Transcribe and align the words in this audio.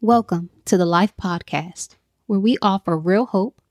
Welcome 0.00 0.50
to 0.66 0.76
the 0.76 0.84
Life 0.84 1.14
Podcast, 1.16 1.94
where 2.26 2.40
we 2.40 2.58
offer 2.60 2.98
real 2.98 3.26
hope 3.26 3.62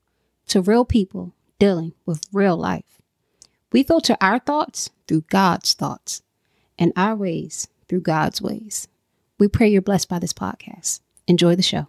to 0.48 0.60
real 0.60 0.84
people 0.84 1.32
dealing 1.60 1.92
with 2.06 2.26
real 2.32 2.56
life. 2.56 3.00
We 3.70 3.84
filter 3.84 4.16
our 4.20 4.40
thoughts 4.40 4.90
through 5.06 5.26
God's 5.30 5.74
thoughts 5.74 6.22
and 6.76 6.92
our 6.96 7.14
ways 7.14 7.68
through 7.88 8.00
God's 8.00 8.42
ways. 8.42 8.88
We 9.38 9.46
pray 9.46 9.68
you're 9.68 9.82
blessed 9.82 10.08
by 10.08 10.18
this 10.18 10.32
podcast. 10.32 11.00
Enjoy 11.28 11.54
the 11.54 11.62
show. 11.62 11.86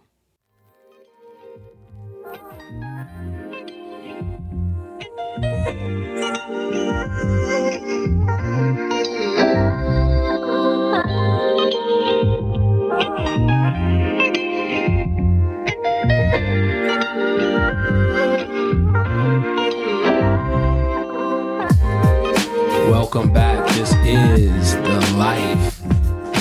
Welcome 23.16 23.32
back. 23.32 23.66
This 23.68 23.94
is 24.04 24.74
the 24.74 25.14
Life 25.16 25.80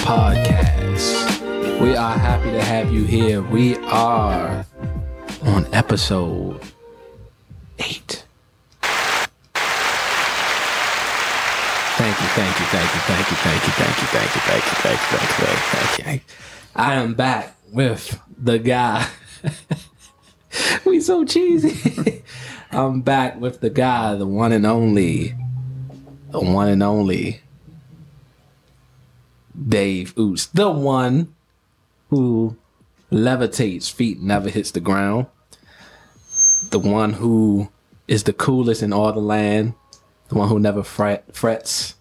Podcast. 0.04 1.80
We 1.80 1.96
are 1.96 2.18
happy 2.18 2.52
to 2.52 2.62
have 2.62 2.92
you 2.92 3.06
here. 3.06 3.42
We 3.42 3.78
are 3.86 4.66
on 5.44 5.74
episode 5.74 6.60
eight. 7.80 8.26
Thank 11.96 12.20
you, 12.20 12.28
thank 12.36 12.60
you, 12.60 12.66
thank 12.66 12.94
you, 12.94 13.00
thank 13.00 13.32
you, 13.32 13.38
thank 13.38 13.64
you, 13.64 13.72
thank 13.72 13.96
you, 13.96 14.08
thank 14.12 14.36
you, 14.36 14.42
thank 14.42 14.66
you, 14.66 14.76
thank 14.82 15.00
you, 15.00 15.00
thank 15.00 15.00
you, 15.00 15.08
thank 15.16 15.40
you, 15.40 16.04
thank 16.04 16.14
you. 16.14 16.22
I 16.76 16.96
am 16.96 17.14
back 17.14 17.56
with 17.72 18.20
the 18.38 18.60
guy. 18.60 19.08
we 20.86 21.00
so 21.00 21.24
cheesy. 21.24 22.22
I'm 22.72 23.00
back 23.00 23.40
with 23.40 23.62
the 23.62 23.70
guy, 23.70 24.16
the 24.16 24.28
one 24.28 24.52
and 24.52 24.66
only 24.66 25.36
the 26.40 26.52
one 26.52 26.68
and 26.68 26.84
only 26.84 27.42
Dave 29.58 30.14
Oots, 30.16 30.52
the 30.52 30.70
one 30.70 31.34
who 32.10 32.58
levitates, 33.12 33.92
feet 33.92 34.20
never 34.22 34.50
hits 34.50 34.72
the 34.72 34.82
ground, 34.82 35.28
the 36.72 36.80
one 36.80 37.14
who 37.14 37.70
is 38.08 38.24
the 38.24 38.34
coolest 38.34 38.84
in 38.84 38.92
all 38.92 39.14
the 39.14 39.20
land, 39.20 39.74
the 40.28 40.36
one 40.36 40.50
who 40.50 40.60
never 40.60 40.84
fret, 40.84 41.34
frets. 41.34 41.96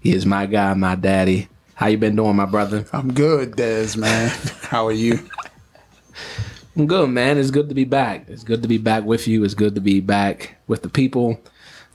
He 0.00 0.14
is 0.14 0.24
my 0.24 0.46
guy, 0.46 0.72
my 0.74 0.94
daddy. 0.94 1.48
How 1.74 1.88
you 1.88 1.98
been 1.98 2.16
doing, 2.16 2.36
my 2.36 2.46
brother? 2.46 2.86
I'm 2.92 3.12
good, 3.12 3.52
Dez, 3.52 3.96
man. 3.96 4.28
How 4.62 4.86
are 4.86 4.92
you? 4.92 5.28
I'm 6.76 6.86
good, 6.86 7.10
man. 7.10 7.36
It's 7.36 7.50
good 7.50 7.68
to 7.68 7.74
be 7.74 7.84
back. 7.84 8.26
It's 8.28 8.44
good 8.44 8.62
to 8.62 8.68
be 8.68 8.78
back 8.78 9.04
with 9.04 9.28
you. 9.28 9.44
It's 9.44 9.54
good 9.54 9.74
to 9.74 9.80
be 9.82 10.00
back 10.00 10.56
with 10.66 10.82
the 10.82 10.88
people. 10.88 11.40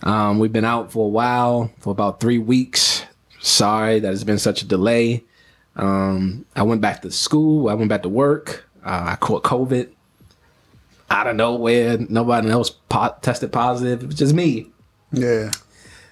Um, 0.03 0.39
we've 0.39 0.53
been 0.53 0.65
out 0.65 0.91
for 0.91 1.05
a 1.05 1.09
while, 1.09 1.71
for 1.79 1.91
about 1.91 2.19
three 2.19 2.39
weeks. 2.39 3.03
Sorry 3.39 3.99
that 3.99 4.13
it's 4.13 4.23
been 4.23 4.39
such 4.39 4.61
a 4.61 4.65
delay. 4.65 5.23
Um, 5.75 6.45
I 6.55 6.63
went 6.63 6.81
back 6.81 7.01
to 7.03 7.11
school. 7.11 7.69
I 7.69 7.73
went 7.73 7.89
back 7.89 8.03
to 8.03 8.09
work. 8.09 8.69
Uh, 8.83 9.03
I 9.11 9.15
caught 9.15 9.43
COVID 9.43 9.89
out 11.09 11.27
of 11.27 11.35
nowhere. 11.35 11.97
Nobody 12.09 12.49
else 12.49 12.69
po- 12.69 13.15
tested 13.21 13.51
positive. 13.51 14.03
It 14.03 14.07
was 14.07 14.15
just 14.15 14.33
me. 14.33 14.71
Yeah. 15.11 15.51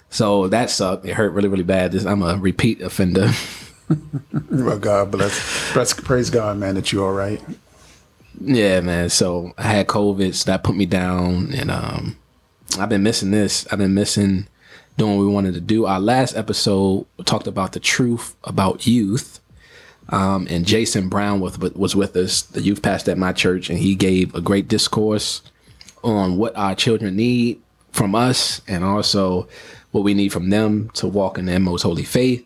So 0.09 0.47
that 0.47 0.69
sucked. 0.69 1.05
It 1.05 1.13
hurt 1.13 1.31
really, 1.31 1.47
really 1.47 1.63
bad. 1.63 1.91
Just, 1.91 2.05
I'm 2.05 2.21
a 2.21 2.37
repeat 2.37 2.81
offender. 2.81 3.31
well, 4.51 4.79
God 4.79 5.11
bless. 5.11 5.73
bless. 5.73 5.93
Praise 5.93 6.29
God, 6.29 6.57
man, 6.57 6.75
that 6.75 6.91
you're 6.91 7.05
all 7.05 7.13
right. 7.13 7.41
Yeah, 8.41 8.81
man. 8.81 9.09
So 9.09 9.53
I 9.57 9.63
had 9.63 9.87
COVID. 9.87 10.33
So 10.35 10.51
that 10.51 10.63
put 10.63 10.75
me 10.75 10.85
down. 10.85 11.53
And 11.53 11.69
um, 11.71 12.17
I've 12.77 12.89
been 12.89 13.03
missing 13.03 13.31
this. 13.31 13.65
I've 13.71 13.79
been 13.79 13.93
missing 13.93 14.47
doing 14.97 15.17
what 15.17 15.25
we 15.25 15.31
wanted 15.31 15.53
to 15.55 15.61
do. 15.61 15.85
Our 15.85 15.99
last 15.99 16.35
episode 16.35 17.07
talked 17.25 17.47
about 17.47 17.71
the 17.71 17.79
truth 17.79 18.35
about 18.43 18.85
youth. 18.85 19.39
Um, 20.09 20.47
and 20.49 20.65
Jason 20.65 21.07
Brown 21.07 21.39
was, 21.39 21.57
was 21.59 21.95
with 21.95 22.15
us, 22.15 22.41
the 22.41 22.61
youth 22.61 22.81
pastor 22.81 23.11
at 23.11 23.17
my 23.17 23.31
church, 23.31 23.69
and 23.69 23.77
he 23.77 23.95
gave 23.95 24.33
a 24.33 24.41
great 24.41 24.67
discourse 24.67 25.41
on 26.03 26.37
what 26.37 26.55
our 26.57 26.75
children 26.75 27.15
need 27.15 27.61
from 27.91 28.15
us 28.15 28.61
and 28.67 28.83
also 28.83 29.47
what 29.91 30.03
we 30.03 30.13
need 30.13 30.29
from 30.29 30.49
them 30.49 30.89
to 30.93 31.07
walk 31.07 31.37
in 31.37 31.45
their 31.45 31.59
most 31.59 31.83
holy 31.83 32.03
faith. 32.03 32.45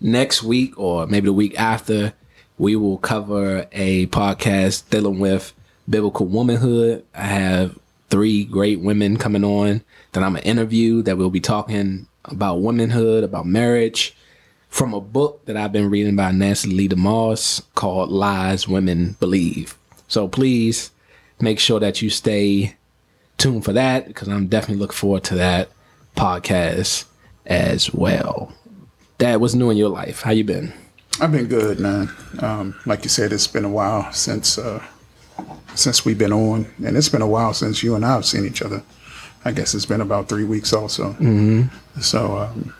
Next 0.00 0.42
week, 0.42 0.78
or 0.78 1.06
maybe 1.06 1.26
the 1.26 1.32
week 1.32 1.58
after, 1.58 2.14
we 2.56 2.74
will 2.74 2.98
cover 2.98 3.66
a 3.72 4.06
podcast 4.06 4.88
dealing 4.90 5.18
with 5.18 5.52
biblical 5.88 6.26
womanhood. 6.26 7.04
I 7.14 7.24
have 7.24 7.78
three 8.10 8.44
great 8.44 8.80
women 8.80 9.16
coming 9.16 9.44
on 9.44 9.82
that 10.12 10.22
I'm 10.22 10.34
gonna 10.34 10.44
interview 10.44 11.02
that 11.02 11.16
we'll 11.16 11.30
be 11.30 11.40
talking 11.40 12.06
about 12.24 12.60
womanhood, 12.60 13.24
about 13.24 13.46
marriage, 13.46 14.16
from 14.68 14.94
a 14.94 15.00
book 15.00 15.44
that 15.46 15.56
I've 15.56 15.72
been 15.72 15.90
reading 15.90 16.16
by 16.16 16.30
Nancy 16.32 16.70
Leigh 16.70 16.88
DeMoss 16.88 17.62
called 17.74 18.10
Lies 18.10 18.68
Women 18.68 19.16
Believe. 19.20 19.76
So 20.08 20.28
please 20.28 20.90
make 21.40 21.58
sure 21.58 21.80
that 21.80 22.02
you 22.02 22.10
stay 22.10 22.76
tuned 23.38 23.64
for 23.64 23.72
that 23.72 24.06
because 24.06 24.28
I'm 24.28 24.46
definitely 24.46 24.80
looking 24.80 24.96
forward 24.96 25.24
to 25.24 25.34
that 25.36 25.70
podcast 26.16 27.04
as 27.46 27.92
well. 27.92 28.52
Dad, 29.18 29.36
what's 29.36 29.54
new 29.54 29.70
in 29.70 29.76
your 29.76 29.88
life? 29.88 30.22
How 30.22 30.30
you 30.30 30.44
been? 30.44 30.72
I've 31.20 31.32
been 31.32 31.46
good, 31.46 31.80
man. 31.80 32.10
Um, 32.38 32.78
like 32.86 33.02
you 33.02 33.10
said, 33.10 33.32
it's 33.32 33.46
been 33.46 33.64
a 33.64 33.70
while 33.70 34.10
since 34.12 34.56
uh, 34.56 34.82
since 35.74 36.04
we've 36.04 36.18
been 36.18 36.32
on, 36.32 36.66
and 36.84 36.96
it's 36.96 37.08
been 37.08 37.22
a 37.22 37.28
while 37.28 37.54
since 37.54 37.82
you 37.82 37.94
and 37.94 38.04
I 38.04 38.14
have 38.14 38.24
seen 38.24 38.44
each 38.44 38.62
other. 38.62 38.82
I 39.44 39.52
guess 39.52 39.74
it's 39.74 39.86
been 39.86 40.00
about 40.00 40.28
three 40.28 40.44
weeks 40.44 40.72
also. 40.72 41.12
Mm-hmm. 41.14 42.00
So, 42.00 42.38
um, 42.38 42.74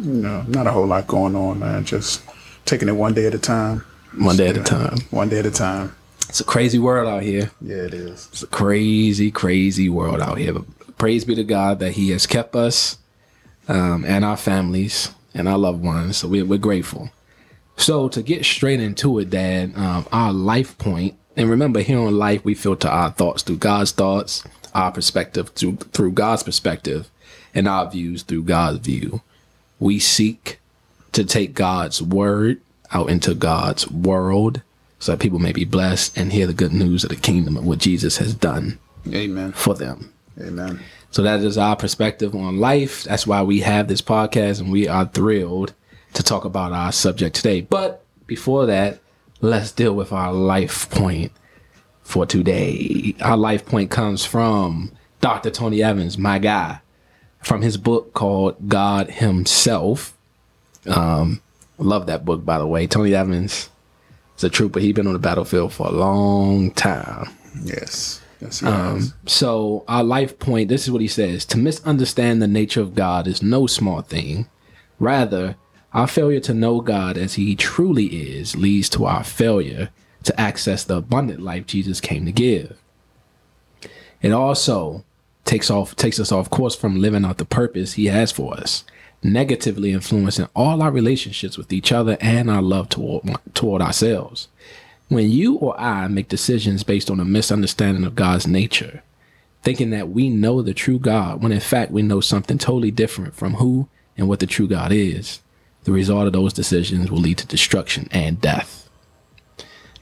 you 0.00 0.22
know, 0.22 0.42
not 0.48 0.66
a 0.66 0.72
whole 0.72 0.86
lot 0.86 1.06
going 1.06 1.36
on, 1.36 1.60
man. 1.60 1.84
Just 1.84 2.22
taking 2.64 2.88
it 2.88 2.92
one 2.92 3.14
day 3.14 3.26
at 3.26 3.34
a 3.34 3.38
time. 3.38 3.84
One 4.18 4.36
day 4.36 4.48
at 4.48 4.56
a 4.56 4.62
time. 4.62 4.98
One 5.10 5.28
day 5.28 5.38
at 5.38 5.46
a 5.46 5.50
time. 5.50 5.94
It's 6.28 6.40
a 6.40 6.44
crazy 6.44 6.78
world 6.78 7.08
out 7.08 7.22
here. 7.22 7.50
Yeah, 7.60 7.76
it 7.76 7.94
is. 7.94 8.28
It's 8.32 8.42
a 8.42 8.46
crazy, 8.48 9.30
crazy 9.30 9.88
world 9.88 10.20
out 10.20 10.38
here. 10.38 10.52
But 10.52 10.98
praise 10.98 11.24
be 11.24 11.34
to 11.36 11.44
God 11.44 11.78
that 11.78 11.92
He 11.92 12.10
has 12.10 12.26
kept 12.26 12.54
us 12.56 12.98
um, 13.68 14.04
and 14.04 14.24
our 14.24 14.36
families 14.36 15.10
and 15.34 15.48
our 15.48 15.58
loved 15.58 15.82
ones. 15.82 16.18
So 16.18 16.28
we're, 16.28 16.44
we're 16.44 16.58
grateful. 16.58 17.10
So 17.76 18.08
to 18.08 18.22
get 18.22 18.44
straight 18.44 18.80
into 18.80 19.18
it, 19.20 19.30
Dad, 19.30 19.72
um, 19.76 20.06
our 20.12 20.32
life 20.32 20.76
point 20.78 21.14
and 21.38 21.48
remember, 21.48 21.80
here 21.80 22.00
on 22.00 22.18
life, 22.18 22.44
we 22.44 22.54
filter 22.54 22.88
our 22.88 23.10
thoughts 23.12 23.44
through 23.44 23.58
God's 23.58 23.92
thoughts, 23.92 24.42
our 24.74 24.90
perspective 24.90 25.50
through, 25.50 25.76
through 25.76 26.12
God's 26.12 26.42
perspective, 26.42 27.08
and 27.54 27.68
our 27.68 27.88
views 27.88 28.24
through 28.24 28.42
God's 28.42 28.80
view. 28.80 29.22
We 29.78 30.00
seek 30.00 30.58
to 31.12 31.24
take 31.24 31.54
God's 31.54 32.02
word 32.02 32.60
out 32.90 33.08
into 33.08 33.34
God's 33.34 33.88
world 33.88 34.62
so 34.98 35.12
that 35.12 35.20
people 35.20 35.38
may 35.38 35.52
be 35.52 35.64
blessed 35.64 36.18
and 36.18 36.32
hear 36.32 36.48
the 36.48 36.52
good 36.52 36.72
news 36.72 37.04
of 37.04 37.10
the 37.10 37.16
kingdom 37.16 37.56
of 37.56 37.64
what 37.64 37.78
Jesus 37.78 38.16
has 38.16 38.34
done 38.34 38.80
Amen. 39.06 39.52
for 39.52 39.74
them. 39.74 40.12
Amen. 40.40 40.80
So 41.12 41.22
that 41.22 41.40
is 41.40 41.56
our 41.56 41.76
perspective 41.76 42.34
on 42.34 42.58
life. 42.58 43.04
That's 43.04 43.28
why 43.28 43.42
we 43.42 43.60
have 43.60 43.86
this 43.86 44.02
podcast 44.02 44.60
and 44.60 44.72
we 44.72 44.88
are 44.88 45.06
thrilled 45.06 45.72
to 46.14 46.22
talk 46.24 46.44
about 46.44 46.72
our 46.72 46.90
subject 46.90 47.36
today. 47.36 47.60
But 47.60 48.04
before 48.26 48.66
that, 48.66 48.98
let's 49.40 49.72
deal 49.72 49.94
with 49.94 50.12
our 50.12 50.32
life 50.32 50.88
point 50.90 51.32
for 52.02 52.26
today. 52.26 53.14
Our 53.20 53.36
life 53.36 53.66
point 53.66 53.90
comes 53.90 54.24
from 54.24 54.92
Dr. 55.20 55.50
Tony 55.50 55.82
Evans, 55.82 56.18
my 56.18 56.38
guy, 56.38 56.80
from 57.42 57.62
his 57.62 57.76
book 57.76 58.14
called 58.14 58.68
God 58.68 59.10
Himself. 59.10 60.16
Um, 60.86 61.42
love 61.78 62.06
that 62.06 62.24
book, 62.24 62.44
by 62.44 62.58
the 62.58 62.66
way. 62.66 62.86
Tony 62.86 63.14
Evans 63.14 63.70
is 64.36 64.44
a 64.44 64.50
trooper. 64.50 64.80
He's 64.80 64.94
been 64.94 65.06
on 65.06 65.12
the 65.12 65.18
battlefield 65.18 65.72
for 65.72 65.88
a 65.88 65.92
long 65.92 66.70
time. 66.72 67.28
Yes. 67.62 68.22
Yes, 68.40 68.62
um, 68.62 69.12
so 69.26 69.84
our 69.88 70.04
life 70.04 70.38
point, 70.38 70.68
this 70.68 70.84
is 70.84 70.92
what 70.92 71.02
he 71.02 71.08
says. 71.08 71.44
To 71.46 71.58
misunderstand 71.58 72.40
the 72.40 72.46
nature 72.46 72.80
of 72.80 72.94
God 72.94 73.26
is 73.26 73.42
no 73.42 73.66
small 73.66 74.00
thing. 74.00 74.48
Rather, 75.00 75.56
our 75.92 76.06
failure 76.06 76.40
to 76.40 76.54
know 76.54 76.80
God 76.80 77.16
as 77.16 77.34
He 77.34 77.56
truly 77.56 78.06
is 78.06 78.56
leads 78.56 78.88
to 78.90 79.06
our 79.06 79.24
failure 79.24 79.90
to 80.24 80.40
access 80.40 80.84
the 80.84 80.96
abundant 80.96 81.40
life 81.40 81.66
Jesus 81.66 82.00
came 82.00 82.26
to 82.26 82.32
give. 82.32 82.78
It 84.20 84.32
also 84.32 85.04
takes 85.44 85.70
off 85.70 85.96
takes 85.96 86.20
us 86.20 86.30
off 86.30 86.50
course 86.50 86.76
from 86.76 87.00
living 87.00 87.24
out 87.24 87.38
the 87.38 87.44
purpose 87.44 87.94
He 87.94 88.06
has 88.06 88.30
for 88.32 88.54
us, 88.54 88.84
negatively 89.22 89.92
influencing 89.92 90.48
all 90.54 90.82
our 90.82 90.90
relationships 90.90 91.56
with 91.56 91.72
each 91.72 91.92
other 91.92 92.18
and 92.20 92.50
our 92.50 92.62
love 92.62 92.88
toward 92.88 93.24
toward 93.54 93.80
ourselves. 93.80 94.48
When 95.08 95.30
you 95.30 95.56
or 95.56 95.78
I 95.80 96.06
make 96.08 96.28
decisions 96.28 96.84
based 96.84 97.10
on 97.10 97.18
a 97.18 97.24
misunderstanding 97.24 98.04
of 98.04 98.14
God's 98.14 98.46
nature, 98.46 99.02
thinking 99.62 99.88
that 99.90 100.10
we 100.10 100.28
know 100.28 100.60
the 100.60 100.74
true 100.74 100.98
God 100.98 101.42
when 101.42 101.52
in 101.52 101.60
fact 101.60 101.92
we 101.92 102.02
know 102.02 102.20
something 102.20 102.58
totally 102.58 102.90
different 102.90 103.34
from 103.34 103.54
who 103.54 103.88
and 104.18 104.28
what 104.28 104.40
the 104.40 104.46
true 104.46 104.68
God 104.68 104.92
is, 104.92 105.40
the 105.88 105.94
result 105.94 106.26
of 106.26 106.34
those 106.34 106.52
decisions 106.52 107.10
will 107.10 107.18
lead 107.18 107.38
to 107.38 107.46
destruction 107.46 108.08
and 108.10 108.40
death. 108.40 108.88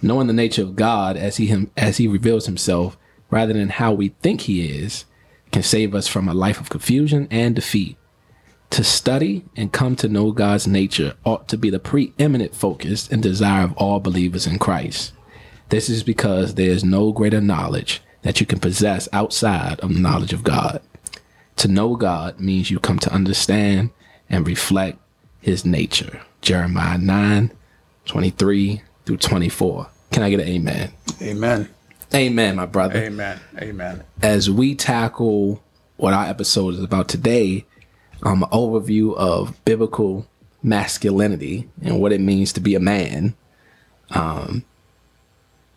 knowing 0.02 0.26
the 0.26 0.32
nature 0.32 0.62
of 0.62 0.76
God 0.76 1.16
as 1.16 1.36
he 1.36 1.46
him 1.46 1.70
as 1.76 1.96
he 1.96 2.08
reveals 2.08 2.46
himself 2.46 2.96
rather 3.30 3.52
than 3.52 3.70
how 3.70 3.92
we 3.92 4.08
think 4.08 4.42
he 4.42 4.68
is 4.78 5.04
can 5.52 5.62
save 5.62 5.94
us 5.94 6.06
from 6.08 6.28
a 6.28 6.34
life 6.34 6.60
of 6.60 6.68
confusion 6.68 7.26
and 7.30 7.54
defeat. 7.54 7.96
To 8.70 8.84
study 8.84 9.44
and 9.56 9.72
come 9.72 9.96
to 9.96 10.08
know 10.08 10.32
God's 10.32 10.66
nature 10.66 11.14
ought 11.24 11.48
to 11.48 11.56
be 11.56 11.70
the 11.70 11.78
preeminent 11.78 12.54
focus 12.54 13.08
and 13.08 13.22
desire 13.22 13.64
of 13.64 13.72
all 13.74 14.00
believers 14.00 14.46
in 14.46 14.58
Christ. 14.58 15.12
This 15.68 15.88
is 15.88 16.02
because 16.02 16.54
there 16.54 16.70
is 16.70 16.84
no 16.84 17.12
greater 17.12 17.40
knowledge 17.40 18.02
that 18.22 18.40
you 18.40 18.46
can 18.46 18.58
possess 18.58 19.08
outside 19.12 19.80
of 19.80 19.94
the 19.94 20.00
knowledge 20.00 20.32
of 20.32 20.42
God. 20.42 20.82
To 21.56 21.68
know 21.68 21.96
God 21.96 22.40
means 22.40 22.70
you 22.70 22.78
come 22.80 22.98
to 22.98 23.12
understand 23.12 23.90
and 24.28 24.46
reflect 24.46 24.98
his 25.46 25.64
nature. 25.64 26.20
Jeremiah 26.40 26.98
9, 26.98 27.52
23 28.04 28.82
through 29.04 29.16
24. 29.16 29.86
Can 30.10 30.24
I 30.24 30.30
get 30.30 30.40
an 30.40 30.48
amen? 30.48 30.92
Amen. 31.22 31.68
Amen, 32.12 32.56
my 32.56 32.66
brother. 32.66 32.96
Amen. 32.96 33.38
Amen. 33.56 34.02
As 34.22 34.50
we 34.50 34.74
tackle 34.74 35.62
what 35.98 36.12
our 36.12 36.24
episode 36.24 36.74
is 36.74 36.82
about 36.82 37.08
today, 37.08 37.64
um, 38.24 38.42
an 38.42 38.50
overview 38.50 39.14
of 39.14 39.64
biblical 39.64 40.26
masculinity 40.64 41.68
and 41.80 42.00
what 42.00 42.12
it 42.12 42.20
means 42.20 42.52
to 42.54 42.60
be 42.60 42.74
a 42.74 42.80
man. 42.80 43.36
Um, 44.10 44.64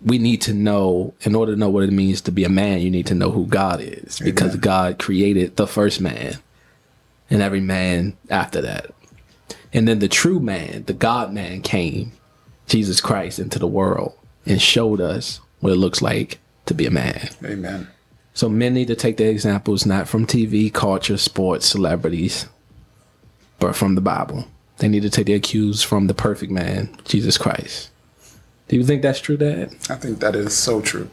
we 0.04 0.18
need 0.18 0.42
to 0.42 0.54
know, 0.54 1.14
in 1.22 1.36
order 1.36 1.54
to 1.54 1.60
know 1.60 1.70
what 1.70 1.84
it 1.84 1.92
means 1.92 2.22
to 2.22 2.32
be 2.32 2.44
a 2.44 2.50
man, 2.50 2.80
you 2.80 2.90
need 2.90 3.06
to 3.06 3.14
know 3.14 3.30
who 3.30 3.46
God 3.46 3.82
is 3.82 4.20
because 4.20 4.54
Amen. 4.54 4.62
God 4.62 5.00
created 5.00 5.58
the 5.58 5.68
first 5.68 6.02
man 6.02 6.40
and 7.30 7.44
every 7.44 7.60
man 7.60 8.18
after 8.32 8.62
that. 8.62 8.96
And 9.74 9.88
then 9.88 10.00
the 10.00 10.08
true 10.08 10.40
man, 10.40 10.84
the 10.86 10.94
God 10.94 11.34
man 11.34 11.62
came, 11.62 12.14
Jesus 12.68 13.02
Christ, 13.02 13.40
into 13.40 13.60
the 13.60 13.68
world 13.68 14.14
and 14.46 14.62
showed 14.62 15.00
us 15.00 15.40
what 15.60 15.74
it 15.74 15.78
looks 15.78 16.02
like 16.02 16.40
to 16.66 16.74
be 16.74 16.86
a 16.86 16.92
man. 16.92 17.30
Amen. 17.44 17.88
So 18.34 18.48
men 18.50 18.74
need 18.74 18.88
to 18.88 18.96
take 18.96 19.18
their 19.18 19.30
examples 19.30 19.86
not 19.86 20.08
from 20.08 20.26
TV, 20.26 20.74
culture, 20.74 21.18
sports, 21.18 21.66
celebrities, 21.68 22.48
but 23.60 23.76
from 23.76 23.96
the 23.96 24.02
Bible. 24.02 24.48
They 24.78 24.88
need 24.88 25.02
to 25.02 25.10
take 25.10 25.28
their 25.28 25.40
cues 25.40 25.84
from 25.84 26.08
the 26.08 26.14
perfect 26.14 26.52
man, 26.52 26.96
Jesus 27.04 27.38
Christ. 27.38 27.90
Do 28.70 28.78
you 28.78 28.86
think 28.86 29.02
that's 29.02 29.20
true, 29.20 29.36
Dad? 29.36 29.74
I 29.90 29.96
think 29.96 30.20
that 30.20 30.36
is 30.36 30.56
so 30.56 30.80
true. 30.80 31.10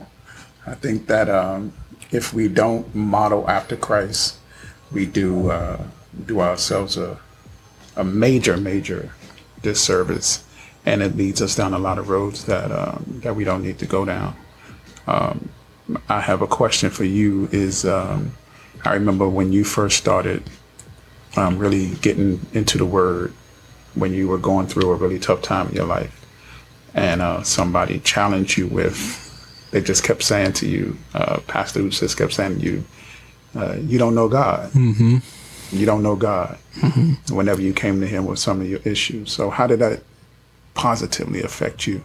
I 0.66 0.74
think 0.74 1.06
that 1.08 1.28
um, 1.28 1.72
if 2.10 2.32
we 2.32 2.48
don't 2.48 2.94
model 2.94 3.48
after 3.48 3.76
Christ, 3.76 4.36
we 4.92 5.06
do 5.06 5.50
uh, 5.50 5.82
do 6.26 6.40
ourselves 6.40 6.96
a 6.96 7.18
a 7.96 8.04
major, 8.04 8.56
major 8.56 9.10
disservice, 9.62 10.44
and 10.84 11.02
it 11.02 11.16
leads 11.16 11.42
us 11.42 11.56
down 11.56 11.74
a 11.74 11.78
lot 11.78 11.98
of 11.98 12.08
roads 12.08 12.44
that 12.44 12.70
um, 12.70 13.20
that 13.22 13.34
we 13.34 13.44
don't 13.44 13.62
need 13.62 13.78
to 13.78 13.86
go 13.86 14.04
down. 14.04 14.36
Um, 15.06 15.48
I 16.08 16.20
have 16.20 16.42
a 16.42 16.46
question 16.46 16.90
for 16.90 17.04
you. 17.04 17.48
Is 17.52 17.84
um, 17.84 18.32
I 18.84 18.94
remember 18.94 19.28
when 19.28 19.52
you 19.52 19.64
first 19.64 19.96
started 19.96 20.42
um, 21.36 21.58
really 21.58 21.94
getting 21.96 22.40
into 22.52 22.78
the 22.78 22.86
Word, 22.86 23.32
when 23.94 24.12
you 24.12 24.28
were 24.28 24.38
going 24.38 24.66
through 24.66 24.90
a 24.90 24.94
really 24.94 25.18
tough 25.18 25.42
time 25.42 25.68
in 25.68 25.74
your 25.74 25.86
life 25.86 26.26
and 26.94 27.20
uh, 27.20 27.42
somebody 27.42 28.00
challenged 28.00 28.56
you 28.56 28.66
with, 28.66 29.68
they 29.70 29.82
just 29.82 30.02
kept 30.02 30.22
saying 30.22 30.54
to 30.54 30.66
you, 30.66 30.96
uh, 31.14 31.38
Pastor 31.46 31.86
just 31.90 32.16
kept 32.16 32.32
saying 32.32 32.58
to 32.58 32.64
you, 32.64 32.84
uh, 33.54 33.74
you 33.74 33.98
don't 33.98 34.14
know 34.14 34.28
God. 34.28 34.70
Mm-hmm. 34.72 35.18
You 35.72 35.86
don't 35.86 36.02
know 36.02 36.16
God. 36.16 36.58
Mm-hmm. 36.76 37.34
Whenever 37.34 37.60
you 37.60 37.72
came 37.72 38.00
to 38.00 38.06
Him 38.06 38.26
with 38.26 38.38
some 38.38 38.60
of 38.60 38.68
your 38.68 38.80
issues, 38.84 39.32
so 39.32 39.50
how 39.50 39.66
did 39.66 39.80
that 39.80 40.02
positively 40.74 41.42
affect 41.42 41.86
you? 41.86 42.04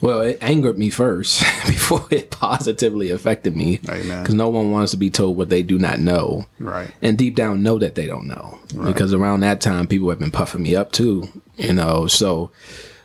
Well, 0.00 0.22
it 0.22 0.38
angered 0.40 0.78
me 0.78 0.88
first 0.88 1.40
before 1.66 2.06
it 2.10 2.30
positively 2.30 3.10
affected 3.10 3.54
me. 3.54 3.76
Because 3.78 4.34
no 4.34 4.48
one 4.48 4.70
wants 4.70 4.92
to 4.92 4.96
be 4.96 5.10
told 5.10 5.36
what 5.36 5.50
they 5.50 5.62
do 5.62 5.78
not 5.78 5.98
know. 5.98 6.46
Right. 6.58 6.90
And 7.02 7.18
deep 7.18 7.34
down 7.36 7.62
know 7.62 7.78
that 7.78 7.96
they 7.96 8.06
don't 8.06 8.26
know. 8.26 8.58
Because 8.82 9.12
around 9.12 9.40
that 9.40 9.60
time, 9.60 9.86
people 9.86 10.08
have 10.08 10.18
been 10.18 10.30
puffing 10.30 10.62
me 10.62 10.74
up 10.74 10.92
too, 10.92 11.28
you 11.56 11.74
know. 11.74 12.06
So 12.06 12.50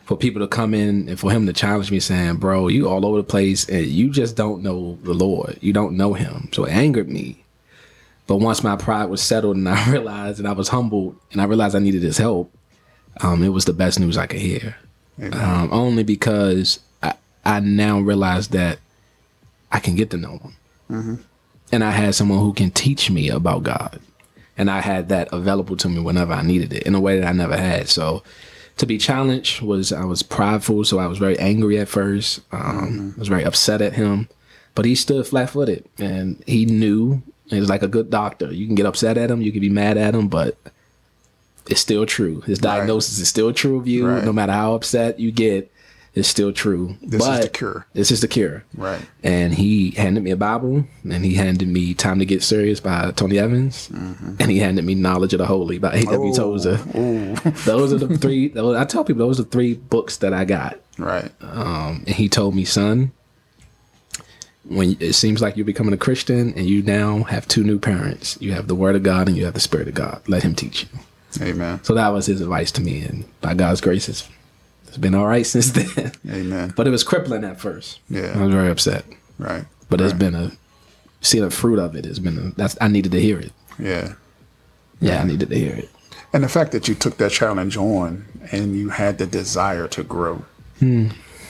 for 0.06 0.16
people 0.16 0.40
to 0.40 0.48
come 0.48 0.72
in 0.72 1.08
and 1.08 1.20
for 1.20 1.30
him 1.30 1.46
to 1.46 1.52
challenge 1.52 1.90
me 1.90 2.00
saying, 2.00 2.36
bro, 2.36 2.68
you 2.68 2.88
all 2.88 3.04
over 3.04 3.18
the 3.18 3.24
place 3.24 3.68
and 3.68 3.86
you 3.86 4.08
just 4.08 4.36
don't 4.36 4.62
know 4.62 4.98
the 5.02 5.12
Lord. 5.12 5.58
You 5.60 5.72
don't 5.72 5.96
know 5.96 6.14
him. 6.14 6.48
So 6.52 6.64
it 6.64 6.72
angered 6.72 7.10
me. 7.10 7.42
But 8.26 8.36
once 8.36 8.62
my 8.64 8.76
pride 8.76 9.06
was 9.06 9.22
settled 9.22 9.56
and 9.56 9.68
I 9.68 9.90
realized 9.90 10.38
and 10.38 10.48
I 10.48 10.52
was 10.52 10.68
humbled 10.68 11.16
and 11.32 11.40
I 11.40 11.44
realized 11.44 11.76
I 11.76 11.80
needed 11.80 12.02
his 12.02 12.18
help, 12.18 12.52
um, 13.20 13.42
it 13.42 13.50
was 13.50 13.64
the 13.64 13.72
best 13.72 13.98
news 14.00 14.16
I 14.18 14.26
could 14.26 14.40
hear. 14.40 14.76
Um, 15.32 15.72
only 15.72 16.02
because 16.02 16.80
I, 17.02 17.14
I 17.44 17.60
now 17.60 18.00
realize 18.00 18.48
that 18.48 18.78
I 19.72 19.78
can 19.80 19.94
get 19.96 20.10
to 20.10 20.16
know 20.16 20.38
him. 20.38 20.56
And 21.72 21.82
I 21.82 21.90
had 21.90 22.14
someone 22.14 22.40
who 22.40 22.52
can 22.52 22.70
teach 22.70 23.10
me 23.10 23.28
about 23.28 23.62
God. 23.62 24.00
And 24.58 24.70
I 24.70 24.80
had 24.80 25.08
that 25.10 25.28
available 25.32 25.76
to 25.78 25.88
me 25.88 26.00
whenever 26.00 26.32
I 26.32 26.42
needed 26.42 26.72
it 26.72 26.82
in 26.84 26.94
a 26.94 27.00
way 27.00 27.18
that 27.18 27.28
I 27.28 27.32
never 27.32 27.56
had. 27.56 27.88
So 27.88 28.22
to 28.78 28.86
be 28.86 28.98
challenged 28.98 29.62
was, 29.62 29.92
I 29.92 30.04
was 30.04 30.22
prideful. 30.22 30.84
So 30.84 30.98
I 30.98 31.06
was 31.06 31.18
very 31.18 31.38
angry 31.38 31.78
at 31.78 31.88
first. 31.88 32.40
Um, 32.52 33.14
I 33.16 33.20
was 33.20 33.28
very 33.28 33.44
upset 33.44 33.80
at 33.82 33.94
him. 33.94 34.28
But 34.74 34.84
he 34.84 34.94
stood 34.94 35.26
flat 35.26 35.50
footed 35.50 35.86
and 35.98 36.42
he 36.46 36.66
knew 36.66 37.22
it 37.50 37.60
was 37.60 37.68
like 37.68 37.82
a 37.82 37.88
good 37.88 38.10
doctor. 38.10 38.52
You 38.52 38.66
can 38.66 38.74
get 38.74 38.86
upset 38.86 39.16
at 39.18 39.30
him, 39.30 39.40
you 39.42 39.52
can 39.52 39.60
be 39.60 39.68
mad 39.68 39.96
at 39.96 40.14
him, 40.14 40.28
but 40.28 40.56
it's 41.68 41.80
still 41.80 42.06
true. 42.06 42.40
His 42.42 42.58
diagnosis 42.58 43.18
is 43.18 43.28
still 43.28 43.52
true 43.52 43.76
of 43.78 43.86
you, 43.88 44.06
Right. 44.06 44.24
no 44.24 44.32
matter 44.32 44.52
how 44.52 44.74
upset 44.74 45.18
you 45.20 45.32
get. 45.32 45.70
It's 46.14 46.28
still 46.28 46.50
true. 46.50 46.96
This 47.02 47.26
is 47.26 47.40
the 47.40 47.48
cure. 47.50 47.86
This 47.92 48.10
is 48.10 48.22
the 48.22 48.28
cure. 48.28 48.64
Right. 48.74 49.02
And 49.22 49.52
he 49.52 49.90
handed 49.90 50.22
me 50.24 50.30
a 50.30 50.36
Bible, 50.36 50.86
and 51.04 51.22
he 51.22 51.34
handed 51.34 51.68
me 51.68 51.92
"Time 51.92 52.20
to 52.20 52.24
Get 52.24 52.42
Serious" 52.42 52.80
by 52.80 53.10
Tony 53.10 53.38
Evans, 53.38 53.90
and 53.92 54.50
he 54.50 54.58
handed 54.58 54.86
me 54.86 54.94
"Knowledge 54.94 55.34
of 55.34 55.40
the 55.40 55.46
Holy" 55.46 55.76
by 55.78 55.92
A.W. 55.92 56.32
Tozer. 56.32 56.76
Those 57.66 57.92
are 57.92 57.98
the 57.98 58.16
three. 58.22 58.48
Those, 58.48 58.78
I 58.78 58.86
tell 58.86 59.04
people 59.04 59.26
those 59.26 59.38
are 59.38 59.42
the 59.42 59.50
three 59.50 59.74
books 59.74 60.16
that 60.18 60.32
I 60.32 60.46
got. 60.46 60.78
Right. 60.96 61.30
Um, 61.42 62.04
and 62.06 62.14
he 62.16 62.30
told 62.30 62.54
me, 62.54 62.64
son, 62.64 63.12
when 64.68 64.96
it 65.00 65.12
seems 65.14 65.40
like 65.42 65.56
you're 65.56 65.64
becoming 65.66 65.92
a 65.94 65.98
Christian 65.98 66.52
and 66.54 66.66
you 66.66 66.82
now 66.82 67.22
have 67.24 67.46
two 67.46 67.62
new 67.64 67.78
parents, 67.78 68.36
you 68.40 68.52
have 68.52 68.66
the 68.68 68.74
Word 68.74 68.96
of 68.96 69.02
God 69.02 69.28
and 69.28 69.36
you 69.36 69.44
have 69.44 69.54
the 69.54 69.60
Spirit 69.60 69.88
of 69.88 69.94
God. 69.94 70.20
Let 70.28 70.42
Him 70.42 70.54
teach 70.54 70.82
you. 70.84 70.88
Amen. 71.46 71.80
So 71.84 71.94
that 71.94 72.08
was 72.08 72.24
his 72.26 72.40
advice 72.40 72.72
to 72.72 72.80
me, 72.80 73.02
and 73.02 73.24
by 73.42 73.52
God's 73.52 73.82
grace, 73.82 74.08
it's, 74.08 74.26
it's 74.88 74.96
been 74.96 75.14
all 75.14 75.26
right 75.26 75.44
since 75.54 75.70
then. 75.70 76.12
Amen. 76.28 76.72
but 76.76 76.86
it 76.86 76.90
was 76.90 77.04
crippling 77.04 77.44
at 77.44 77.60
first. 77.60 78.00
Yeah. 78.08 78.32
I 78.34 78.42
was 78.44 78.54
very 78.54 78.70
upset, 78.70 79.04
Right. 79.38 79.64
but 79.90 80.00
it's 80.00 80.14
been 80.14 80.34
a 80.34 80.52
see 81.20 81.40
the 81.40 81.50
fruit 81.50 81.78
of 81.78 81.94
it. 81.94 82.06
It's 82.06 82.18
been 82.20 82.38
a, 82.38 82.50
that's 82.56 82.76
I 82.80 82.88
needed 82.88 83.12
to 83.12 83.20
hear 83.20 83.38
it. 83.38 83.52
Yeah. 83.78 84.14
Yeah, 85.00 85.20
I 85.20 85.24
needed 85.24 85.50
to 85.50 85.58
hear 85.58 85.74
it. 85.74 85.90
And 86.32 86.42
the 86.42 86.48
fact 86.48 86.72
that 86.72 86.88
you 86.88 86.94
took 86.94 87.18
that 87.18 87.32
challenge 87.32 87.76
on 87.76 88.24
and 88.52 88.74
you 88.76 88.88
had 88.88 89.18
the 89.18 89.26
desire 89.26 89.86
to 89.88 90.02
grow, 90.02 90.42
hmm. 90.78 91.08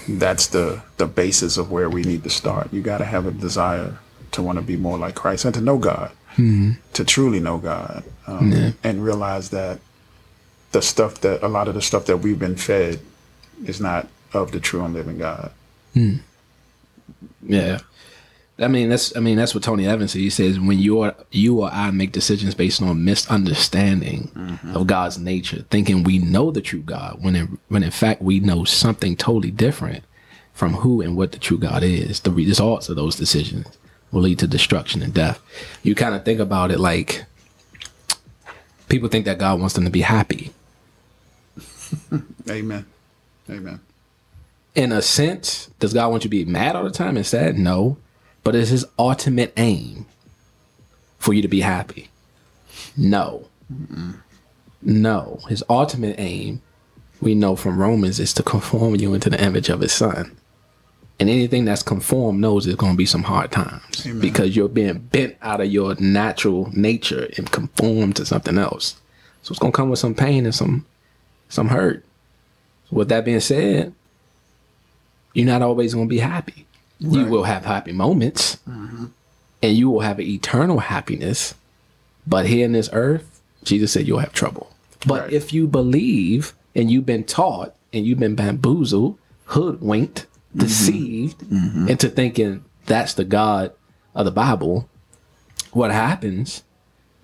That's 0.08 0.46
the 0.48 0.82
the 0.96 1.06
basis 1.06 1.56
of 1.56 1.70
where 1.70 1.88
we 1.90 2.02
need 2.02 2.22
to 2.25 2.30
start. 2.30 2.72
You 2.72 2.82
got 2.82 2.98
to 2.98 3.04
have 3.04 3.26
a 3.26 3.30
desire 3.30 3.98
to 4.32 4.42
want 4.42 4.58
to 4.58 4.62
be 4.62 4.76
more 4.76 4.98
like 4.98 5.14
Christ 5.14 5.44
and 5.44 5.54
to 5.54 5.60
know 5.60 5.78
God, 5.78 6.10
to 6.92 7.04
truly 7.04 7.40
know 7.40 7.58
God, 7.58 8.04
um, 8.26 8.50
and 8.84 9.04
realize 9.04 9.50
that 9.50 9.78
the 10.72 10.82
stuff 10.82 11.20
that 11.22 11.42
a 11.42 11.48
lot 11.48 11.68
of 11.68 11.75
the 11.75 11.82
stuff 11.82 12.06
that 12.06 12.18
we've 12.18 12.38
been 12.38 12.56
fed 12.56 13.00
is 13.64 13.80
not 13.80 14.08
of 14.32 14.52
the 14.52 14.60
true 14.60 14.84
and 14.84 14.92
living 14.94 15.18
God. 15.18 15.50
Yeah. 17.42 17.78
I 18.58 18.68
mean 18.68 18.88
that's 18.88 19.14
I 19.14 19.20
mean 19.20 19.36
that's 19.36 19.54
what 19.54 19.64
Tony 19.64 19.86
Evans 19.86 20.12
said. 20.12 20.20
He 20.20 20.30
says 20.30 20.58
when 20.58 20.78
you 20.78 20.98
or 20.98 21.14
you 21.30 21.60
or 21.60 21.70
I 21.70 21.90
make 21.90 22.12
decisions 22.12 22.54
based 22.54 22.80
on 22.80 23.04
misunderstanding 23.04 24.30
mm-hmm. 24.34 24.75
of 24.75 24.86
God's 24.86 25.18
nature, 25.18 25.64
thinking 25.70 26.02
we 26.02 26.18
know 26.18 26.50
the 26.50 26.62
true 26.62 26.80
God, 26.80 27.18
when 27.20 27.36
in, 27.36 27.58
when 27.68 27.82
in 27.82 27.90
fact 27.90 28.22
we 28.22 28.40
know 28.40 28.64
something 28.64 29.14
totally 29.14 29.50
different 29.50 30.04
from 30.54 30.72
who 30.75 31.02
and 31.02 31.16
what 31.18 31.32
the 31.32 31.38
true 31.38 31.58
God 31.58 31.82
is. 31.82 32.20
The 32.20 32.30
results 32.30 32.88
of 32.88 32.96
those 32.96 33.16
decisions 33.16 33.66
will 34.10 34.22
lead 34.22 34.38
to 34.38 34.46
destruction 34.46 35.02
and 35.02 35.12
death. 35.12 35.38
You 35.82 35.94
kind 35.94 36.14
of 36.14 36.25
think 36.25 36.40
about 36.40 36.70
it 36.70 36.80
like 36.80 37.25
people 38.88 39.10
think 39.10 39.26
that 39.26 39.38
God 39.38 39.60
wants 39.60 39.75
them 39.75 39.84
to 39.84 39.90
be 39.90 40.00
happy. 40.00 40.52
Amen. 42.50 42.86
Amen. 43.50 43.80
in 44.75 44.92
a 44.92 45.02
sense, 45.02 45.70
does 45.78 45.94
God 45.94 46.10
want 46.10 46.25
you 46.25 46.30
to 46.30 46.36
be 46.36 46.44
mad 46.44 46.75
all 46.75 46.84
the 46.84 46.90
time 46.90 47.16
and 47.16 47.26
sad? 47.26 47.56
No. 47.58 47.96
But 48.46 48.54
is 48.54 48.68
his 48.68 48.86
ultimate 48.96 49.52
aim 49.56 50.06
for 51.18 51.34
you 51.34 51.42
to 51.42 51.48
be 51.48 51.62
happy? 51.62 52.10
No. 52.96 53.48
No. 54.80 55.40
His 55.48 55.64
ultimate 55.68 56.14
aim, 56.20 56.62
we 57.20 57.34
know 57.34 57.56
from 57.56 57.76
Romans, 57.76 58.20
is 58.20 58.32
to 58.34 58.44
conform 58.44 58.94
you 58.94 59.14
into 59.14 59.30
the 59.30 59.44
image 59.44 59.68
of 59.68 59.80
his 59.80 59.92
son. 59.92 60.30
And 61.18 61.28
anything 61.28 61.64
that's 61.64 61.82
conformed 61.82 62.40
knows 62.40 62.66
there's 62.66 62.76
going 62.76 62.92
to 62.92 62.96
be 62.96 63.04
some 63.04 63.24
hard 63.24 63.50
times 63.50 64.06
Amen. 64.06 64.20
because 64.20 64.54
you're 64.54 64.68
being 64.68 64.98
bent 64.98 65.34
out 65.42 65.60
of 65.60 65.66
your 65.66 65.96
natural 65.96 66.70
nature 66.72 67.28
and 67.36 67.50
conformed 67.50 68.14
to 68.14 68.24
something 68.24 68.58
else. 68.58 68.94
So 69.42 69.50
it's 69.50 69.58
going 69.58 69.72
to 69.72 69.76
come 69.76 69.90
with 69.90 69.98
some 69.98 70.14
pain 70.14 70.44
and 70.44 70.54
some 70.54 70.86
some 71.48 71.66
hurt. 71.66 72.04
With 72.92 73.08
that 73.08 73.24
being 73.24 73.40
said, 73.40 73.92
you're 75.34 75.46
not 75.46 75.62
always 75.62 75.94
going 75.94 76.06
to 76.06 76.14
be 76.14 76.20
happy. 76.20 76.64
You 76.98 77.26
will 77.26 77.44
have 77.44 77.64
happy 77.64 77.92
moments, 77.92 78.56
mm-hmm. 78.68 79.06
and 79.62 79.76
you 79.76 79.90
will 79.90 80.00
have 80.00 80.18
eternal 80.18 80.78
happiness. 80.78 81.54
But 82.26 82.46
here 82.46 82.64
in 82.64 82.72
this 82.72 82.88
earth, 82.92 83.40
Jesus 83.64 83.92
said 83.92 84.06
you'll 84.06 84.18
have 84.20 84.32
trouble. 84.32 84.70
But 85.06 85.22
Right. 85.22 85.32
if 85.32 85.52
you 85.52 85.66
believe 85.66 86.54
and 86.74 86.90
you've 86.90 87.06
been 87.06 87.24
taught 87.24 87.74
and 87.92 88.06
you've 88.06 88.18
been 88.18 88.34
bamboozled, 88.34 89.18
hoodwinked, 89.46 90.26
mm-hmm. 90.26 90.60
deceived 90.60 91.40
mm-hmm. 91.40 91.88
into 91.88 92.08
thinking 92.08 92.64
that's 92.86 93.14
the 93.14 93.24
God 93.24 93.72
of 94.14 94.24
the 94.24 94.30
Bible, 94.30 94.88
what 95.72 95.92
happens 95.92 96.62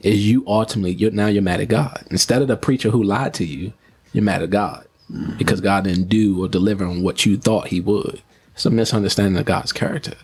is 0.01 0.29
you 0.29 0.45
ultimately 0.47 0.93
you're 0.93 1.11
now 1.11 1.27
you're 1.27 1.43
mad 1.43 1.61
at 1.61 1.69
God. 1.69 2.05
Instead 2.11 2.43
of 2.43 2.49
the 2.49 2.57
preacher 2.57 2.91
who 2.91 3.03
lied 3.03 3.35
to 3.35 3.45
you, 3.45 3.73
you're 4.13 4.25
mad 4.25 4.43
at 4.43 4.51
God 4.51 4.87
because 5.39 5.61
God 5.61 5.85
didn't 5.85 6.09
do 6.09 6.43
or 6.43 6.49
deliver 6.49 6.85
on 6.85 7.03
what 7.03 7.27
you 7.27 7.37
thought 7.37 7.69
He 7.69 7.81
would. 7.81 8.23
It's 8.55 8.67
a 8.67 8.71
misunderstanding 8.71 9.39
of 9.39 9.47
God's 9.47 9.73
character. 9.73 10.15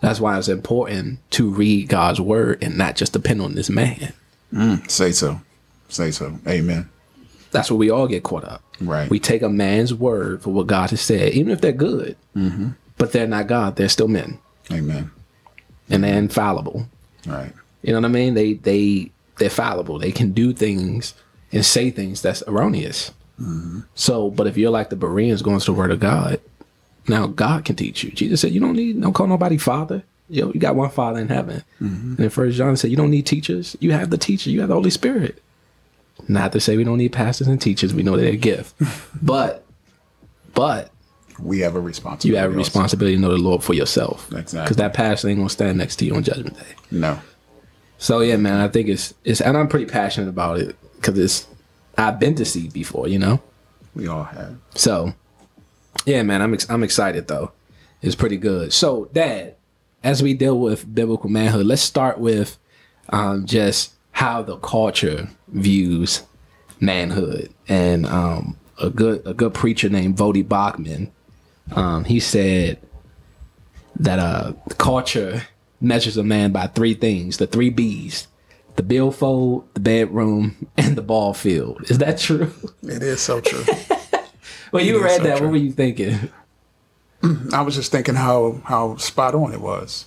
That's 0.00 0.20
why 0.20 0.38
it's 0.38 0.48
important 0.48 1.18
to 1.30 1.48
read 1.48 1.88
God's 1.88 2.20
word 2.20 2.62
and 2.62 2.76
not 2.76 2.96
just 2.96 3.12
depend 3.12 3.40
on 3.40 3.54
this 3.54 3.70
man. 3.70 4.12
Mm, 4.52 4.90
say 4.90 5.12
so. 5.12 5.40
Say 5.88 6.10
so. 6.10 6.38
Amen. 6.46 6.88
That's 7.50 7.70
where 7.70 7.78
we 7.78 7.90
all 7.90 8.06
get 8.06 8.22
caught 8.22 8.44
up. 8.44 8.62
Right. 8.80 9.08
We 9.08 9.18
take 9.18 9.42
a 9.42 9.48
man's 9.48 9.94
word 9.94 10.42
for 10.42 10.50
what 10.50 10.66
God 10.66 10.90
has 10.90 11.00
said, 11.00 11.32
even 11.32 11.52
if 11.52 11.60
they're 11.60 11.72
good, 11.72 12.16
mm-hmm. 12.34 12.70
but 12.98 13.12
they're 13.12 13.26
not 13.26 13.46
God. 13.46 13.76
They're 13.76 13.88
still 13.88 14.08
men, 14.08 14.38
Amen. 14.72 15.10
and 15.88 16.02
they're 16.02 16.18
infallible. 16.18 16.86
Right. 17.26 17.52
You 17.82 17.92
know 17.92 18.00
what 18.00 18.06
I 18.06 18.12
mean? 18.12 18.34
They 18.34 18.54
they 18.54 19.12
they're 19.38 19.50
fallible. 19.50 19.98
They 19.98 20.12
can 20.12 20.32
do 20.32 20.52
things 20.52 21.14
and 21.52 21.64
say 21.64 21.90
things 21.90 22.22
that's 22.22 22.42
erroneous. 22.48 23.12
Mm-hmm. 23.40 23.80
So, 23.94 24.30
but 24.30 24.46
if 24.46 24.56
you're 24.56 24.70
like 24.70 24.90
the 24.90 24.96
Bereans 24.96 25.42
going 25.42 25.60
to 25.60 25.66
the 25.66 25.72
Word 25.72 25.92
of 25.92 26.00
God, 26.00 26.40
now 27.08 27.26
God 27.26 27.64
can 27.64 27.76
teach 27.76 28.02
you. 28.04 28.10
Jesus 28.10 28.40
said, 28.40 28.52
"You 28.52 28.60
don't 28.60 28.74
need 28.76 29.00
don't 29.00 29.12
call 29.12 29.26
nobody 29.26 29.56
Father. 29.58 30.02
You 30.30 30.42
know, 30.46 30.52
you 30.52 30.60
got 30.60 30.74
one 30.76 30.90
Father 30.90 31.20
in 31.20 31.28
heaven." 31.28 31.62
Mm-hmm. 31.80 32.10
And 32.16 32.20
in 32.20 32.30
First 32.30 32.56
John 32.56 32.76
said, 32.76 32.90
"You 32.90 32.96
don't 32.96 33.10
need 33.10 33.26
teachers. 33.26 33.76
You 33.80 33.92
have 33.92 34.10
the 34.10 34.18
teacher. 34.18 34.50
You 34.50 34.60
have 34.60 34.68
the 34.68 34.74
Holy 34.74 34.90
Spirit." 34.90 35.40
Not 36.28 36.52
to 36.52 36.60
say 36.60 36.76
we 36.76 36.84
don't 36.84 36.98
need 36.98 37.12
pastors 37.12 37.48
and 37.48 37.60
teachers. 37.60 37.92
We 37.92 38.02
know 38.02 38.16
they're 38.16 38.32
a 38.32 38.36
gift, 38.36 38.74
but 39.22 39.64
but 40.54 40.90
We 41.40 41.58
have 41.60 41.74
a 41.74 41.80
responsibility. 41.80 42.28
you 42.28 42.36
have 42.36 42.50
a 42.50 42.54
also. 42.54 42.58
responsibility 42.58 43.16
to 43.16 43.20
know 43.20 43.30
the 43.32 43.38
Lord 43.38 43.62
for 43.64 43.74
yourself. 43.74 44.26
Exactly. 44.32 44.60
Because 44.62 44.76
that 44.76 44.94
pastor 44.94 45.28
ain't 45.28 45.38
gonna 45.38 45.50
stand 45.50 45.76
next 45.78 45.96
to 45.96 46.04
you 46.04 46.14
on 46.14 46.22
Judgment 46.22 46.56
Day. 46.56 46.74
No. 46.92 47.18
So 47.98 48.20
yeah, 48.20 48.36
man, 48.36 48.60
I 48.60 48.68
think 48.68 48.88
it's 48.88 49.12
it's 49.24 49.40
and 49.40 49.56
I'm 49.56 49.68
pretty 49.68 49.86
passionate 49.86 50.28
about 50.28 50.60
it 50.60 50.76
because 50.96 51.18
it's 51.18 51.46
I've 51.98 52.18
been 52.20 52.34
deceived 52.34 52.72
before, 52.72 53.08
you 53.08 53.18
know. 53.18 53.40
We 53.94 54.06
all 54.08 54.24
have. 54.24 54.56
So 54.74 55.14
yeah, 56.06 56.22
man, 56.22 56.42
I'm 56.42 56.54
ex- 56.54 56.68
I'm 56.70 56.82
excited 56.82 57.28
though. 57.28 57.52
It's 58.02 58.14
pretty 58.14 58.36
good. 58.36 58.72
So, 58.72 59.08
Dad, 59.12 59.54
as 60.02 60.22
we 60.22 60.34
deal 60.34 60.58
with 60.58 60.94
biblical 60.94 61.30
manhood, 61.30 61.66
let's 61.66 61.82
start 61.82 62.18
with 62.18 62.58
um, 63.08 63.46
just 63.46 63.92
how 64.12 64.42
the 64.42 64.56
culture 64.58 65.28
views 65.48 66.22
manhood. 66.80 67.52
And 67.68 68.06
um, 68.06 68.58
a 68.80 68.90
good 68.90 69.26
a 69.26 69.34
good 69.34 69.54
preacher 69.54 69.88
named 69.88 70.16
Voddie 70.16 70.46
Baucham, 70.46 71.10
um, 71.72 72.04
he 72.04 72.20
said 72.20 72.78
that 73.96 74.18
uh, 74.18 74.52
culture 74.78 75.46
measures 75.80 76.16
a 76.16 76.22
man 76.22 76.52
by 76.52 76.66
three 76.66 76.94
things: 76.94 77.38
the 77.38 77.46
three 77.46 77.70
B's, 77.70 78.28
the 78.76 78.82
billfold, 78.82 79.66
the 79.74 79.80
bedroom, 79.80 80.68
and 80.76 80.96
the 80.96 81.02
ball 81.02 81.34
field. 81.34 81.90
Is 81.90 81.98
that 81.98 82.18
true? 82.18 82.52
It 82.82 83.02
is 83.02 83.20
so 83.20 83.40
true. 83.40 83.64
Well, 84.74 84.84
you 84.84 85.02
read 85.02 85.18
so 85.18 85.22
that. 85.22 85.38
true. 85.38 85.46
What 85.46 85.52
were 85.52 85.58
you 85.58 85.72
thinking? 85.72 86.30
I 87.52 87.62
was 87.62 87.74
just 87.76 87.90
thinking 87.92 88.16
how 88.16 88.60
how 88.64 88.96
spot 88.96 89.34
on 89.34 89.52
it 89.52 89.60
was. 89.60 90.06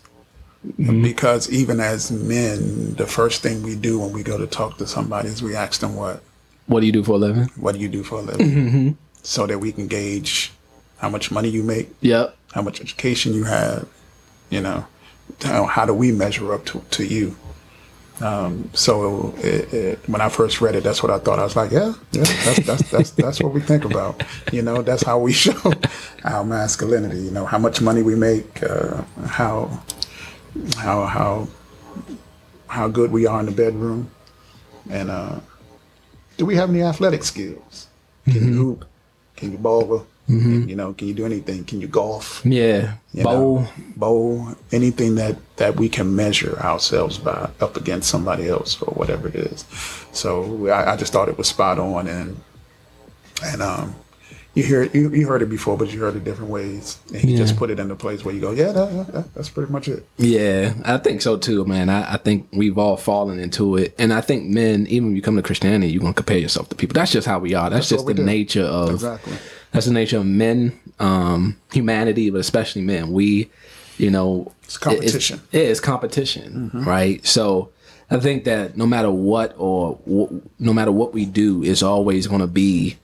Mm-hmm. 0.67 1.01
Because 1.03 1.49
even 1.49 1.79
as 1.79 2.11
men, 2.11 2.93
the 2.95 3.07
first 3.07 3.41
thing 3.41 3.63
we 3.63 3.75
do 3.75 3.97
when 3.99 4.11
we 4.11 4.23
go 4.23 4.37
to 4.37 4.45
talk 4.45 4.77
to 4.79 4.85
somebody 4.87 5.29
is 5.29 5.41
we 5.41 5.55
ask 5.55 5.79
them 5.79 5.95
what 5.95 6.21
What 6.65 6.81
do 6.81 6.85
you 6.85 6.91
do 6.91 7.03
for 7.03 7.13
a 7.13 7.17
living? 7.17 7.49
what 7.55 7.73
do 7.75 7.79
you 7.79 7.87
do 7.87 8.03
for 8.03 8.19
a 8.19 8.21
living, 8.21 8.47
mm-hmm. 8.51 8.89
so 9.23 9.47
that 9.47 9.59
we 9.59 9.71
can 9.71 9.87
gauge 9.87 10.51
how 10.97 11.09
much 11.09 11.31
money 11.31 11.47
you 11.49 11.63
make, 11.63 11.87
Yep. 12.01 12.35
how 12.53 12.61
much 12.61 12.81
education 12.81 13.33
you 13.33 13.45
have, 13.45 13.87
you 14.49 14.59
know, 14.59 14.85
how, 15.43 15.65
how 15.65 15.85
do 15.85 15.93
we 15.93 16.11
measure 16.11 16.53
up 16.53 16.65
to, 16.65 16.81
to 16.91 17.05
you? 17.05 17.35
Um, 18.21 18.69
so 18.73 19.33
it, 19.37 19.73
it, 19.73 19.99
when 20.07 20.21
I 20.21 20.29
first 20.29 20.59
read 20.59 20.75
it, 20.75 20.83
that's 20.83 21.03
what 21.03 21.11
I 21.11 21.19
thought. 21.19 21.39
I 21.39 21.43
was 21.43 21.55
like, 21.55 21.71
yeah, 21.71 21.93
yeah, 22.11 22.23
that's 22.23 22.59
that's 22.65 22.91
that's 22.91 23.11
that's 23.11 23.41
what 23.41 23.53
we 23.53 23.61
think 23.61 23.85
about. 23.85 24.23
You 24.51 24.63
know, 24.63 24.81
that's 24.81 25.03
how 25.03 25.19
we 25.19 25.33
show 25.45 25.73
our 26.23 26.43
masculinity. 26.43 27.19
You 27.19 27.31
know, 27.31 27.45
how 27.45 27.59
much 27.59 27.81
money 27.81 28.01
we 28.01 28.15
make, 28.15 28.63
uh, 28.63 29.03
how 29.27 29.83
how 30.77 31.05
how 31.05 31.47
how 32.67 32.87
good 32.87 33.11
we 33.11 33.27
are 33.27 33.39
in 33.39 33.45
the 33.45 33.51
bedroom, 33.51 34.09
and 34.89 35.11
uh, 35.11 35.39
do 36.37 36.45
we 36.45 36.55
have 36.55 36.69
any 36.69 36.81
athletic 36.81 37.23
skills? 37.23 37.87
Can 38.25 38.47
you 38.47 38.53
hoop? 38.53 38.85
Can 39.35 39.51
you 39.51 39.57
bowl? 39.57 40.07
You 40.27 40.75
know, 40.75 40.93
can 40.93 41.07
you 41.07 41.13
do 41.13 41.25
anything? 41.25 41.63
Can 41.63 41.79
you 41.79 41.87
golf? 41.87 42.41
Yeah. 42.43 42.95
you 43.13 43.23
Bowl. 43.23 43.61
know, 43.61 43.67
bowl, 43.95 44.47
anything 44.73 45.15
that 45.15 45.37
that 45.55 45.77
we 45.77 45.87
can 45.87 46.15
measure 46.15 46.59
ourselves 46.59 47.17
by 47.17 47.49
up 47.61 47.77
against 47.77 48.09
somebody 48.09 48.49
else 48.49 48.81
or 48.81 48.93
whatever 48.93 49.29
it 49.29 49.35
is. 49.35 49.63
So 50.11 50.67
I, 50.67 50.93
I 50.93 50.97
just 50.97 51.13
thought 51.13 51.29
it 51.29 51.37
was 51.37 51.47
spot 51.47 51.79
on, 51.79 52.07
and 52.07 52.37
and 53.45 53.61
um, 53.61 53.95
you 54.53 54.63
hear 54.63 54.81
it, 54.83 54.93
you, 54.95 55.09
you 55.13 55.27
heard 55.27 55.41
it 55.43 55.49
before, 55.49 55.77
but 55.77 55.93
you 55.93 55.99
heard 56.01 56.15
it 56.17 56.23
different 56.25 56.49
ways, 56.49 56.97
and 57.13 57.17
he 57.21 57.37
just 57.37 57.55
put 57.55 57.69
it 57.69 57.79
in 57.79 57.89
a 57.91 57.95
place 57.95 58.25
where 58.25 58.33
you 58.33 58.41
go, 58.41 58.51
yeah, 58.51 58.71
that, 58.71 59.13
that, 59.13 59.33
that's 59.33 59.49
pretty 59.49 59.71
much 59.71 59.87
it. 59.87 60.05
Yeah, 60.17 60.73
I 60.83 60.97
think 60.97 61.21
so 61.21 61.37
too, 61.37 61.63
man. 61.65 61.89
I, 61.89 62.15
I 62.15 62.17
think 62.17 62.47
we've 62.51 62.77
all 62.77 62.97
fallen 62.97 63.39
into 63.39 63.77
it. 63.77 63.93
And 63.99 64.11
I 64.11 64.19
think 64.21 64.45
men, 64.45 64.87
even 64.87 65.09
when 65.09 65.15
you 65.15 65.21
come 65.21 65.35
to 65.37 65.43
Christianity, 65.43 65.91
you're 65.93 66.01
going 66.01 66.13
to 66.13 66.17
compare 66.17 66.39
yourself 66.39 66.67
to 66.69 66.75
people. 66.75 66.95
That's 66.95 67.11
just 67.11 67.27
how 67.27 67.39
we 67.39 67.53
are. 67.53 67.69
That's, 67.69 67.87
That's 67.89 68.01
just 68.03 68.07
the 68.07 68.15
do. 68.15 68.23
nature 68.23 68.63
of 68.65 68.89
Exactly. 68.89 69.33
That's 69.71 69.85
the 69.85 69.93
nature 69.93 70.17
of 70.17 70.25
men, 70.25 70.79
um, 70.99 71.57
humanity, 71.71 72.29
but 72.29 72.39
especially 72.39 72.81
men. 72.81 73.11
We, 73.11 73.49
you 73.97 74.09
know, 74.11 74.51
It's 74.63 74.77
competition. 74.77 75.41
It's, 75.51 75.69
it's 75.71 75.79
competition, 75.79 76.71
right? 76.73 77.25
So 77.25 77.69
I 78.09 78.17
think 78.19 78.45
that 78.45 78.77
no 78.77 78.85
matter 78.85 79.11
what 79.11 79.53
or 79.57 79.99
wh- 80.09 80.33
no 80.59 80.73
matter 80.73 80.91
what 80.91 81.13
we 81.13 81.25
do, 81.25 81.63
is 81.63 81.83
always 81.83 82.27
going 82.27 82.41
to 82.41 82.47
be 82.47 82.97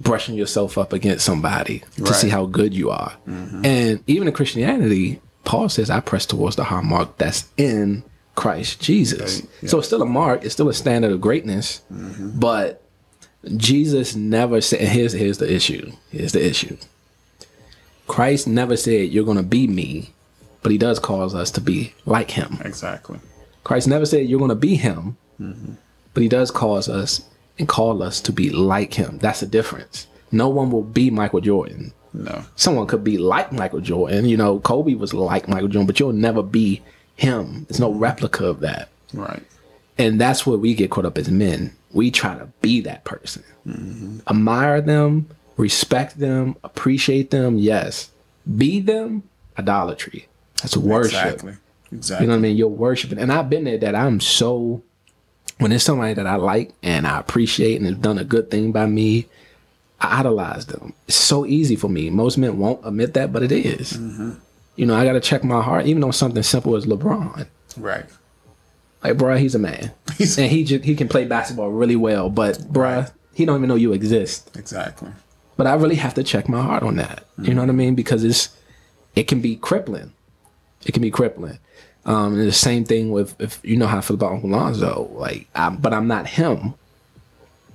brushing 0.00 0.34
yourself 0.34 0.78
up 0.78 0.92
against 0.92 1.24
somebody 1.24 1.82
to 1.96 2.14
see 2.14 2.28
how 2.28 2.46
good 2.46 2.72
you 2.74 2.90
are. 2.90 3.12
And 3.26 4.02
even 4.06 4.28
in 4.28 4.34
Christianity, 4.34 5.20
Paul 5.44 5.68
says, 5.68 5.90
"I 5.90 6.00
press 6.00 6.26
towards 6.26 6.56
the 6.56 6.64
high 6.64 6.80
mark 6.80 7.18
that's 7.18 7.44
in 7.56 8.02
Christ 8.34 8.80
Jesus." 8.80 9.42
So 9.66 9.78
it's 9.78 9.86
still 9.88 10.02
a 10.02 10.06
mark. 10.06 10.44
It's 10.44 10.54
still 10.54 10.68
a 10.68 10.74
standard 10.74 11.12
of 11.12 11.20
greatness, 11.20 11.82
but 11.90 12.79
Jesus 13.56 14.14
never 14.14 14.60
said. 14.60 14.80
Here's 14.80 15.12
here's 15.12 15.38
the 15.38 15.52
issue. 15.52 15.92
Here's 16.10 16.32
the 16.32 16.44
issue. 16.44 16.76
Christ 18.06 18.48
never 18.48 18.76
said 18.76 19.10
you're 19.10 19.24
going 19.24 19.36
to 19.36 19.42
be 19.42 19.66
me, 19.66 20.10
but 20.62 20.72
he 20.72 20.78
does 20.78 20.98
cause 20.98 21.34
us 21.34 21.50
to 21.52 21.60
be 21.60 21.94
like 22.06 22.32
him. 22.32 22.58
Exactly. 22.64 23.20
Christ 23.62 23.86
never 23.86 24.04
said 24.04 24.26
you're 24.26 24.40
going 24.40 24.48
to 24.48 24.54
be 24.56 24.74
him, 24.74 25.16
mm-hmm. 25.40 25.74
but 26.12 26.22
he 26.22 26.28
does 26.28 26.50
cause 26.50 26.88
us 26.88 27.22
and 27.58 27.68
call 27.68 28.02
us 28.02 28.20
to 28.22 28.32
be 28.32 28.50
like 28.50 28.94
him. 28.94 29.18
That's 29.18 29.40
the 29.40 29.46
difference. 29.46 30.06
No 30.32 30.48
one 30.48 30.70
will 30.70 30.82
be 30.82 31.10
Michael 31.10 31.40
Jordan. 31.40 31.92
No. 32.12 32.44
Someone 32.56 32.86
could 32.86 33.04
be 33.04 33.18
like 33.18 33.52
Michael 33.52 33.80
Jordan. 33.80 34.24
You 34.28 34.36
know, 34.36 34.58
Kobe 34.60 34.94
was 34.94 35.14
like 35.14 35.48
Michael 35.48 35.68
Jordan, 35.68 35.86
but 35.86 36.00
you'll 36.00 36.12
never 36.12 36.42
be 36.42 36.82
him. 37.16 37.66
There's 37.68 37.80
no 37.80 37.92
replica 37.92 38.46
of 38.46 38.60
that. 38.60 38.88
Right. 39.14 39.42
And 39.98 40.20
that's 40.20 40.46
where 40.46 40.58
we 40.58 40.74
get 40.74 40.90
caught 40.90 41.04
up 41.04 41.18
as 41.18 41.30
men. 41.30 41.76
We 41.92 42.10
try 42.10 42.38
to 42.38 42.46
be 42.60 42.80
that 42.82 43.04
person. 43.04 43.42
Admire 44.28 44.80
them, 44.80 45.28
respect 45.56 46.18
them, 46.18 46.56
appreciate 46.62 47.30
them, 47.30 47.58
yes. 47.58 48.10
Be 48.56 48.80
them, 48.80 49.24
idolatry. 49.58 50.26
That's 50.62 50.76
worship. 50.76 51.12
Exactly. 51.12 51.54
Exactly. 51.92 52.24
You 52.24 52.28
know 52.28 52.34
what 52.34 52.38
I 52.38 52.42
mean? 52.42 52.56
You're 52.56 52.68
worshiping. 52.68 53.18
And 53.18 53.32
I've 53.32 53.50
been 53.50 53.64
there 53.64 53.78
that 53.78 53.94
I'm 53.94 54.20
so 54.20 54.82
when 55.58 55.72
it's 55.72 55.84
somebody 55.84 56.14
that 56.14 56.26
I 56.26 56.36
like 56.36 56.72
and 56.82 57.06
I 57.06 57.18
appreciate 57.18 57.76
and 57.76 57.86
has 57.86 57.96
done 57.96 58.18
a 58.18 58.24
good 58.24 58.50
thing 58.50 58.72
by 58.72 58.86
me, 58.86 59.26
I 60.00 60.20
idolize 60.20 60.66
them. 60.66 60.94
It's 61.06 61.16
so 61.16 61.44
easy 61.44 61.76
for 61.76 61.88
me. 61.88 62.08
Most 62.08 62.38
men 62.38 62.58
won't 62.58 62.86
admit 62.86 63.14
that, 63.14 63.32
but 63.32 63.42
it 63.42 63.52
is. 63.52 63.92
Mm-hmm. 63.92 64.32
You 64.76 64.86
know, 64.86 64.94
I 64.94 65.04
gotta 65.04 65.20
check 65.20 65.44
my 65.44 65.62
heart, 65.62 65.84
even 65.86 66.02
on 66.02 66.12
something 66.12 66.42
simple 66.42 66.76
as 66.76 66.86
LeBron. 66.86 67.46
Right. 67.76 68.06
Like, 69.02 69.16
bruh, 69.16 69.38
he's 69.38 69.54
a 69.54 69.58
man. 69.58 69.92
And 70.20 70.50
he 70.50 70.64
just 70.64 70.84
he 70.84 70.94
can 70.94 71.08
play 71.08 71.24
basketball 71.24 71.70
really 71.70 71.96
well, 71.96 72.28
but 72.28 72.58
bruh, 72.58 73.10
he 73.32 73.46
don't 73.46 73.56
even 73.56 73.68
know 73.68 73.74
you 73.74 73.94
exist. 73.94 74.54
Exactly. 74.54 75.10
But 75.56 75.66
I 75.66 75.74
really 75.74 75.94
have 75.96 76.12
to 76.14 76.22
check 76.22 76.46
my 76.46 76.60
heart 76.60 76.82
on 76.82 76.96
that. 76.96 77.24
You 77.40 77.54
know 77.54 77.62
what 77.62 77.70
I 77.70 77.72
mean? 77.72 77.94
Because 77.94 78.22
it's 78.22 78.50
it 79.14 79.24
can 79.28 79.40
be 79.40 79.56
crippling. 79.56 80.12
It 80.84 80.92
can 80.92 81.00
be 81.00 81.10
crippling. 81.10 81.58
Um, 82.04 82.38
and 82.38 82.46
the 82.46 82.52
same 82.52 82.84
thing 82.84 83.10
with 83.10 83.38
if 83.40 83.60
you 83.62 83.78
know 83.78 83.86
how 83.86 83.98
I 83.98 84.00
feel 84.02 84.16
about 84.16 84.32
Uncle 84.32 84.50
Lonzo. 84.50 85.10
Like, 85.14 85.48
I, 85.54 85.70
but 85.70 85.94
I'm 85.94 86.06
not 86.06 86.26
him. 86.26 86.74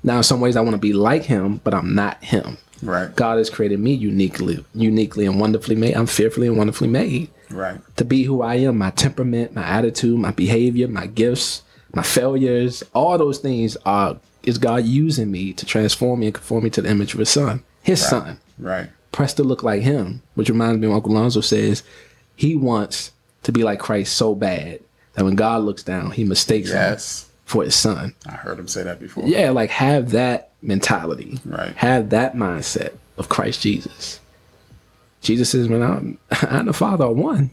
Now, 0.04 0.18
in 0.18 0.24
some 0.24 0.40
ways, 0.40 0.56
I 0.56 0.62
want 0.62 0.74
to 0.76 0.80
be 0.80 0.94
like 0.94 1.24
him, 1.24 1.62
but 1.64 1.74
I'm 1.74 1.96
not 1.96 2.24
him. 2.24 2.60
Right. 2.84 3.16
God 3.16 3.40
has 3.40 3.50
created 3.50 3.80
me 3.80 3.94
uniquely, 3.94 4.64
uniquely 4.76 5.26
and 5.26 5.40
wonderfully 5.40 5.76
made. 5.76 5.96
I'm 5.96 6.06
fearfully 6.06 6.46
and 6.46 6.58
wonderfully 6.58 6.90
made 6.90 7.30
Right. 7.50 7.80
to 7.98 8.06
be 8.06 8.24
who 8.24 8.42
I 8.42 8.56
am. 8.56 8.78
My 8.78 8.92
temperament, 8.92 9.54
my 9.54 9.64
attitude, 9.64 10.20
my 10.20 10.32
behavior, 10.32 10.88
my 10.88 11.08
gifts, 11.08 11.62
my 11.94 12.04
failures, 12.04 12.84
all 12.94 13.18
those 13.18 13.38
things 13.40 13.78
are 13.86 14.18
is 14.44 14.58
God 14.58 14.86
using 14.86 15.32
me 15.32 15.54
to 15.54 15.66
transform 15.66 16.20
me 16.20 16.28
and 16.28 16.36
conform 16.36 16.64
me 16.66 16.70
to 16.72 16.82
the 16.82 16.90
image 16.90 17.14
of 17.14 17.20
His 17.20 17.30
Son, 17.30 17.64
His 17.82 18.06
Son, 18.06 18.40
Right. 18.60 18.90
pressed 19.12 19.38
to 19.38 19.44
look 19.44 19.64
like 19.64 19.82
Him. 19.82 20.22
Which 20.36 20.50
reminds 20.50 20.80
me, 20.80 20.88
of 20.88 20.94
Uncle 20.94 21.14
Lonzo 21.14 21.42
says 21.42 21.82
he 22.36 22.56
wants 22.56 23.12
to 23.44 23.52
be 23.52 23.64
like 23.64 23.80
Christ 23.80 24.16
so 24.16 24.36
bad 24.36 24.82
that 25.14 25.24
when 25.24 25.36
God 25.36 25.64
looks 25.64 25.82
down, 25.84 26.12
He 26.12 26.24
mistakes 26.26 26.72
him 26.72 26.98
for 27.46 27.64
His 27.64 27.76
Son. 27.76 28.14
I 28.28 28.32
heard 28.34 28.60
him 28.60 28.68
say 28.68 28.84
that 28.84 29.00
before. 29.00 29.24
Yeah, 29.26 29.52
like 29.52 29.70
have 29.70 30.12
that 30.12 30.52
mentality. 30.62 31.40
Right. 31.46 31.74
Have 31.78 32.10
that 32.10 32.36
mindset 32.36 32.94
of 33.18 33.30
Christ 33.30 33.62
Jesus. 33.62 34.20
Jesus 35.26 35.50
says, 35.50 35.68
"Man, 35.68 35.82
I'm, 35.82 36.18
I 36.32 36.60
and 36.60 36.68
the 36.70 36.74
Father 36.74 37.06
are 37.06 37.12
one. 37.12 37.50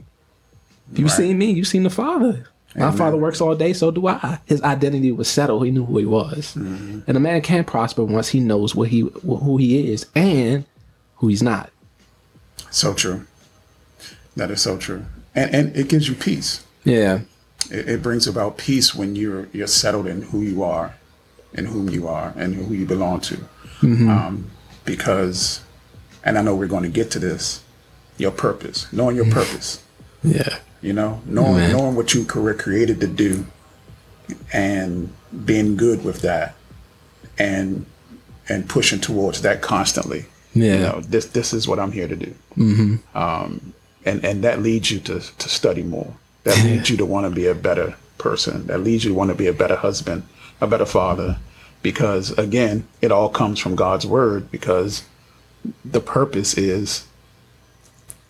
If 0.92 0.98
you've 1.00 1.08
Right. 1.08 1.16
seen 1.16 1.38
me, 1.38 1.50
you've 1.50 1.66
seen 1.68 1.82
the 1.82 1.90
Father. 1.90 2.46
My 2.76 2.86
Amen. 2.86 2.96
Father 2.96 3.16
works 3.18 3.40
all 3.40 3.54
day, 3.54 3.72
so 3.74 3.90
do 3.90 4.06
I. 4.06 4.38
His 4.46 4.62
identity 4.62 5.12
was 5.12 5.28
settled. 5.28 5.64
He 5.64 5.70
knew 5.70 5.84
who 5.84 5.98
he 5.98 6.06
was, 6.06 6.54
Mm-hmm. 6.54 7.00
and 7.06 7.16
a 7.16 7.20
man 7.20 7.40
can't 7.42 7.66
prosper 7.66 8.04
once 8.04 8.28
he 8.28 8.40
knows 8.40 8.74
what 8.74 8.88
he 8.88 9.00
who 9.00 9.56
he 9.58 9.90
is 9.92 10.06
and 10.14 10.64
who 11.16 11.28
he's 11.28 11.42
not. 11.42 11.70
So 12.70 12.94
true. 12.94 13.26
That 14.36 14.50
is 14.50 14.60
so 14.62 14.76
true. 14.78 15.04
And 15.34 15.54
and 15.54 15.76
it 15.76 15.88
gives 15.88 16.08
you 16.08 16.14
peace. 16.14 16.64
Yeah, 16.84 17.20
It, 17.70 17.88
it 17.88 18.02
brings 18.02 18.26
about 18.26 18.56
peace 18.58 18.94
when 18.94 19.16
you're 19.16 19.48
you're 19.52 19.66
settled 19.66 20.06
in 20.06 20.22
who 20.22 20.40
you 20.42 20.62
are, 20.62 20.94
and 21.54 21.68
whom 21.68 21.88
you 21.90 22.08
are, 22.08 22.32
and 22.36 22.54
who 22.54 22.74
you 22.74 22.86
belong 22.86 23.20
to. 23.20 23.36
Um, 23.82 24.50
because, 24.84 25.60
and 26.24 26.38
I 26.38 26.42
know 26.42 26.54
we're 26.54 26.66
going 26.68 26.82
to 26.84 26.88
get 26.88 27.10
to 27.12 27.18
this. 27.18 27.61
Your 28.22 28.30
purpose, 28.30 28.90
knowing 28.92 29.16
your 29.16 29.28
purpose. 29.30 29.82
yeah, 30.22 30.58
You 30.80 30.92
know, 30.92 31.20
knowing 31.26 31.72
knowing 31.72 31.96
what 31.96 32.14
you 32.14 32.24
were 32.36 32.54
created 32.54 33.00
to 33.00 33.08
do, 33.08 33.46
and 34.52 35.12
being 35.44 35.76
good 35.76 36.04
with 36.04 36.22
that, 36.22 36.54
and 37.36 37.84
and 38.48 38.68
pushing 38.68 39.00
towards 39.00 39.42
that 39.42 39.60
constantly. 39.60 40.26
Yeah. 40.54 40.74
You 40.74 40.78
know, 40.80 41.00
this 41.00 41.26
this 41.26 41.52
is 41.52 41.66
what 41.66 41.80
I'm 41.80 41.90
here 41.90 42.06
to 42.06 42.14
do. 42.14 42.34
Mm-hmm. 42.56 43.18
Um, 43.18 43.72
and 44.04 44.24
and 44.24 44.44
that 44.44 44.62
leads 44.62 44.90
you 44.92 45.00
to 45.00 45.18
to 45.20 45.48
study 45.48 45.82
more. 45.82 46.14
That 46.44 46.62
leads 46.64 46.90
you 46.90 46.96
to 46.98 47.06
want 47.06 47.26
to 47.26 47.34
be 47.34 47.46
a 47.46 47.54
better 47.54 47.96
person. 48.18 48.66
That 48.68 48.78
leads 48.84 49.04
you 49.04 49.10
to 49.10 49.16
want 49.16 49.30
to 49.30 49.36
be 49.36 49.48
a 49.48 49.52
better 49.52 49.76
husband, 49.76 50.22
a 50.60 50.66
better 50.68 50.86
father, 50.86 51.38
because 51.82 52.30
again, 52.38 52.86
it 53.00 53.10
all 53.10 53.28
comes 53.30 53.58
from 53.58 53.74
God's 53.74 54.06
word. 54.06 54.50
Because 54.50 55.04
the 55.84 56.00
purpose 56.00 56.56
is 56.58 57.06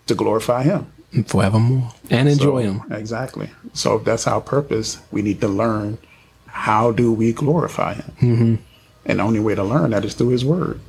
to 0.07 0.15
glorify 0.15 0.63
Him. 0.63 0.87
forevermore 1.27 1.91
and 2.09 2.27
enjoy 2.27 2.63
So, 2.63 2.71
him. 2.71 2.81
Exactly. 2.91 3.49
So 3.73 3.95
if 3.97 4.03
that's 4.03 4.25
our 4.27 4.41
purpose, 4.41 4.97
we 5.11 5.21
need 5.21 5.41
to 5.41 5.47
learn 5.47 5.97
how 6.47 6.91
do 6.91 7.11
we 7.13 7.33
glorify 7.33 7.93
Him. 7.95 8.11
Mm-hmm. 8.21 8.55
And 9.05 9.19
the 9.19 9.23
only 9.23 9.39
way 9.39 9.53
to 9.55 9.63
learn 9.63 9.91
that 9.91 10.05
is 10.05 10.13
through 10.13 10.29
His 10.29 10.43
Word 10.45 10.79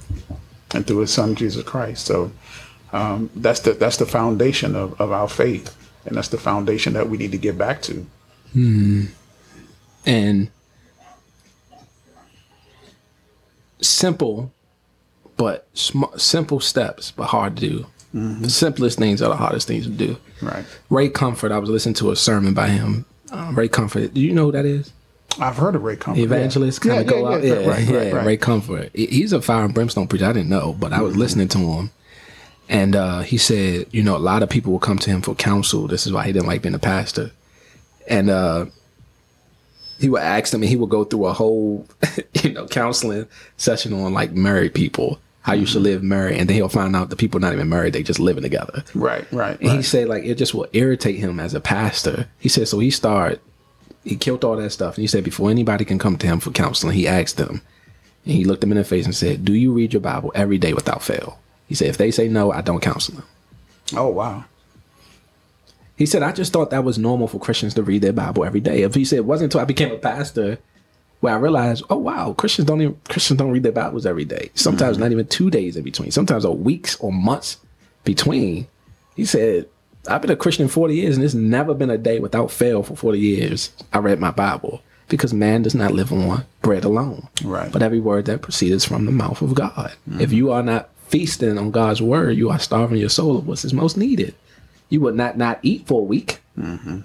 and 0.73 0.87
through 0.87 0.99
His 0.99 1.13
Son 1.13 1.35
Jesus 1.35 1.63
Christ. 1.65 2.07
So 2.07 2.31
um, 2.93 3.29
that's 3.35 3.61
the 3.61 3.73
that's 3.73 3.97
the 3.99 4.07
foundation 4.07 4.75
of, 4.77 4.99
of 5.01 5.11
our 5.13 5.29
faith, 5.29 5.77
and 6.07 6.17
that's 6.17 6.29
the 6.29 6.39
foundation 6.39 6.93
that 6.95 7.09
we 7.11 7.19
need 7.19 7.33
to 7.33 7.39
get 7.39 7.59
back 7.59 7.83
to. 7.83 8.07
and 10.07 10.51
simple, 13.81 14.53
but 15.37 15.67
sm- 15.75 16.05
simple 16.17 16.61
steps, 16.61 17.11
but 17.11 17.27
hard 17.27 17.57
to 17.57 17.69
do. 17.69 17.87
The 18.15 18.51
simplest 18.51 18.99
things 18.99 19.21
are 19.21 19.29
the 19.29 19.37
hardest 19.37 19.67
things 19.67 19.87
to 19.87 19.91
do. 19.91 20.17
Right. 20.41 20.65
Ray 20.89 21.09
Comfort, 21.09 21.51
I 21.51 21.59
was 21.59 21.69
listening 21.69 21.97
to 21.97 22.13
a 22.13 22.17
sermon 22.17 22.55
by 22.55 22.69
him. 22.69 23.05
Um, 23.33 23.57
Ray 23.57 23.69
Comfort, 23.69 24.15
do 24.15 24.21
you 24.21 24.33
know 24.33 24.47
who 24.47 24.53
that 24.53 24.65
is? 24.65 24.93
I've 25.41 25.57
heard 25.57 25.75
of 25.75 25.83
Ray 25.83 25.97
Comfort. 25.97 26.21
Evangelist 26.21 26.85
yeah. 26.85 26.95
kind 26.95 27.09
of 27.09 27.15
yeah, 27.15 27.21
go 27.21 27.33
out. 27.33 27.43
yeah, 27.43 27.55
right, 27.67 27.89
right, 27.89 28.13
right. 28.13 28.27
Ray 28.27 28.37
Comfort. 28.37 28.91
He's 28.95 29.33
a 29.33 29.43
fire 29.43 29.65
and 29.65 29.75
brimstone 29.75 30.07
preacher. 30.07 30.27
I 30.27 30.33
didn't 30.33 30.49
know, 30.49 30.75
but 30.75 30.93
I 30.93 31.01
was 31.01 31.17
listening 31.17 31.49
to 31.49 31.59
him. 31.59 31.91
And 32.69 32.97
uh, 32.97 33.21
he 33.21 33.37
said, 33.37 33.87
you 33.91 34.03
know, 34.03 34.17
a 34.17 34.19
lot 34.19 34.43
of 34.43 34.49
people 34.49 34.73
will 34.73 34.79
come 34.79 34.99
to 34.99 35.11
him 35.11 35.21
for 35.21 35.35
counsel. 35.35 35.87
This 35.87 36.07
is 36.07 36.13
why 36.13 36.25
he 36.25 36.33
didn't 36.33 36.47
like 36.47 36.63
being 36.63 36.75
a 36.75 36.79
pastor. 36.79 37.33
And 38.09 38.31
uh, 38.31 38.67
he 39.99 40.09
would 40.09 40.23
ask 40.23 40.53
them, 40.53 40.63
and 40.63 40.69
he 40.69 40.77
would 40.77 40.91
go 40.91 41.05
through 41.05 41.27
a 41.27 41.33
whole, 41.33 41.87
you 42.43 42.53
know, 42.53 42.67
counseling 42.67 43.27
session 43.57 43.93
on 43.93 44.15
like 44.15 44.33
married 44.33 44.75
people, 44.75 45.19
how 45.45 45.53
you 45.53 45.67
should 45.67 45.83
mm-hmm. 45.83 45.85
live 45.85 46.03
married. 46.03 46.39
And 46.39 46.49
then 46.49 46.57
he'll 46.57 46.71
find 46.71 46.97
out 46.97 47.11
the 47.11 47.17
people 47.17 47.39
not 47.39 47.53
even 47.53 47.69
married, 47.69 47.93
they 47.93 48.03
just 48.03 48.19
living 48.19 48.43
together. 48.43 48.83
Right, 48.95 49.31
right, 49.31 49.61
And 49.61 49.71
he 49.71 49.83
said 49.83 50.09
like 50.09 50.25
it 50.25 50.37
just 50.37 50.55
will 50.55 50.67
irritate 50.73 51.17
him 51.17 51.39
as 51.39 51.53
a 51.53 51.61
pastor. 51.61 52.29
He 52.39 52.49
said 52.49 52.67
so 52.67 52.79
he 52.79 52.91
started 52.91 53.41
he 54.05 54.17
killed 54.17 54.43
all 54.43 54.57
that 54.57 54.71
stuff. 54.71 54.97
And 54.97 55.03
he 55.03 55.07
said 55.07 55.23
before 55.23 55.51
anybody 55.51 55.85
can 55.85 55.99
come 55.99 56.17
to 56.17 56.27
him 56.27 56.41
for 56.41 56.51
counseling, 56.51 56.95
he 56.95 57.07
asked 57.07 57.37
them 57.37 57.61
and 58.25 58.35
he 58.35 58.45
looked 58.45 58.63
them 58.63 58.73
in 58.73 58.79
the 58.79 58.85
face 58.85 59.05
and 59.05 59.15
said, 59.15 59.45
Do 59.45 59.53
you 59.53 59.73
read 59.73 59.93
your 59.93 60.01
Bible 60.01 60.33
every 60.35 60.57
day 60.57 60.73
without 60.73 61.03
fail? 61.03 61.39
He 61.69 61.75
said, 61.75 61.89
if 61.89 61.99
they 61.99 62.11
say 62.11 62.29
no, 62.29 62.51
I 62.51 62.63
don't 62.63 62.81
counsel 62.81 63.17
them. 63.17 63.25
Oh 63.95 64.09
wow. 64.09 64.45
He 65.97 66.07
said, 66.07 66.23
I 66.23 66.33
just 66.33 66.53
thought 66.53 66.71
that 66.71 66.85
was 66.85 66.99
normal 66.99 67.29
for 67.29 67.39
Christians 67.39 67.75
to 67.75 67.83
read 67.83 68.03
their 68.03 68.13
Bible 68.13 68.45
every 68.45 68.61
day. 68.61 68.83
If 68.83 68.95
he 68.95 69.05
said 69.05 69.19
it 69.19 69.25
wasn't 69.27 69.53
until 69.53 69.61
I 69.61 69.65
became 69.67 69.93
a 69.93 69.99
pastor 69.99 70.59
where 71.21 71.35
I 71.35 71.39
realized, 71.39 71.85
oh 71.91 71.97
wow, 71.97 72.35
Christians 72.35 72.67
don't 72.67 72.81
even 72.81 73.01
Christians 73.09 73.39
don't 73.39 73.51
read 73.51 73.63
their 73.63 73.73
Bibles 73.73 74.07
every 74.07 74.25
day. 74.25 74.51
Sometimes 74.55 74.97
mm-hmm. 74.97 75.05
not 75.05 75.13
even 75.13 75.27
two 75.27 75.51
days 75.51 75.77
in 75.77 75.85
between. 75.85 76.11
Sometimes 76.11 76.45
are 76.45 76.53
weeks 76.53 76.97
or 76.97 77.13
months 77.13 77.59
between. 78.05 78.67
He 79.17 79.25
said, 79.25 79.69
I've 80.09 80.21
been 80.21 80.31
a 80.31 80.37
Christian 80.37 80.69
40 80.69 80.95
years 80.95 81.17
and 81.17 81.23
there's 81.23 81.35
never 81.35 81.73
been 81.73 81.91
a 81.91 81.99
day 81.99 82.19
without 82.19 82.51
fail 82.51 82.83
for 82.83 82.97
40 82.97 83.19
years. 83.19 83.71
I 83.93 83.99
read 83.99 84.21
my 84.21 84.31
Bible. 84.31 84.83
Because 85.07 85.35
man 85.35 85.61
does 85.61 85.75
not 85.75 85.93
live 85.93 86.11
on 86.13 86.47
bread 86.63 86.83
alone. 86.83 87.29
Right. 87.45 87.71
But 87.71 87.83
every 87.83 88.01
word 88.01 88.25
that 88.25 88.41
proceeds 88.41 88.87
from 88.87 89.05
the 89.05 89.13
mouth 89.13 89.43
of 89.43 89.55
God. 89.55 89.93
Mm-hmm. 90.09 90.23
If 90.23 90.33
you 90.33 90.51
are 90.51 90.63
not 90.63 90.89
feasting 91.09 91.59
on 91.59 91.71
God's 91.71 92.01
word, 92.01 92.39
you 92.39 92.49
are 92.49 92.59
starving 92.59 92.97
your 92.97 93.11
soul 93.11 93.37
of 93.37 93.47
what's 93.47 93.71
most 93.75 93.99
needed 93.99 94.35
you 94.89 95.01
would 95.01 95.15
not 95.15 95.37
not 95.37 95.59
eat 95.63 95.87
for 95.87 96.01
a 96.01 96.05
week, 96.05 96.41
mm-hmm. 96.59 97.01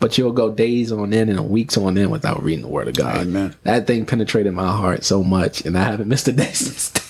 But 0.00 0.16
you'll 0.16 0.32
go 0.32 0.50
days 0.50 0.92
on 0.92 1.12
end 1.12 1.30
and 1.30 1.50
weeks 1.50 1.76
on 1.76 1.98
end 1.98 2.10
without 2.10 2.42
reading 2.42 2.62
the 2.62 2.68
Word 2.68 2.88
of 2.88 2.94
God. 2.94 3.16
Amen. 3.16 3.54
That 3.64 3.86
thing 3.86 4.06
penetrated 4.06 4.52
my 4.52 4.70
heart 4.70 5.04
so 5.04 5.22
much, 5.22 5.64
and 5.64 5.76
I 5.76 5.84
haven't 5.84 6.08
missed 6.08 6.28
a 6.28 6.32
day 6.32 6.52
since. 6.52 6.90
then. 6.90 7.04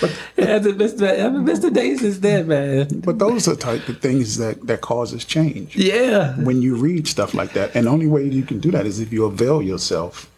I 0.38 0.42
haven't 0.42 0.78
missed, 0.78 1.02
I 1.02 1.16
haven't 1.16 1.44
missed 1.44 1.64
a 1.64 1.70
day 1.70 1.96
since 1.96 2.18
then, 2.18 2.46
man. 2.46 3.00
But 3.00 3.18
those 3.18 3.48
are 3.48 3.56
the 3.56 3.60
type 3.60 3.88
of 3.88 4.00
things 4.00 4.36
that 4.38 4.66
that 4.68 4.80
causes 4.80 5.24
change. 5.24 5.74
Yeah, 5.76 6.36
when 6.36 6.62
you 6.62 6.76
read 6.76 7.08
stuff 7.08 7.34
like 7.34 7.52
that 7.54 7.74
and 7.74 7.86
the 7.86 7.90
only 7.90 8.06
way 8.06 8.24
you 8.24 8.44
can 8.44 8.60
do 8.60 8.70
that 8.70 8.86
is 8.86 9.00
if 9.00 9.12
you 9.12 9.24
avail 9.24 9.60
yourself 9.60 10.30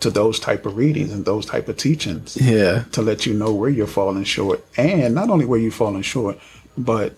to 0.00 0.10
those 0.10 0.38
type 0.38 0.64
of 0.66 0.76
readings 0.76 1.12
and 1.12 1.24
those 1.24 1.44
type 1.44 1.68
of 1.68 1.76
teachings 1.76 2.36
yeah, 2.36 2.84
to 2.92 3.02
let 3.02 3.26
you 3.26 3.34
know 3.34 3.52
where 3.52 3.70
you're 3.70 3.86
falling 3.86 4.24
short 4.24 4.64
and 4.76 5.14
not 5.14 5.30
only 5.30 5.44
where 5.44 5.58
you're 5.58 5.72
falling 5.72 6.02
short 6.02 6.38
but 6.76 7.14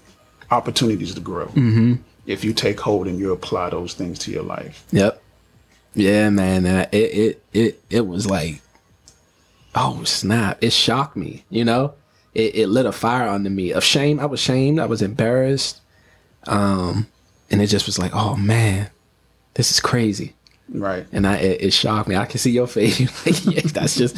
opportunities 0.50 1.14
to 1.14 1.20
grow 1.20 1.46
mm-hmm. 1.48 1.94
If 2.30 2.44
you 2.44 2.52
take 2.52 2.78
hold 2.80 3.06
and 3.06 3.18
you 3.18 3.32
apply 3.32 3.70
those 3.70 3.94
things 3.94 4.18
to 4.18 4.30
your 4.30 4.42
life 4.42 4.84
yep, 4.92 5.22
yeah, 5.94 6.30
man. 6.30 6.66
Uh, 6.66 6.86
it 6.92 6.96
it 6.96 7.42
it 7.52 7.82
it 7.90 8.06
was 8.06 8.26
like, 8.26 8.60
oh 9.74 10.04
snap! 10.04 10.62
It 10.62 10.72
shocked 10.72 11.16
me. 11.16 11.44
You 11.50 11.64
know, 11.64 11.94
it, 12.34 12.54
it 12.54 12.66
lit 12.68 12.86
a 12.86 12.92
fire 12.92 13.28
under 13.28 13.50
me 13.50 13.72
of 13.72 13.82
shame. 13.82 14.20
I 14.20 14.26
was 14.26 14.40
shamed. 14.40 14.78
I 14.78 14.86
was 14.86 15.02
embarrassed. 15.02 15.80
Um, 16.46 17.08
and 17.50 17.60
it 17.60 17.66
just 17.66 17.86
was 17.86 17.98
like, 17.98 18.12
oh 18.14 18.36
man, 18.36 18.90
this 19.54 19.70
is 19.70 19.80
crazy. 19.80 20.34
right 20.68 21.06
and 21.12 21.26
I 21.26 21.36
it, 21.38 21.62
it 21.62 21.72
shocked 21.72 22.08
me. 22.08 22.16
I 22.16 22.26
can 22.26 22.38
see 22.38 22.52
your 22.52 22.66
face. 22.68 23.00
Like, 23.26 23.44
yeah, 23.44 23.60
that's 23.72 23.96
just 23.96 24.16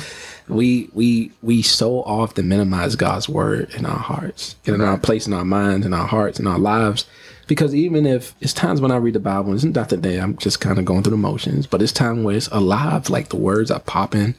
we 0.49 0.91
we 0.93 1.33
we 1.43 1.63
so 1.63 2.03
often 2.03 2.49
minimize 2.49 2.97
God's 2.97 3.29
word 3.29 3.73
in 3.75 3.87
our 3.87 3.99
hearts, 3.99 4.57
in 4.67 4.83
our 4.83 4.99
place 4.99 5.27
in 5.27 5.33
our 5.33 5.45
minds, 5.45 5.87
in 5.87 5.95
our 5.95 6.07
hearts, 6.07 6.39
in 6.39 6.47
our 6.47 6.59
lives. 6.59 7.07
Because 7.47 7.75
even 7.75 8.07
if 8.07 8.35
it's 8.41 8.53
times 8.53 8.81
when 8.81 8.91
I 8.91 8.97
read 8.97 9.15
the 9.15 9.21
Bible, 9.21 9.55
it's 9.55 9.65
not 9.65 9.89
that 9.89 10.03
day 10.03 10.19
I'm 10.19 10.37
just 10.39 10.61
kind 10.61 10.79
of 10.79 10.85
going 10.85 11.03
through 11.03 11.13
the 11.13 11.17
motions, 11.17 11.67
but 11.67 11.83
it's 11.83 11.93
time 11.93 12.23
where 12.23 12.37
it's 12.37 12.49
alive, 12.49 13.11
like 13.11 13.29
the 13.29 13.37
words 13.37 13.71
are 13.71 13.81
popping 13.81 14.35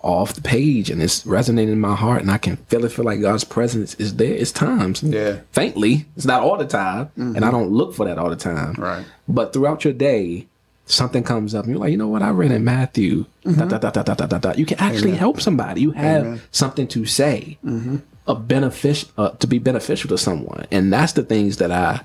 off 0.00 0.34
the 0.34 0.40
page 0.40 0.90
and 0.90 1.02
it's 1.02 1.26
resonating 1.26 1.72
in 1.72 1.80
my 1.80 1.94
heart, 1.94 2.22
and 2.22 2.30
I 2.30 2.38
can 2.38 2.56
feel 2.68 2.84
it. 2.84 2.92
Feel 2.92 3.04
like 3.04 3.20
God's 3.20 3.44
presence 3.44 3.94
is 3.94 4.16
there. 4.16 4.32
It's 4.32 4.52
times, 4.52 5.02
Yeah. 5.02 5.40
faintly. 5.52 6.06
It's 6.16 6.24
not 6.24 6.42
all 6.42 6.56
the 6.56 6.66
time, 6.66 7.06
mm-hmm. 7.18 7.36
and 7.36 7.44
I 7.44 7.50
don't 7.50 7.70
look 7.70 7.94
for 7.94 8.06
that 8.06 8.18
all 8.18 8.30
the 8.30 8.36
time. 8.36 8.74
Right. 8.78 9.04
But 9.28 9.52
throughout 9.52 9.84
your 9.84 9.92
day, 9.92 10.46
something 10.86 11.22
comes 11.22 11.54
up 11.54 11.64
and 11.64 11.72
you're 11.72 11.80
like, 11.80 11.90
you 11.90 11.98
know 11.98 12.08
what? 12.08 12.22
I 12.22 12.30
read 12.30 12.50
in 12.50 12.64
Matthew. 12.64 13.26
Da, 13.44 13.66
da, 13.66 13.78
da, 13.78 13.90
da, 13.90 14.02
da, 14.02 14.14
da, 14.14 14.26
da, 14.26 14.38
da. 14.38 14.52
You 14.54 14.64
can 14.66 14.78
actually 14.78 15.14
help 15.14 15.40
somebody. 15.40 15.82
You 15.82 15.90
have 15.90 16.24
Amen. 16.24 16.40
something 16.50 16.86
to 16.88 17.04
say, 17.04 17.58
mm-hmm. 17.64 17.96
a 18.26 18.36
benefic- 18.36 19.10
uh, 19.18 19.30
to 19.30 19.46
be 19.46 19.58
beneficial 19.58 20.08
to 20.08 20.18
someone, 20.18 20.66
and 20.70 20.92
that's 20.92 21.12
the 21.12 21.22
things 21.24 21.58
that 21.58 21.70
I 21.72 22.02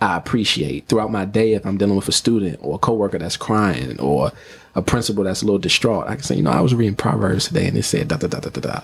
I 0.00 0.16
appreciate 0.16 0.86
throughout 0.86 1.10
my 1.10 1.24
day. 1.24 1.54
If 1.54 1.66
I'm 1.66 1.76
dealing 1.78 1.96
with 1.96 2.08
a 2.08 2.12
student 2.12 2.58
or 2.62 2.76
a 2.76 2.78
coworker 2.78 3.18
that's 3.18 3.36
crying 3.36 3.98
or 4.00 4.32
a 4.74 4.82
principal 4.82 5.24
that's 5.24 5.42
a 5.42 5.44
little 5.44 5.58
distraught, 5.58 6.06
I 6.08 6.14
can 6.14 6.24
say, 6.24 6.36
you 6.36 6.42
know, 6.42 6.50
I 6.50 6.60
was 6.60 6.74
reading 6.74 6.94
Proverbs 6.94 7.48
today 7.48 7.66
and 7.66 7.76
it 7.76 7.82
said 7.82 8.08
da 8.08 8.16
da 8.16 8.28
da 8.28 8.40
da 8.40 8.50
da 8.50 8.60
da. 8.60 8.80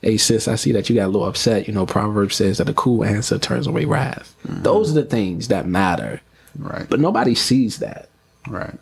Hey 0.00 0.16
sis, 0.16 0.48
I 0.48 0.54
see 0.56 0.72
that 0.72 0.88
you 0.88 0.96
got 0.96 1.06
a 1.06 1.08
little 1.08 1.26
upset. 1.28 1.66
You 1.66 1.74
know, 1.74 1.86
Proverbs 1.86 2.36
says 2.36 2.58
that 2.58 2.68
a 2.68 2.74
cool 2.74 3.04
answer 3.04 3.38
turns 3.38 3.66
away 3.66 3.84
wrath. 3.84 4.34
Mm-hmm. 4.46 4.62
Those 4.62 4.90
are 4.90 5.00
the 5.00 5.04
things 5.04 5.48
that 5.48 5.66
matter. 5.66 6.20
Right. 6.58 6.86
But 6.88 7.00
nobody 7.00 7.34
sees 7.34 7.78
that. 7.78 8.08
right. 8.48 8.74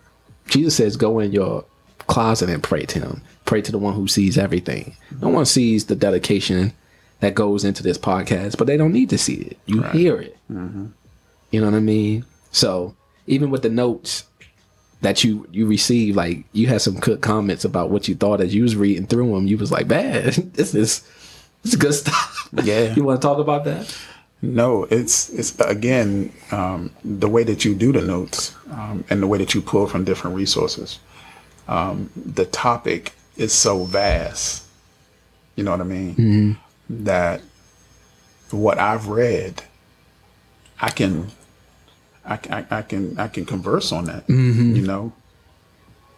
Jesus 0.49 0.77
says, 0.77 0.97
go 0.97 1.19
in 1.21 1.33
your 1.33 1.65
closet 2.09 2.51
and 2.51 2.63
pray 2.63 2.85
to 2.87 3.01
him. 3.01 3.23
Pray 3.45 3.63
to 3.63 3.73
the 3.73 3.79
one 3.79 3.95
who 3.95 4.07
sees 4.09 4.37
everything. 4.37 4.97
No 5.21 5.29
one 5.29 5.47
sees 5.47 5.87
the 5.87 5.95
dedication 5.95 6.73
that 7.21 7.35
goes 7.35 7.65
into 7.65 7.83
this 7.83 7.97
podcast, 7.99 8.59
but 8.59 8.67
they 8.67 8.77
don't 8.77 8.93
need 8.93 9.09
to 9.11 9.19
see 9.19 9.35
it. 9.37 9.59
You 9.67 9.83
hear 9.83 10.17
it. 10.21 10.37
Mm-hmm. 10.51 10.87
You 11.53 11.61
know 11.61 11.67
what 11.67 11.77
I 11.77 11.81
mean? 11.81 12.25
So 12.51 12.97
even 13.29 13.51
with 13.51 13.63
the 13.63 13.69
notes 13.69 14.25
that 15.03 15.23
you 15.23 15.47
you 15.53 15.67
received, 15.67 16.17
like 16.17 16.45
you 16.53 16.67
had 16.67 16.83
some 16.83 16.99
good 16.99 17.21
comments 17.21 17.65
about 17.65 17.91
what 17.91 18.09
you 18.09 18.17
thought 18.17 18.41
as 18.41 18.55
you 18.55 18.63
was 18.63 18.75
reading 18.75 19.07
through 19.07 19.33
them. 19.33 19.47
You 19.47 19.59
was 19.59 19.71
like, 19.71 19.87
man, 19.87 20.25
this 20.55 20.75
is 20.75 21.03
this 21.63 21.73
is 21.73 21.77
good 21.77 21.95
stuff. 21.95 22.49
Yeah. 22.65 22.95
you 22.97 23.05
want 23.05 23.23
to 23.23 23.27
talk 23.27 23.39
about 23.39 23.65
that? 23.65 23.97
No, 24.45 24.85
it's 24.91 25.31
it's 25.31 25.59
again 25.61 26.33
um, 26.51 26.91
the 27.05 27.29
way 27.29 27.45
that 27.45 27.65
you 27.65 27.77
do 27.77 27.93
the 27.93 28.03
notes 28.03 28.55
um, 28.73 29.05
and 29.09 29.23
the 29.23 29.29
way 29.29 29.39
that 29.39 29.55
you 29.55 29.63
pull 29.63 29.87
from 29.87 30.05
different 30.05 30.37
resources. 30.37 30.99
Um, 31.69 32.11
the 32.17 32.45
topic 32.47 33.13
is 33.37 33.53
so 33.53 33.85
vast, 33.85 34.65
you 35.55 35.63
know 35.63 35.71
what 35.71 35.81
I 35.81 35.85
mean. 35.85 36.59
That 36.91 37.41
what 38.51 38.79
I've 38.79 39.07
read, 39.07 39.63
I 40.81 40.91
can, 40.91 41.29
I, 42.25 42.39
I, 42.51 42.67
I 42.79 42.83
can 42.83 43.19
I 43.19 43.29
can 43.29 43.45
converse 43.45 43.93
on 43.93 44.05
that, 44.05 44.29
you 44.29 44.35
mm-hmm. 44.35 44.85
know, 44.85 45.13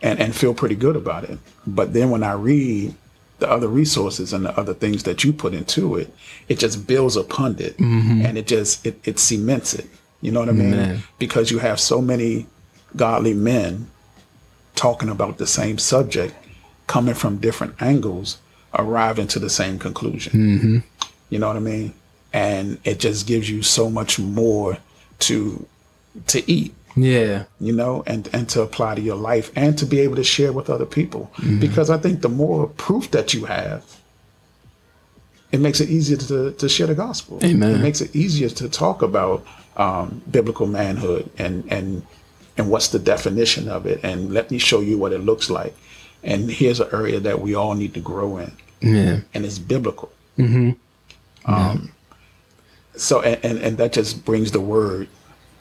and 0.03 0.21
and 0.21 0.35
feel 0.35 0.55
pretty 0.55 0.75
good 0.75 0.97
about 0.97 1.25
it. 1.25 1.39
But 1.67 1.93
then 1.93 2.11
when 2.11 2.23
I 2.23 2.33
read 2.33 2.95
the 3.39 3.51
other 3.51 3.69
resources 3.69 4.33
and 4.33 4.45
the 4.45 4.59
other 4.59 4.75
things 4.75 5.03
that 5.05 5.25
you 5.25 5.33
put 5.33 5.55
into 5.55 5.97
it, 5.97 6.15
it 6.49 6.59
just 6.59 6.87
builds 6.87 7.17
upon 7.17 7.59
it 7.59 7.77
mm-hmm. 7.79 8.25
and 8.25 8.39
it 8.39 8.47
just 8.47 8.85
it, 8.87 9.01
it 9.05 9.19
cements 9.19 9.75
it. 9.75 9.87
You 10.21 10.33
know 10.33 10.41
what 10.41 10.49
I 10.49 10.53
mean? 10.53 10.71
Man. 10.71 11.03
Because 11.19 11.51
you 11.51 11.59
have 11.59 11.79
so 11.79 12.01
many 12.01 12.47
godly 12.97 13.35
men 13.35 13.91
talking 14.75 15.09
about 15.09 15.39
the 15.39 15.47
same 15.47 15.79
subject, 15.79 16.35
coming 16.87 17.15
from 17.15 17.39
different 17.39 17.81
angles, 17.81 18.39
arriving 18.79 19.27
to 19.29 19.39
the 19.39 19.51
same 19.51 19.79
conclusion. 19.79 20.33
Mm-hmm. 20.33 20.79
You 21.31 21.39
know 21.39 21.49
what 21.49 21.57
I 21.57 21.61
mean? 21.61 21.95
And 22.33 22.79
it 22.85 23.01
just 23.01 23.27
gives 23.27 23.49
you 23.49 23.63
so 23.63 23.89
much 23.91 24.19
more 24.19 24.79
to 25.21 25.67
to 26.29 26.39
eat 26.51 26.75
Yeah. 26.97 27.45
you 27.61 27.73
know, 27.73 28.03
and 28.07 28.29
and 28.33 28.49
to 28.51 28.63
apply 28.63 28.95
to 28.95 29.01
your 29.03 29.17
life 29.17 29.51
and 29.57 29.77
to 29.79 29.87
be 29.87 29.99
able 30.01 30.17
to 30.17 30.25
share 30.25 30.53
with 30.53 30.69
other 30.71 30.87
people. 30.87 31.31
Because 31.59 31.91
I 31.91 31.99
think 31.99 32.21
the 32.21 32.29
more 32.29 32.69
proof 32.69 33.11
that 33.11 33.35
you 33.35 33.47
have, 33.47 33.83
it 35.53 35.61
makes 35.61 35.81
it 35.81 35.89
easier 35.91 36.17
to 36.17 36.53
to 36.53 36.69
share 36.69 36.87
the 36.87 36.95
gospel. 36.95 37.39
Amen. 37.45 37.75
It 37.75 37.83
makes 37.83 38.01
it 38.01 38.15
easier 38.15 38.49
to 38.51 38.69
talk 38.69 39.03
about 39.03 39.45
um, 39.77 40.23
biblical 40.31 40.67
manhood 40.67 41.29
and 41.39 41.65
and 41.73 42.03
and 42.57 42.71
what's 42.71 42.89
the 42.89 42.99
definition 43.01 43.69
of 43.69 43.87
it, 43.87 43.99
and 44.05 44.33
let 44.33 44.51
me 44.51 44.59
show 44.59 44.81
you 44.81 44.97
what 44.99 45.13
it 45.13 45.19
looks 45.25 45.51
like. 45.51 45.75
And 46.23 46.51
here's 46.51 46.81
an 46.81 46.89
area 46.93 47.19
that 47.21 47.41
we 47.41 47.55
all 47.57 47.75
need 47.75 47.93
to 47.95 48.01
grow 48.01 48.39
in, 48.39 48.53
Yeah. 48.81 49.21
and 49.35 49.45
it's 49.45 49.59
biblical. 49.59 50.11
Um, 51.47 51.91
so 52.97 53.21
and, 53.23 53.39
and 53.45 53.59
and 53.59 53.77
that 53.79 53.93
just 53.93 54.25
brings 54.25 54.51
the 54.53 54.61
word 54.61 55.09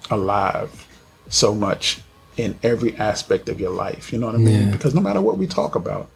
alive 0.10 0.88
so 1.30 1.54
much 1.54 2.02
in 2.38 2.58
every 2.64 2.96
aspect 2.98 3.50
of 3.50 3.60
your 3.60 3.72
life. 3.72 4.12
You 4.12 4.20
know 4.20 4.28
what 4.28 4.36
I 4.36 4.40
mean? 4.40 4.68
Yeah. 4.68 4.72
Because 4.72 4.96
no 4.96 5.02
matter 5.02 5.22
what 5.22 5.38
we 5.38 5.48
talk 5.48 5.76
about, 5.76 6.10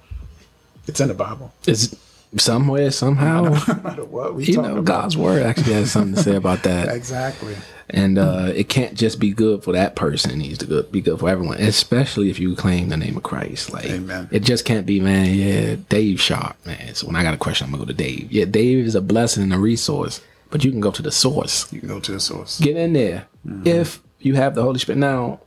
it's 0.87 0.99
in 0.99 1.09
the 1.09 1.13
Bible. 1.13 1.53
It's 1.65 1.95
somewhere, 2.37 2.91
somehow. 2.91 3.43
No 3.67 3.81
matter 3.83 4.05
what 4.05 4.35
we 4.35 4.45
you 4.45 4.61
know, 4.61 4.73
about. 4.73 4.85
God's 4.85 5.17
word 5.17 5.43
actually 5.43 5.73
has 5.73 5.91
something 5.91 6.15
to 6.15 6.23
say 6.23 6.35
about 6.35 6.63
that. 6.63 6.87
Exactly. 6.95 7.55
And 7.89 8.17
uh, 8.17 8.51
it 8.53 8.67
can't 8.67 8.95
just 8.95 9.17
be 9.17 9.31
good 9.31 9.63
for 9.63 9.71
that 9.71 9.95
person. 9.95 10.31
It 10.31 10.35
needs 10.37 10.57
to 10.57 10.65
go, 10.65 10.83
be 10.83 10.99
good 10.99 11.19
for 11.19 11.29
everyone, 11.29 11.57
especially 11.59 12.29
if 12.29 12.37
you 12.37 12.53
claim 12.53 12.89
the 12.89 12.97
name 12.97 13.15
of 13.15 13.23
Christ. 13.23 13.71
Like, 13.71 13.85
Amen. 13.85 14.27
it 14.29 14.41
just 14.41 14.65
can't 14.65 14.85
be, 14.85 14.99
man, 14.99 15.33
yeah, 15.33 15.77
Dave 15.87 16.19
Sharp, 16.19 16.57
man. 16.65 16.95
So 16.95 17.07
when 17.07 17.15
I 17.15 17.23
got 17.23 17.33
a 17.33 17.37
question, 17.37 17.65
I'm 17.65 17.71
to 17.71 17.77
go 17.77 17.85
to 17.85 17.93
Dave. 17.93 18.29
Yeah, 18.29 18.43
Dave 18.43 18.85
is 18.85 18.95
a 18.95 18.99
blessing 18.99 19.41
and 19.43 19.53
a 19.53 19.57
resource, 19.57 20.19
but 20.49 20.63
you 20.63 20.71
can 20.71 20.79
go 20.79 20.91
to 20.91 21.01
the 21.01 21.11
source. 21.11 21.71
You 21.71 21.79
can 21.79 21.89
go 21.89 21.99
to 21.99 22.11
the 22.11 22.19
source. 22.19 22.59
Get 22.59 22.77
in 22.77 22.93
there. 22.93 23.27
Mm-hmm. 23.45 23.67
If 23.67 24.01
you 24.19 24.35
have 24.35 24.55
the 24.55 24.63
Holy 24.63 24.79
Spirit. 24.79 24.99
Now, 24.99 25.39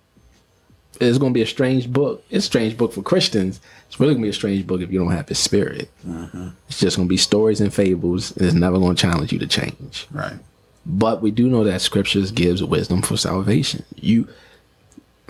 it's 1.01 1.19
going 1.19 1.33
to 1.33 1.35
be 1.35 1.43
a 1.43 1.47
strange 1.47 1.91
book. 1.91 2.25
It's 2.31 2.45
a 2.45 2.47
strange 2.47 2.77
book 2.77 2.93
for 2.93 3.03
Christians. 3.03 3.61
It's 3.87 3.99
really 3.99 4.15
going 4.15 4.23
to 4.23 4.27
be 4.27 4.31
a 4.31 4.35
strange 4.35 4.67
book 4.67 4.81
if 4.81 4.93
you 4.93 4.99
don't 4.99 5.13
have 5.13 5.27
the 5.27 5.35
Spirit. 5.35 5.91
Mm-hmm. 6.07 6.49
It's 6.69 6.79
just 6.79 6.97
going 6.97 7.09
to 7.09 7.11
be 7.11 7.17
stories 7.17 7.61
and 7.61 7.73
fables, 7.73 8.37
and 8.37 8.47
it's 8.47 8.55
never 8.55 8.79
going 8.79 8.97
to 8.97 9.01
challenge 9.01 9.33
you 9.33 9.39
to 9.39 9.47
change. 9.47 10.07
Right. 10.11 10.39
But 10.85 11.23
we 11.23 11.31
do 11.31 11.49
know 11.49 11.65
that 11.65 11.81
scriptures 11.81 12.31
gives 12.31 12.63
wisdom 12.63 13.03
for 13.03 13.17
salvation. 13.17 13.85
You 13.97 14.29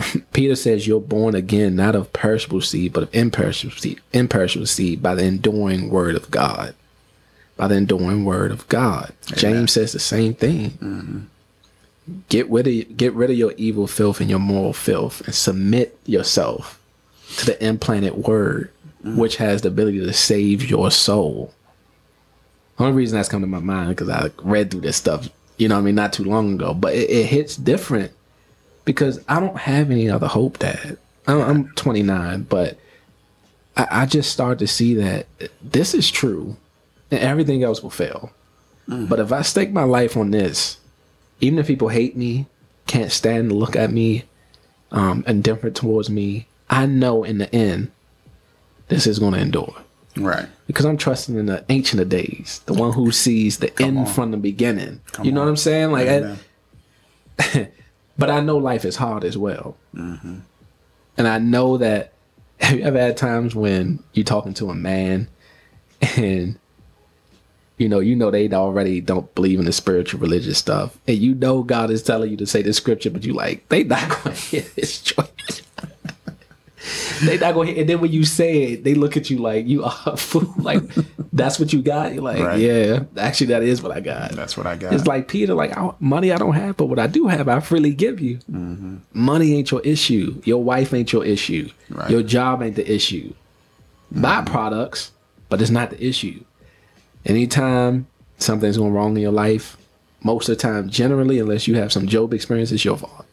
Peter 0.32 0.56
says 0.56 0.86
you're 0.86 1.00
born 1.00 1.34
again, 1.34 1.76
not 1.76 1.94
of 1.94 2.12
perishable 2.12 2.60
seed, 2.60 2.92
but 2.92 3.04
of 3.04 3.14
imperishable 3.14 3.76
seed, 3.76 4.00
imperishable 4.12 4.66
seed 4.66 5.02
by 5.02 5.14
the 5.14 5.24
enduring 5.24 5.90
word 5.90 6.14
of 6.14 6.30
God. 6.30 6.74
By 7.60 7.68
the 7.68 7.74
enduring 7.74 8.24
word 8.24 8.52
of 8.52 8.66
God. 8.68 9.12
James 9.36 9.72
says 9.72 9.92
the 9.92 9.98
same 9.98 10.32
thing. 10.32 10.70
Mm-hmm. 10.70 11.18
Get 12.30 12.48
rid 12.48 12.66
of 12.66 12.96
get 12.96 13.12
rid 13.12 13.28
of 13.28 13.36
your 13.36 13.52
evil 13.58 13.86
filth 13.86 14.18
and 14.18 14.30
your 14.30 14.38
moral 14.38 14.72
filth 14.72 15.20
and 15.26 15.34
submit 15.34 15.98
yourself 16.06 16.80
to 17.36 17.44
the 17.44 17.62
implanted 17.62 18.14
word, 18.14 18.72
mm. 19.04 19.14
which 19.18 19.36
has 19.36 19.60
the 19.60 19.68
ability 19.68 20.00
to 20.00 20.10
save 20.14 20.70
your 20.70 20.90
soul. 20.90 21.52
Only 22.78 22.94
reason 22.94 23.18
that's 23.18 23.28
come 23.28 23.42
to 23.42 23.46
my 23.46 23.60
mind 23.60 23.90
because 23.90 24.08
I 24.08 24.30
read 24.38 24.70
through 24.70 24.80
this 24.80 24.96
stuff, 24.96 25.28
you 25.58 25.68
know 25.68 25.74
what 25.74 25.82
I 25.82 25.84
mean, 25.84 25.96
not 25.96 26.14
too 26.14 26.24
long 26.24 26.54
ago. 26.54 26.72
But 26.72 26.94
it, 26.94 27.10
it 27.10 27.26
hits 27.26 27.56
different 27.56 28.10
because 28.86 29.22
I 29.28 29.38
don't 29.38 29.58
have 29.58 29.90
any 29.90 30.08
other 30.08 30.28
hope, 30.28 30.60
Dad. 30.60 30.96
I'm, 31.26 31.40
I'm 31.42 31.68
29, 31.74 32.44
but 32.44 32.78
I, 33.76 33.86
I 33.90 34.06
just 34.06 34.32
started 34.32 34.60
to 34.60 34.66
see 34.66 34.94
that 34.94 35.26
this 35.60 35.92
is 35.92 36.10
true 36.10 36.56
and 37.10 37.20
everything 37.20 37.62
else 37.62 37.82
will 37.82 37.90
fail. 37.90 38.30
But 38.88 39.20
if 39.20 39.30
I 39.30 39.42
stake 39.42 39.70
my 39.70 39.84
life 39.84 40.16
on 40.16 40.32
this, 40.32 40.78
even 41.40 41.60
if 41.60 41.68
people 41.68 41.88
hate 41.88 42.16
me, 42.16 42.46
can't 42.88 43.12
stand 43.12 43.50
to 43.50 43.54
look 43.54 43.76
at 43.76 43.92
me, 43.92 44.24
um, 44.90 45.22
indifferent 45.28 45.76
towards 45.76 46.10
me, 46.10 46.48
I 46.68 46.86
know 46.86 47.22
in 47.22 47.38
the 47.38 47.54
end, 47.54 47.92
this 48.88 49.06
is 49.06 49.20
going 49.20 49.34
to 49.34 49.38
endure 49.40 49.76
Right. 50.16 50.46
because 50.66 50.84
I'm 50.86 50.96
trusting 50.96 51.36
in 51.38 51.46
the 51.46 51.64
ancient 51.68 52.02
of 52.02 52.08
days, 52.08 52.62
the 52.66 52.72
one 52.74 52.92
who 52.92 53.12
sees 53.12 53.58
the 53.58 53.70
end 53.80 53.98
on. 53.98 54.06
from 54.06 54.32
the 54.32 54.36
beginning. 54.36 55.00
Come 55.12 55.24
you 55.24 55.30
know 55.30 55.42
on. 55.42 55.46
what 55.46 55.50
I'm 55.50 55.56
saying? 55.56 55.92
Like, 55.92 56.08
I- 56.08 57.68
but 58.18 58.28
I 58.28 58.40
know 58.40 58.56
life 58.58 58.84
is 58.84 58.96
hard 58.96 59.22
as 59.24 59.38
well, 59.38 59.76
and 59.94 60.42
I 61.16 61.38
know 61.38 61.76
that. 61.78 62.12
Have 62.60 62.76
you 62.78 62.84
ever 62.84 62.98
had 63.00 63.16
times 63.16 63.54
when 63.54 64.02
you're 64.12 64.22
talking 64.24 64.52
to 64.54 64.68
a 64.68 64.74
man, 64.74 65.28
and 66.16 66.58
you 67.80 67.88
know, 67.88 67.98
you 67.98 68.14
know 68.14 68.30
they 68.30 68.48
already 68.50 69.00
don't 69.00 69.34
believe 69.34 69.58
in 69.58 69.64
the 69.64 69.72
spiritual 69.72 70.20
religious 70.20 70.58
stuff, 70.58 70.98
and 71.08 71.16
you 71.16 71.34
know 71.34 71.62
God 71.62 71.90
is 71.90 72.02
telling 72.02 72.30
you 72.30 72.36
to 72.36 72.46
say 72.46 72.60
the 72.60 72.74
scripture, 72.74 73.10
but 73.10 73.24
you 73.24 73.32
like 73.32 73.66
they 73.70 73.84
not 73.84 74.06
going 74.08 74.22
to 74.36 74.40
hear 74.42 74.62
this 74.76 75.00
choice. 75.00 75.62
they 77.24 77.38
not 77.38 77.54
going 77.54 77.68
to 77.68 77.72
hear. 77.72 77.80
And 77.80 77.88
then 77.88 78.00
when 78.02 78.12
you 78.12 78.24
say 78.24 78.64
it, 78.72 78.84
they 78.84 78.94
look 78.94 79.16
at 79.16 79.30
you 79.30 79.38
like 79.38 79.66
you 79.66 79.82
are 79.84 79.96
a 80.06 80.16
fool. 80.16 80.54
Like 80.58 80.82
that's 81.32 81.58
what 81.58 81.72
you 81.72 81.80
got. 81.80 82.12
You're 82.12 82.22
like, 82.22 82.42
Right. 82.42 82.60
yeah, 82.60 83.04
actually 83.16 83.46
that 83.48 83.62
is 83.62 83.80
what 83.82 83.92
I 83.92 84.00
got. 84.00 84.32
That's 84.32 84.58
what 84.58 84.66
I 84.66 84.76
got. 84.76 84.92
It's 84.92 85.06
like 85.06 85.26
Peter, 85.28 85.54
like 85.54 85.74
I, 85.76 85.90
money 86.00 86.32
I 86.32 86.36
don't 86.36 86.52
have, 86.54 86.76
but 86.76 86.86
what 86.86 86.98
I 86.98 87.06
do 87.06 87.28
have, 87.28 87.48
I 87.48 87.60
freely 87.60 87.94
give 87.94 88.20
you. 88.20 88.36
Mm-hmm. 88.50 88.96
Money 89.14 89.54
ain't 89.54 89.70
your 89.70 89.80
issue. 89.80 90.42
Your 90.44 90.62
wife 90.62 90.92
ain't 90.92 91.12
your 91.14 91.24
issue. 91.24 91.70
Right. 91.88 92.10
Your 92.10 92.22
job 92.22 92.62
ain't 92.62 92.76
the 92.76 92.92
issue. 92.92 93.32
Mm-hmm. 94.12 94.24
Byproducts, 94.24 95.12
but 95.48 95.62
it's 95.62 95.70
not 95.70 95.90
the 95.90 96.04
issue. 96.04 96.44
Anytime 97.26 98.06
something's 98.38 98.78
going 98.78 98.92
wrong 98.92 99.16
in 99.16 99.22
your 99.22 99.32
life, 99.32 99.76
most 100.22 100.48
of 100.48 100.56
the 100.56 100.62
time, 100.62 100.88
generally, 100.88 101.38
unless 101.38 101.66
you 101.66 101.76
have 101.76 101.92
some 101.92 102.06
Job 102.06 102.34
experience, 102.34 102.72
it's 102.72 102.84
your 102.84 102.96
fault. 102.96 103.26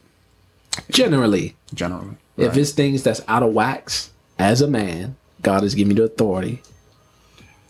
Generally, 0.89 1.55
generally. 1.73 2.15
if 2.37 2.55
it's 2.55 2.71
things 2.71 3.03
that's 3.03 3.21
out 3.27 3.43
of 3.43 3.53
wax, 3.53 4.11
as 4.37 4.61
a 4.61 4.67
man, 4.67 5.15
God 5.41 5.63
has 5.63 5.75
given 5.75 5.91
you 5.91 6.03
the 6.03 6.03
authority 6.03 6.61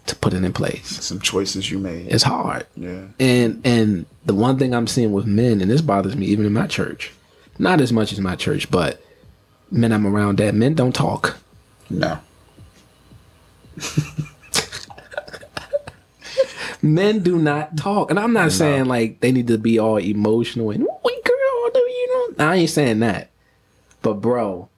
to 0.07 0.15
put 0.15 0.33
it 0.33 0.43
in 0.43 0.53
place. 0.53 1.03
some 1.03 1.19
choices 1.19 1.69
you 1.69 1.79
made. 1.79 2.07
It's 2.07 2.23
hard. 2.23 2.65
yeah. 2.75 3.05
And 3.19 3.61
and 3.65 4.05
the 4.25 4.33
one 4.33 4.57
thing 4.57 4.73
I'm 4.73 4.87
seeing 4.87 5.11
with 5.11 5.25
men, 5.25 5.61
and 5.61 5.69
this 5.71 5.81
bothers 5.81 6.15
me 6.15 6.25
even 6.27 6.45
in 6.45 6.53
my 6.53 6.67
church, 6.67 7.11
not 7.59 7.81
as 7.81 7.93
much 7.93 8.11
as 8.11 8.19
my 8.19 8.35
church, 8.35 8.69
but 8.69 9.01
men 9.71 9.91
I'm 9.91 10.07
around 10.07 10.37
that 10.37 10.53
men 10.53 10.73
don't 10.73 10.95
talk. 10.95 11.37
No. 11.89 12.19
Men 16.93 17.19
do 17.19 17.37
not 17.37 17.77
talk. 17.77 18.09
And 18.09 18.19
I'm 18.19 18.33
not 18.33 18.51
saying 18.51 18.85
like 18.85 19.19
they 19.19 19.31
need 19.31 19.47
to 19.47 19.57
be 19.57 19.79
all 19.79 19.97
emotional 19.97 20.71
and 20.71 20.83
wait 21.03 21.23
girl, 21.23 21.69
do 21.73 21.79
you 21.79 22.33
know? 22.37 22.45
I 22.45 22.55
ain't 22.57 22.69
saying 22.69 22.99
that. 22.99 23.29
But 24.01 24.15
bro, 24.15 24.69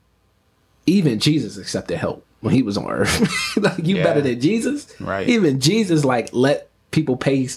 even 0.86 1.20
Jesus 1.20 1.58
accepted 1.58 1.98
help. 1.98 2.26
when 2.42 2.54
he 2.54 2.64
was 2.64 2.78
on 2.78 2.90
earth. 2.90 3.58
like 3.58 3.86
you 3.86 3.98
Yeah. 3.98 4.04
better 4.04 4.22
than 4.22 4.40
Jesus. 4.40 4.88
Right. 5.00 5.28
Even 5.28 5.60
Jesus 5.60 6.06
like 6.06 6.30
let 6.32 6.70
people 6.92 7.18
pay 7.18 7.50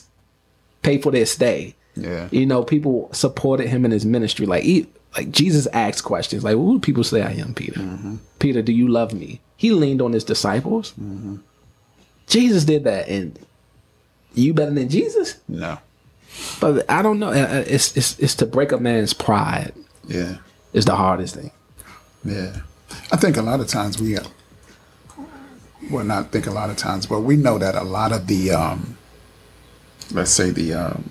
pay 0.83 0.99
for 0.99 1.13
their 1.13 1.27
stay. 1.27 1.75
Yeah. 1.95 2.29
You 2.33 2.47
know, 2.47 2.65
people 2.65 3.09
supported 3.13 3.69
him 3.69 3.85
in 3.85 3.91
his 3.91 4.05
ministry. 4.05 4.45
Like 4.47 4.65
he, 4.65 4.87
like 5.17 5.31
Jesus 5.31 5.67
asked 5.75 6.05
questions 6.05 6.43
like, 6.43 6.55
"Who 6.55 6.75
do 6.75 6.81
people 6.81 7.05
say 7.05 7.23
I 7.23 7.33
am, 7.33 7.55
Peter? 7.55 7.79
Mm-hmm. 7.81 8.17
Peter, 8.39 8.61
do 8.63 8.73
you 8.73 8.89
love 8.89 9.13
me?" 9.13 9.41
He 9.57 9.71
leaned 9.71 10.03
on 10.03 10.13
his 10.13 10.25
disciples. 10.25 10.93
Mm-hmm. 11.01 11.37
Jesus 12.27 12.65
did 12.65 12.85
that, 12.85 13.09
and 13.09 13.39
you 14.35 14.55
better 14.55 14.71
than 14.73 14.89
Jesus. 14.89 15.37
No. 15.49 15.79
But 16.61 16.89
I 16.91 17.03
don't 17.03 17.19
know. 17.19 17.29
Uh, 17.29 17.33
uh, 17.59 17.65
It's 17.67 17.97
it's 17.97 18.19
it's 18.19 18.35
to 18.37 18.47
break 18.47 18.73
a 18.73 18.79
man's 18.79 19.13
pride 19.13 19.73
Yeah. 20.09 20.37
is 20.73 20.85
the 20.85 20.97
hardest 20.97 21.35
thing. 21.35 21.51
Yeah. 22.25 22.57
I 23.11 23.17
think 23.17 23.37
a 23.37 23.43
lot 23.43 23.61
of 23.61 23.67
times 23.69 24.01
we, 24.01 24.17
uh, 24.17 24.25
well, 25.91 26.05
not 26.05 26.31
think 26.33 26.47
a 26.47 26.51
lot 26.51 26.71
of 26.71 26.77
times, 26.77 27.07
but 27.07 27.21
we 27.21 27.37
know 27.37 27.59
that 27.59 27.75
a 27.75 27.83
lot 27.85 28.13
of 28.13 28.27
the, 28.27 28.53
um, 28.53 28.97
let's 30.13 30.31
say 30.31 30.51
the, 30.51 30.73
um, 30.75 31.11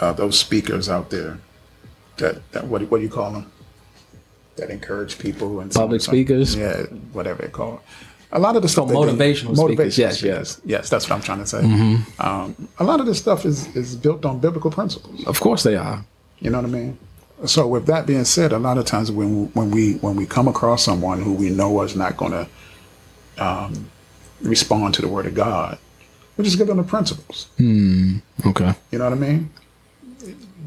uh, 0.00 0.12
those 0.12 0.38
speakers 0.38 0.88
out 0.88 1.10
there 1.10 1.38
that, 2.18 2.50
that 2.52 2.66
what, 2.66 2.78
do- 2.80 2.86
what 2.86 2.98
do 2.98 3.04
you 3.04 3.10
call 3.10 3.32
them? 3.32 3.50
That 4.56 4.70
encourage 4.70 5.18
people 5.18 5.60
and 5.60 5.72
Public 5.72 6.00
speakers? 6.00 6.54
Yeah, 6.56 6.82
whatever 7.12 7.42
they 7.42 7.48
call 7.48 7.74
it. 7.74 7.80
A 8.30 8.38
lot 8.38 8.56
of 8.56 8.62
the 8.62 8.68
stuff. 8.68 8.88
they- 8.88 8.94
motivational 8.94 9.56
speakers, 9.56 9.96
yes, 9.98 10.22
yes. 10.22 10.56
Mm-hmm. 10.56 10.68
Yes, 10.70 10.88
that's 10.90 11.08
what 11.08 11.16
I'm 11.16 11.22
trying 11.22 11.38
to 11.40 11.46
say. 11.46 11.60
Um, 12.18 12.68
a 12.78 12.84
lot 12.84 13.00
of 13.00 13.06
this 13.06 13.18
stuff 13.18 13.44
is, 13.46 13.74
is 13.74 13.96
built 13.96 14.24
on 14.26 14.38
biblical 14.38 14.70
principles. 14.70 15.26
Of 15.26 15.40
course 15.40 15.62
they 15.62 15.76
are. 15.76 16.04
You 16.40 16.50
know 16.50 16.58
what 16.60 16.66
I 16.68 16.72
mean? 16.72 16.98
So 17.46 17.66
with 17.66 17.86
that 17.86 18.06
being 18.06 18.24
said, 18.24 18.52
a 18.52 18.58
lot 18.58 18.78
of 18.78 18.84
times 18.84 19.10
when 19.10 19.46
when 19.54 19.70
we 19.70 19.94
when 20.04 20.16
we 20.16 20.26
come 20.26 20.48
across 20.48 20.82
someone 20.84 21.22
who 21.22 21.32
we 21.32 21.50
know 21.50 21.80
is 21.82 21.94
not 21.96 22.16
going 22.16 22.32
to 22.32 22.48
um, 23.38 23.88
respond 24.42 24.94
to 24.94 25.02
the 25.02 25.08
word 25.08 25.26
of 25.26 25.34
God, 25.34 25.78
we 26.36 26.44
just 26.44 26.58
give 26.58 26.66
them 26.66 26.76
the 26.78 26.82
principles. 26.82 27.46
Okay. 27.58 28.74
You 28.90 28.98
know 28.98 29.04
what 29.04 29.12
I 29.12 29.16
mean? 29.16 29.50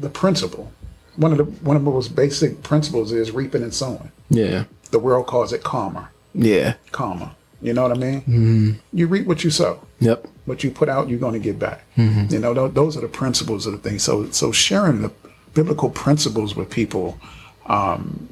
The 0.00 0.08
principle. 0.08 0.72
One 1.16 1.32
of 1.32 1.38
the 1.38 1.44
one 1.44 1.76
of 1.76 1.84
the 1.84 1.90
most 1.90 2.14
basic 2.16 2.62
principles 2.62 3.12
is 3.12 3.30
reaping 3.32 3.62
and 3.62 3.72
sowing. 3.74 4.10
Yeah. 4.30 4.64
The 4.90 4.98
world 4.98 5.26
calls 5.26 5.52
it 5.52 5.62
karma. 5.62 6.08
Yeah. 6.34 6.74
Karma. 6.90 7.36
You 7.62 7.72
know 7.72 7.82
what 7.82 7.92
I 7.92 7.94
mean? 8.00 8.20
Mm-hmm. 8.22 8.70
You 8.92 9.06
reap 9.06 9.26
what 9.26 9.44
you 9.44 9.50
sow. 9.50 9.86
Yep. 10.00 10.26
what 10.46 10.64
you 10.64 10.70
put 10.72 10.88
out, 10.88 11.08
you're 11.08 11.20
going 11.20 11.34
to 11.34 11.38
get 11.38 11.58
back. 11.58 11.84
You 11.96 12.38
know, 12.40 12.52
th- 12.54 12.74
those 12.74 12.96
are 12.96 13.00
the 13.00 13.08
principles 13.08 13.66
of 13.66 13.72
the 13.72 13.78
thing. 13.78 13.98
So, 14.00 14.28
so 14.30 14.50
sharing 14.50 15.02
the 15.02 15.12
biblical 15.54 15.88
principles 15.90 16.56
with 16.56 16.68
people, 16.70 17.18
um, 17.66 18.28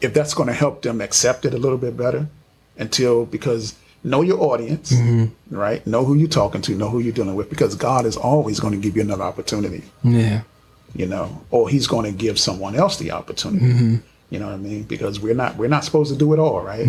if 0.00 0.14
that's 0.14 0.32
going 0.34 0.46
to 0.46 0.54
help 0.54 0.82
them 0.82 1.00
accept 1.00 1.44
it 1.44 1.52
a 1.54 1.58
little 1.58 1.76
bit 1.78 1.96
better, 1.96 2.26
until 2.78 3.26
because 3.26 3.74
know 4.04 4.22
your 4.22 4.40
audience, 4.40 4.94
right? 5.50 5.84
Know 5.86 6.04
who 6.04 6.14
you're 6.14 6.28
talking 6.28 6.62
to, 6.62 6.74
know 6.74 6.88
who 6.88 7.00
you're 7.00 7.12
dealing 7.12 7.34
with, 7.34 7.50
because 7.50 7.74
God 7.74 8.06
is 8.06 8.16
always 8.16 8.60
going 8.60 8.72
to 8.72 8.78
give 8.80 8.96
you 8.96 9.02
another 9.02 9.24
opportunity, 9.24 9.82
Yeah. 10.04 10.42
you 10.94 11.06
know, 11.06 11.42
or 11.50 11.68
He's 11.68 11.86
going 11.88 12.04
to 12.10 12.16
give 12.16 12.38
someone 12.38 12.76
else 12.76 12.96
the 12.96 13.10
opportunity. 13.10 14.00
You 14.30 14.38
know 14.38 14.46
what 14.46 14.54
I 14.54 14.58
mean? 14.58 14.82
Because 14.82 15.20
we're 15.20 15.34
not 15.34 15.56
we're 15.56 15.68
not 15.68 15.84
supposed 15.84 16.12
to 16.12 16.18
do 16.18 16.32
it 16.34 16.38
all, 16.38 16.60
right? 16.60 16.86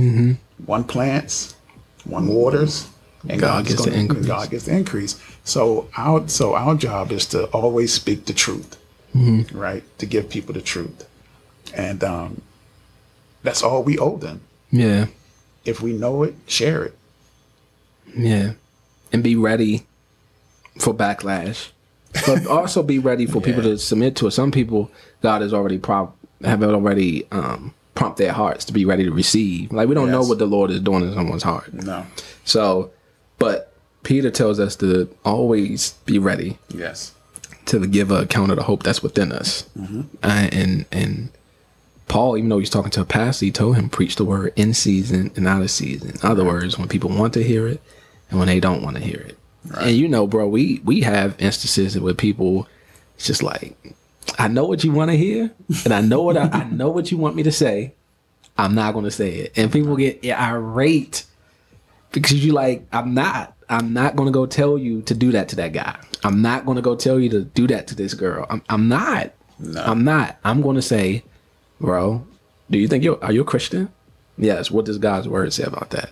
One 0.66 0.84
plants, 0.84 1.56
one 2.04 2.28
waters, 2.28 2.88
and 3.28 3.40
God 3.40 3.66
God's 3.66 3.70
gets 3.70 3.86
the 3.86 3.94
increase. 3.94 4.26
God 4.26 4.50
gets 4.50 4.66
the 4.66 4.76
increase. 4.76 5.20
So 5.46 5.88
our 5.96 6.28
so 6.28 6.54
our 6.56 6.76
job 6.76 7.12
is 7.12 7.26
to 7.28 7.46
always 7.48 7.94
speak 7.94 8.26
the 8.26 8.34
truth, 8.34 8.78
Mm-hmm. 9.16 9.58
right? 9.58 9.84
To 10.00 10.06
give 10.06 10.30
people 10.30 10.54
the 10.54 10.62
truth, 10.62 11.08
and 11.74 12.04
um, 12.04 12.42
that's 13.42 13.64
all 13.64 13.84
we 13.84 13.98
owe 13.98 14.18
them. 14.18 14.42
Yeah. 14.72 15.08
If 15.66 15.82
we 15.82 15.94
know 15.94 16.24
it, 16.24 16.36
share 16.46 16.84
it. 16.84 16.98
Yeah. 18.16 18.54
And 19.12 19.24
be 19.24 19.36
ready 19.36 19.86
for 20.80 20.94
backlash. 20.94 21.70
But 22.26 22.46
also 22.58 22.84
be 22.84 23.00
ready 23.00 23.26
for 23.26 23.42
people 23.42 23.64
to 23.64 23.78
submit 23.78 24.16
to 24.18 24.28
it. 24.28 24.32
Some 24.32 24.52
people 24.52 24.92
God 25.22 25.42
has 25.42 25.54
already 25.54 25.78
prompt 25.78 26.14
have 26.44 26.64
already 26.64 27.26
um 27.32 27.74
prompt 27.96 28.18
their 28.18 28.32
hearts 28.32 28.64
to 28.66 28.74
be 28.74 28.86
ready 28.86 29.04
to 29.04 29.12
receive. 29.12 29.72
Like 29.74 29.90
we 29.90 29.96
don't 29.96 30.12
know 30.12 30.24
what 30.24 30.40
the 30.40 30.46
Lord 30.46 30.72
is 30.72 30.80
doing 30.80 31.04
in 31.04 31.14
someone's 31.14 31.44
heart. 31.44 31.74
No. 31.74 32.06
So 32.46 32.92
but 33.38 33.74
Peter 34.04 34.32
tells 34.32 34.60
us 34.60 34.76
to 34.78 35.14
always 35.26 35.92
be 36.06 36.18
ready 36.20 36.58
Yes. 36.74 37.14
to 37.66 37.86
give 37.86 38.12
an 38.12 38.24
account 38.24 38.52
of 38.52 38.58
the 38.58 38.64
hope 38.64 38.84
that's 38.84 39.04
within 39.04 39.32
us. 39.32 39.66
Uh, 40.24 40.48
and 40.52 40.86
and 40.92 41.30
Paul, 42.08 42.38
even 42.38 42.50
though 42.50 42.58
he's 42.60 42.70
talking 42.72 42.92
to 42.92 43.02
a 43.02 43.06
pastor, 43.06 43.46
he 43.46 43.52
told 43.52 43.76
him 43.76 43.88
preach 43.90 44.16
the 44.16 44.26
word 44.26 44.52
in 44.56 44.74
season 44.74 45.32
and 45.36 45.48
out 45.48 45.62
of 45.62 45.70
season. 45.70 46.12
In 46.12 46.20
other 46.24 46.44
words, 46.44 46.78
when 46.80 46.88
people 46.88 47.10
want 47.12 47.34
to 47.36 47.44
hear 47.44 47.68
it 47.68 47.82
and 48.30 48.40
when 48.40 48.48
they 48.48 48.60
don't 48.60 48.82
want 48.82 48.96
to 48.98 49.04
hear 49.04 49.20
it. 49.20 49.38
And 49.78 49.92
you 49.96 50.08
know, 50.08 50.26
bro, 50.26 50.48
we 50.48 50.82
we 50.86 51.02
have 51.02 51.36
instances 51.40 52.00
where 52.00 52.14
people 52.14 52.68
it's 53.16 53.28
just 53.28 53.44
like, 53.44 53.76
I 54.38 54.48
know 54.48 54.66
what 54.66 54.84
you 54.84 54.92
want 54.92 55.12
to 55.12 55.18
hear, 55.18 55.52
and 55.84 55.94
I 55.94 56.02
know 56.02 56.22
what 56.22 56.38
I, 56.38 56.50
I 56.50 56.64
know 56.66 56.90
what 56.90 57.12
you 57.12 57.18
want 57.18 57.36
me 57.36 57.44
to 57.44 57.52
say. 57.52 57.94
I'm 58.58 58.76
not 58.76 58.94
going 58.94 59.06
to 59.06 59.12
say 59.12 59.36
it, 59.36 59.58
and 59.58 59.72
people 59.72 59.96
get 59.96 60.24
irate 60.26 61.26
because 62.12 62.44
you 62.44 62.54
like 62.54 62.86
i'm 62.92 63.14
not 63.14 63.56
i'm 63.70 63.94
not 63.94 64.16
going 64.16 64.28
to 64.28 64.32
go 64.32 64.46
tell 64.46 64.78
you 64.78 65.02
to 65.04 65.14
do 65.14 65.32
that 65.32 65.50
to 65.50 65.56
that 65.58 65.74
guy. 65.74 65.98
I'm 66.24 66.42
not 66.42 66.66
going 66.66 66.76
to 66.76 66.82
go 66.82 66.96
tell 66.96 67.20
you 67.20 67.30
to 67.30 67.46
do 67.46 67.66
that 67.68 67.88
to 67.88 67.96
this 67.96 68.14
girl. 68.14 68.46
I'm, 68.50 68.62
I'm 68.68 68.90
not. 68.90 69.32
I'm 69.78 70.04
not. 70.04 70.38
I'm 70.44 70.62
going 70.62 70.76
to 70.76 70.82
say 70.82 71.24
bro 71.80 72.26
do 72.70 72.78
you 72.78 72.88
think 72.88 73.04
you're 73.04 73.24
are 73.24 73.32
you 73.32 73.42
a 73.42 73.46
christian? 73.46 73.90
Yes. 74.38 74.72
What 74.72 74.86
does 74.86 74.98
god's 74.98 75.28
word 75.28 75.54
say 75.54 75.64
about 75.64 75.92
that 75.92 76.12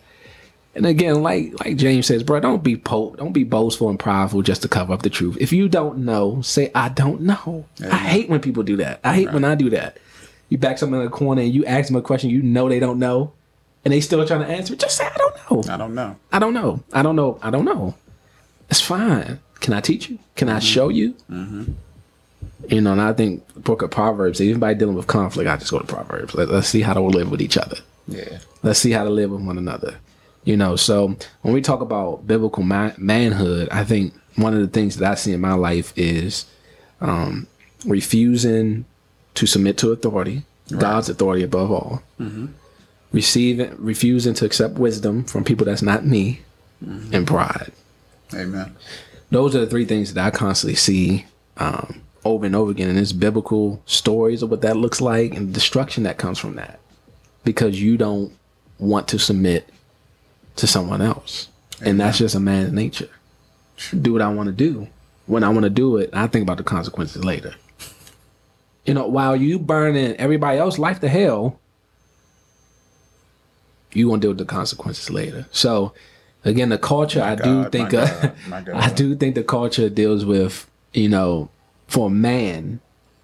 and 0.77 0.85
again 0.85 1.21
like 1.21 1.53
like 1.63 1.75
james 1.75 2.07
says 2.07 2.23
bro 2.23 2.39
don't 2.39 2.63
be 2.63 2.77
po- 2.77 3.15
don't 3.17 3.33
be 3.33 3.43
boastful 3.43 3.89
and 3.89 3.99
prideful 3.99 4.41
just 4.41 4.61
to 4.61 4.67
cover 4.67 4.93
up 4.93 5.01
the 5.01 5.09
truth 5.09 5.37
if 5.39 5.51
you 5.51 5.67
don't 5.67 5.97
know 5.97 6.41
say 6.41 6.71
i 6.73 6.87
don't 6.87 7.21
know 7.21 7.65
i 7.91 7.97
hate 7.97 8.29
when 8.29 8.39
people 8.39 8.63
do 8.63 8.77
that 8.77 8.99
i 9.03 9.13
hate 9.13 9.31
when 9.33 9.43
i 9.43 9.55
do 9.55 9.69
that 9.69 9.97
you 10.49 10.57
back 10.57 10.77
someone 10.77 11.01
in 11.01 11.05
the 11.05 11.11
corner 11.11 11.41
and 11.41 11.53
you 11.53 11.65
ask 11.65 11.87
them 11.87 11.97
a 11.97 12.01
question 12.01 12.29
you 12.29 12.41
know 12.41 12.69
they 12.69 12.79
don't 12.79 12.99
know 12.99 13.33
and 13.83 13.93
they 13.93 14.01
still 14.01 14.25
trying 14.25 14.41
to 14.41 14.47
answer 14.47 14.75
just 14.75 14.97
say 14.97 15.05
I 15.05 15.17
don't 15.49 15.65
know. 15.65 15.73
I 15.73 15.77
don't 15.77 15.95
know. 15.95 16.15
I 16.31 16.39
don't 16.39 16.53
know. 16.53 16.83
I 16.91 17.01
don't 17.01 17.15
know. 17.15 17.39
I 17.41 17.49
don't 17.49 17.65
know. 17.65 17.95
It's 18.69 18.81
fine. 18.81 19.39
Can 19.61 19.73
I 19.73 19.81
teach 19.81 20.09
you? 20.09 20.19
Can 20.35 20.49
I 20.49 20.53
mm-hmm. 20.53 20.59
show 20.59 20.89
you? 20.89 21.13
Mm-hmm. 21.31 21.71
You 22.67 22.81
know, 22.81 22.91
and 22.91 23.01
I 23.01 23.13
think 23.13 23.45
book 23.63 23.81
of 23.81 23.91
Proverbs, 23.91 24.41
even 24.41 24.59
by 24.59 24.73
dealing 24.73 24.95
with 24.95 25.07
conflict, 25.07 25.49
I 25.49 25.57
just 25.57 25.71
go 25.71 25.79
to 25.79 25.85
Proverbs. 25.85 26.35
Let, 26.35 26.49
let's 26.49 26.67
see 26.67 26.81
how 26.81 26.93
to 26.93 27.01
live 27.01 27.31
with 27.31 27.41
each 27.41 27.57
other. 27.57 27.77
Yeah. 28.07 28.39
Let's 28.61 28.79
see 28.79 28.91
how 28.91 29.03
to 29.03 29.09
live 29.09 29.31
with 29.31 29.41
one 29.41 29.57
another. 29.57 29.95
You 30.47 30.55
know, 30.55 30.77
so 30.77 31.17
when 31.41 31.53
we 31.53 31.61
talk 31.61 31.81
about 31.81 32.25
biblical 32.25 32.63
ma- 32.63 32.93
manhood, 32.97 33.67
I 33.69 33.83
think 33.83 34.13
one 34.37 34.53
of 34.53 34.61
the 34.61 34.67
things 34.67 34.95
that 34.95 35.11
I 35.11 35.15
see 35.15 35.33
in 35.33 35.41
my 35.41 35.51
life 35.51 35.91
is 35.97 36.45
um, 37.01 37.47
refusing 37.85 38.85
to 39.33 39.45
submit 39.45 39.77
to 39.79 39.91
authority, 39.91 40.43
God's 40.71 41.09
authority 41.09 41.43
above 41.43 41.69
all. 41.69 42.01
Receiving, 43.11 43.75
refusing 43.77 44.33
to 44.35 44.45
accept 44.45 44.75
wisdom 44.75 45.25
from 45.25 45.43
people 45.43 45.65
that's 45.65 45.81
not 45.81 46.05
me, 46.05 46.39
and 46.79 47.27
pride. 47.27 47.73
Amen. 48.33 48.73
Those 49.29 49.53
are 49.53 49.59
the 49.59 49.67
three 49.67 49.83
things 49.83 50.13
that 50.13 50.25
I 50.25 50.31
constantly 50.31 50.75
see 50.75 51.25
um, 51.57 52.03
over 52.23 52.45
and 52.45 52.55
over 52.55 52.71
again, 52.71 52.87
and 52.87 52.97
it's 52.97 53.11
biblical 53.11 53.81
stories 53.85 54.41
of 54.41 54.49
what 54.49 54.61
that 54.61 54.77
looks 54.77 55.01
like 55.01 55.35
and 55.35 55.49
the 55.49 55.53
destruction 55.53 56.03
that 56.03 56.17
comes 56.17 56.39
from 56.39 56.55
that, 56.55 56.79
because 57.43 57.81
you 57.81 57.97
don't 57.97 58.31
want 58.79 59.09
to 59.09 59.19
submit 59.19 59.69
to 60.57 60.67
someone 60.67 61.01
else, 61.01 61.47
and 61.81 61.99
that's 61.99 62.17
just 62.17 62.35
a 62.35 62.39
man's 62.39 62.71
nature. 62.71 63.09
Do 63.99 64.13
what 64.13 64.21
I 64.21 64.29
want 64.29 64.47
to 64.47 64.53
do 64.53 64.87
when 65.25 65.43
I 65.43 65.49
want 65.49 65.63
to 65.63 65.69
do 65.69 65.97
it. 65.97 66.09
I 66.13 66.27
think 66.27 66.43
about 66.43 66.57
the 66.57 66.63
consequences 66.63 67.23
later. 67.23 67.55
You 68.85 68.93
know, 68.93 69.07
while 69.07 69.35
you 69.35 69.59
burning 69.59 70.15
everybody 70.15 70.57
else 70.59 70.79
life 70.79 70.99
to 71.01 71.09
hell, 71.09 71.59
you 73.93 74.07
gonna 74.09 74.21
deal 74.21 74.31
with 74.31 74.37
the 74.37 74.45
consequences 74.45 75.09
later. 75.09 75.45
So, 75.51 75.93
again, 76.45 76.69
the 76.69 76.77
culture 76.77 77.21
I 77.21 77.35
do 77.35 77.69
think 77.69 77.93
my 77.93 77.99
uh, 77.99 78.21
God, 78.21 78.33
my 78.47 78.61
God. 78.65 78.75
I 78.75 78.93
do 78.93 79.15
think 79.15 79.35
the 79.35 79.43
culture 79.43 79.89
deals 79.89 80.25
with 80.25 80.69
you 80.93 81.09
know, 81.09 81.49
for 81.87 82.07
a 82.07 82.09
man, 82.09 82.79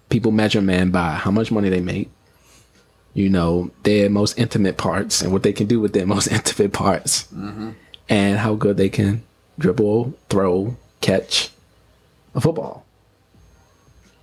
people 0.08 0.30
measure 0.30 0.62
man 0.62 0.90
by 0.90 1.14
how 1.14 1.30
much 1.30 1.50
money 1.50 1.68
they 1.68 1.80
make. 1.80 2.10
You 3.14 3.30
know, 3.30 3.70
their 3.84 4.10
most 4.10 4.38
intimate 4.38 4.76
parts 4.76 5.22
and 5.22 5.32
what 5.32 5.44
they 5.44 5.52
can 5.52 5.66
do 5.66 5.80
with 5.80 5.92
their 5.92 6.06
most 6.14 6.26
intimate 6.28 6.72
parts, 6.72 7.24
mm-hmm. 7.32 7.70
and 8.08 8.38
how 8.38 8.54
good 8.54 8.76
they 8.76 8.88
can 8.88 9.22
dribble, 9.58 10.14
throw, 10.28 10.76
catch 11.00 11.50
a 12.34 12.40
football 12.40 12.84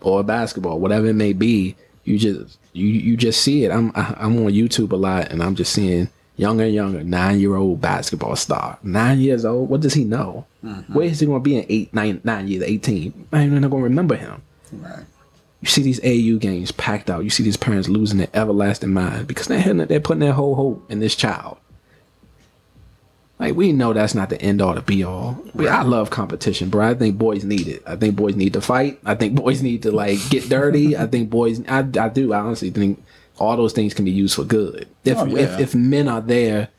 or 0.01 0.19
a 0.19 0.23
basketball, 0.23 0.79
whatever 0.79 1.07
it 1.07 1.13
may 1.13 1.33
be. 1.33 1.75
You 2.03 2.17
just 2.17 2.57
you 2.73 2.87
you 2.87 3.15
just 3.15 3.41
see 3.41 3.63
it. 3.63 3.71
I'm 3.71 3.91
I- 3.95 4.15
I'm 4.17 4.37
on 4.37 4.51
YouTube 4.51 4.91
a 4.91 4.95
lot, 4.95 5.31
and 5.31 5.43
I'm 5.43 5.55
just 5.55 5.71
seeing 5.71 6.09
younger 6.35 6.63
and 6.63 6.73
younger 6.73 7.03
nine 7.03 7.39
year 7.39 7.55
old 7.55 7.79
basketball 7.79 8.35
star. 8.35 8.79
Nine 8.81 9.19
years 9.19 9.45
old. 9.45 9.69
What 9.69 9.81
does 9.81 9.93
he 9.93 10.03
know? 10.03 10.45
Mm-hmm. 10.63 10.93
Where 10.93 11.05
is 11.05 11.19
he 11.19 11.27
going 11.27 11.41
to 11.41 11.43
be 11.43 11.57
in 11.57 11.65
eight 11.69 11.93
nine 11.93 12.21
nine 12.23 12.47
years? 12.47 12.63
Eighteen. 12.63 13.27
I'm 13.31 13.51
not 13.51 13.57
even 13.57 13.69
going 13.69 13.83
to 13.83 13.89
remember 13.89 14.15
him. 14.15 14.41
Right. 14.73 15.05
You 15.61 15.67
see 15.67 15.83
these 15.83 15.99
AAU 15.99 16.39
games 16.39 16.71
packed 16.71 17.09
out. 17.09 17.23
You 17.23 17.29
see 17.29 17.43
these 17.43 17.57
parents 17.57 17.87
losing 17.87 18.17
their 18.17 18.29
everlasting 18.33 18.91
mind 18.93 19.27
because 19.27 19.47
they're 19.47 19.73
they're 19.85 19.99
putting 19.99 20.19
their 20.21 20.33
whole 20.33 20.55
hope 20.55 20.89
in 20.91 20.99
this 20.99 21.15
child. 21.15 21.57
Like 23.39 23.55
we 23.55 23.71
know 23.71 23.91
that's 23.93 24.13
not 24.13 24.29
the 24.29 24.39
end 24.39 24.61
all 24.61 24.75
to 24.75 24.81
be 24.81 25.03
all. 25.03 25.43
We, 25.55 25.67
I 25.67 25.81
love 25.81 26.11
competition, 26.11 26.69
bro. 26.69 26.89
I 26.89 26.93
think 26.93 27.17
boys 27.17 27.43
need 27.43 27.67
it. 27.67 27.81
I 27.87 27.95
think 27.95 28.15
boys 28.15 28.35
need 28.35 28.53
to 28.53 28.61
fight. 28.61 28.99
I 29.03 29.15
think 29.15 29.33
boys 29.35 29.63
need 29.63 29.81
to 29.83 29.91
like 29.91 30.19
get 30.29 30.47
dirty. 30.47 30.95
I 30.95 31.07
think 31.07 31.29
boys. 31.31 31.59
I, 31.67 31.79
I 31.79 32.09
do. 32.09 32.33
I 32.33 32.39
honestly 32.39 32.69
think 32.69 33.03
all 33.39 33.57
those 33.57 33.73
things 33.73 33.95
can 33.95 34.05
be 34.05 34.11
used 34.11 34.35
for 34.35 34.43
good 34.43 34.87
if 35.03 35.17
Oh, 35.17 35.25
yeah. 35.25 35.39
if, 35.55 35.59
if 35.59 35.75
men 35.75 36.07
are 36.07 36.21
there, 36.21 36.69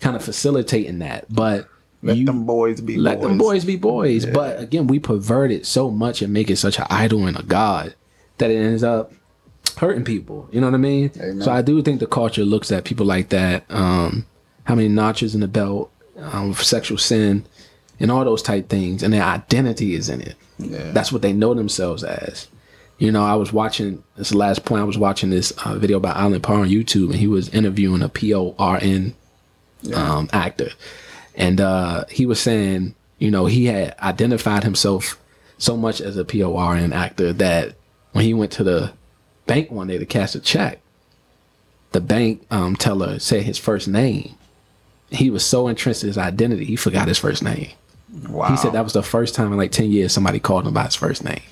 kind 0.00 0.14
of 0.14 0.22
facilitating 0.22 0.98
that. 0.98 1.32
But 1.32 1.66
Let 2.02 2.18
you- 2.18 2.26
them 2.26 2.44
boys 2.44 2.82
be 2.82 2.98
let 2.98 3.18
boys. 3.20 3.28
them 3.28 3.38
boys 3.38 3.64
be 3.64 3.76
boys. 3.76 4.26
But 4.26 4.60
again, 4.60 4.86
we 4.88 4.98
pervert 4.98 5.50
it 5.50 5.64
so 5.64 5.90
much 5.90 6.20
and 6.20 6.30
make 6.30 6.50
it 6.50 6.56
such 6.56 6.78
an 6.78 6.86
idol 6.90 7.26
and 7.26 7.38
a 7.38 7.42
god 7.42 7.94
that 8.42 8.50
it 8.50 8.56
ends 8.56 8.82
up 8.82 9.12
hurting 9.76 10.04
people. 10.04 10.48
You 10.50 10.60
know 10.60 10.66
what 10.66 10.74
I 10.74 10.78
mean? 10.78 11.12
Amen. 11.16 11.42
So 11.42 11.52
I 11.52 11.62
do 11.62 11.80
think 11.80 12.00
the 12.00 12.06
culture 12.06 12.44
looks 12.44 12.72
at 12.72 12.84
people 12.84 13.06
like 13.06 13.28
that. 13.28 13.64
Um, 13.70 14.26
how 14.64 14.74
many 14.74 14.88
notches 14.88 15.34
in 15.34 15.40
the 15.40 15.48
belt, 15.48 15.92
um, 16.18 16.52
for 16.52 16.64
sexual 16.64 16.98
sin, 16.98 17.44
and 18.00 18.10
all 18.10 18.24
those 18.24 18.42
type 18.42 18.68
things, 18.68 19.04
and 19.04 19.14
their 19.14 19.22
identity 19.22 19.94
is 19.94 20.08
in 20.08 20.20
it. 20.20 20.34
Yeah. 20.58 20.90
That's 20.90 21.12
what 21.12 21.22
they 21.22 21.32
know 21.32 21.54
themselves 21.54 22.02
as. 22.02 22.48
You 22.98 23.12
know, 23.12 23.24
I 23.24 23.34
was 23.34 23.52
watching 23.52 24.02
this 24.16 24.30
the 24.30 24.38
last 24.38 24.64
point. 24.64 24.82
I 24.82 24.84
was 24.84 24.98
watching 24.98 25.30
this 25.30 25.52
uh, 25.64 25.76
video 25.76 26.00
by 26.00 26.10
Allen 26.10 26.40
Parr 26.40 26.60
on 26.60 26.68
YouTube, 26.68 27.10
and 27.10 27.16
he 27.16 27.28
was 27.28 27.48
interviewing 27.48 28.02
a 28.02 28.08
P 28.08 28.34
O 28.34 28.54
R 28.58 28.78
N 28.82 29.14
um, 29.94 30.28
actor, 30.32 30.70
and 31.36 31.60
uh, 31.60 32.04
he 32.10 32.26
was 32.26 32.40
saying, 32.40 32.94
you 33.18 33.30
know, 33.30 33.46
he 33.46 33.66
had 33.66 33.96
identified 34.00 34.64
himself 34.64 35.16
so 35.58 35.76
much 35.76 36.00
as 36.00 36.16
a 36.16 36.24
P 36.24 36.42
O 36.42 36.56
R 36.56 36.74
N 36.76 36.92
actor 36.92 37.32
that 37.32 37.74
when 38.12 38.24
he 38.24 38.34
went 38.34 38.52
to 38.52 38.64
the 38.64 38.92
bank 39.46 39.70
one 39.70 39.88
day 39.88 39.98
to 39.98 40.06
cash 40.06 40.34
a 40.34 40.40
check, 40.40 40.80
the 41.92 42.00
bank 42.00 42.44
um, 42.50 42.76
teller 42.76 43.18
said 43.18 43.42
his 43.42 43.58
first 43.58 43.88
name. 43.88 44.34
He 45.10 45.30
was 45.30 45.44
so 45.44 45.68
entrenched 45.68 46.02
in 46.02 46.08
his 46.08 46.18
identity, 46.18 46.64
he 46.64 46.76
forgot 46.76 47.08
his 47.08 47.18
first 47.18 47.42
name. 47.42 47.70
Wow. 48.28 48.50
He 48.50 48.56
said 48.56 48.72
that 48.72 48.84
was 48.84 48.92
the 48.92 49.02
first 49.02 49.34
time 49.34 49.52
in 49.52 49.58
like 49.58 49.72
10 49.72 49.90
years 49.90 50.12
somebody 50.12 50.38
called 50.38 50.66
him 50.66 50.74
by 50.74 50.84
his 50.84 50.94
first 50.94 51.24
name 51.24 51.42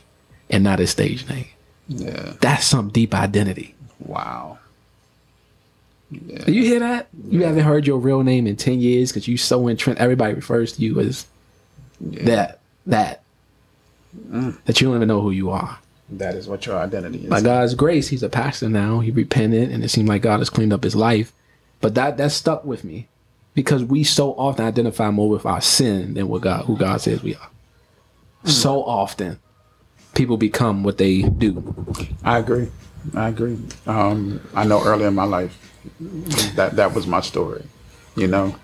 and 0.50 0.62
not 0.62 0.78
his 0.78 0.90
stage 0.90 1.28
name. 1.28 1.46
Yeah. 1.88 2.34
That's 2.40 2.66
some 2.66 2.90
deep 2.90 3.14
identity. 3.14 3.74
Wow. 3.98 4.58
Do 6.12 6.52
you 6.52 6.64
hear 6.64 6.80
that? 6.80 7.08
You 7.28 7.44
haven't 7.44 7.64
heard 7.64 7.86
your 7.86 7.98
real 7.98 8.22
name 8.22 8.46
in 8.46 8.56
10 8.56 8.80
years 8.80 9.10
because 9.10 9.28
you 9.28 9.36
so 9.36 9.68
entrenched. 9.68 10.00
Everybody 10.00 10.34
refers 10.34 10.72
to 10.72 10.82
you 10.82 11.00
as 11.00 11.26
that, 12.00 12.60
that, 12.86 13.22
that 14.30 14.80
you 14.80 14.88
don't 14.88 14.96
even 14.96 15.08
know 15.08 15.20
who 15.20 15.30
you 15.30 15.50
are. 15.50 15.78
That 16.10 16.34
is 16.34 16.48
what 16.48 16.66
your 16.66 16.76
identity 16.76 17.18
is. 17.18 17.30
By 17.30 17.40
God's 17.40 17.74
grace, 17.74 18.08
he's 18.08 18.22
a 18.22 18.28
pastor 18.28 18.68
now. 18.68 19.00
He 19.00 19.10
repented 19.10 19.70
and 19.70 19.84
it 19.84 19.88
seemed 19.90 20.08
like 20.08 20.22
God 20.22 20.38
has 20.38 20.50
cleaned 20.50 20.72
up 20.72 20.82
his 20.82 20.96
life. 20.96 21.32
But 21.80 21.94
that, 21.94 22.16
that 22.16 22.32
stuck 22.32 22.64
with 22.64 22.84
me 22.84 23.08
because 23.54 23.84
we 23.84 24.04
so 24.04 24.32
often 24.32 24.64
identify 24.64 25.10
more 25.10 25.28
with 25.28 25.46
our 25.46 25.60
sin 25.60 26.14
than 26.14 26.28
with 26.28 26.42
God, 26.42 26.66
who 26.66 26.76
God 26.76 27.00
says 27.00 27.22
we 27.22 27.34
are. 27.36 27.50
So 28.44 28.82
often 28.84 29.38
people 30.14 30.36
become 30.36 30.82
what 30.82 30.98
they 30.98 31.22
do. 31.22 31.74
I 32.24 32.38
agree. 32.38 32.70
I 33.14 33.28
agree. 33.28 33.58
Um, 33.86 34.40
I 34.54 34.64
know 34.64 34.82
early 34.84 35.04
in 35.04 35.14
my 35.14 35.24
life 35.24 35.56
that 36.56 36.76
that 36.76 36.94
was 36.94 37.06
my 37.06 37.20
story, 37.20 37.64
you 38.16 38.26
know, 38.26 38.54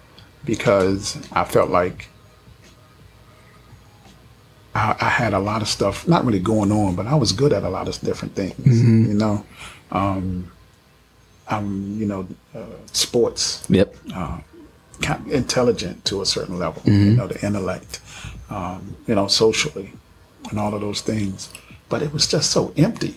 because 0.45 1.17
I 1.33 1.45
felt 1.45 1.71
like 1.71 2.09
I, 4.77 4.97
I 5.01 5.09
had 5.09 5.33
a 5.35 5.39
lot 5.39 5.63
of 5.63 5.69
stuff, 5.69 6.07
not 6.07 6.25
really 6.27 6.39
going 6.55 6.71
on, 6.73 6.95
but 6.97 7.07
I 7.07 7.15
was 7.15 7.33
good 7.33 7.53
at 7.53 7.63
a 7.63 7.69
lot 7.69 7.89
of 7.89 7.99
different 8.01 8.35
things, 8.35 8.83
you 9.11 9.15
know. 9.15 9.45
Um, 9.91 10.51
I'm, 11.49 11.99
you 12.01 12.07
know, 12.07 12.27
uh, 12.55 12.65
sports, 12.93 13.65
Yep. 13.69 13.95
of 14.15 15.29
intelligent 15.31 16.05
to 16.07 16.23
a 16.23 16.27
certain 16.27 16.59
level, 16.59 16.83
you 16.87 17.13
know, 17.19 17.27
the 17.27 17.39
intellect, 17.47 18.01
um, 18.51 18.97
you 19.07 19.15
know, 19.15 19.27
socially, 19.29 19.93
and 20.51 20.59
all 20.59 20.75
of 20.75 20.81
those 20.81 21.01
things. 21.03 21.51
But 21.89 22.03
it 22.03 22.13
was 22.13 22.27
just 22.27 22.51
so 22.51 22.73
empty. 22.77 23.15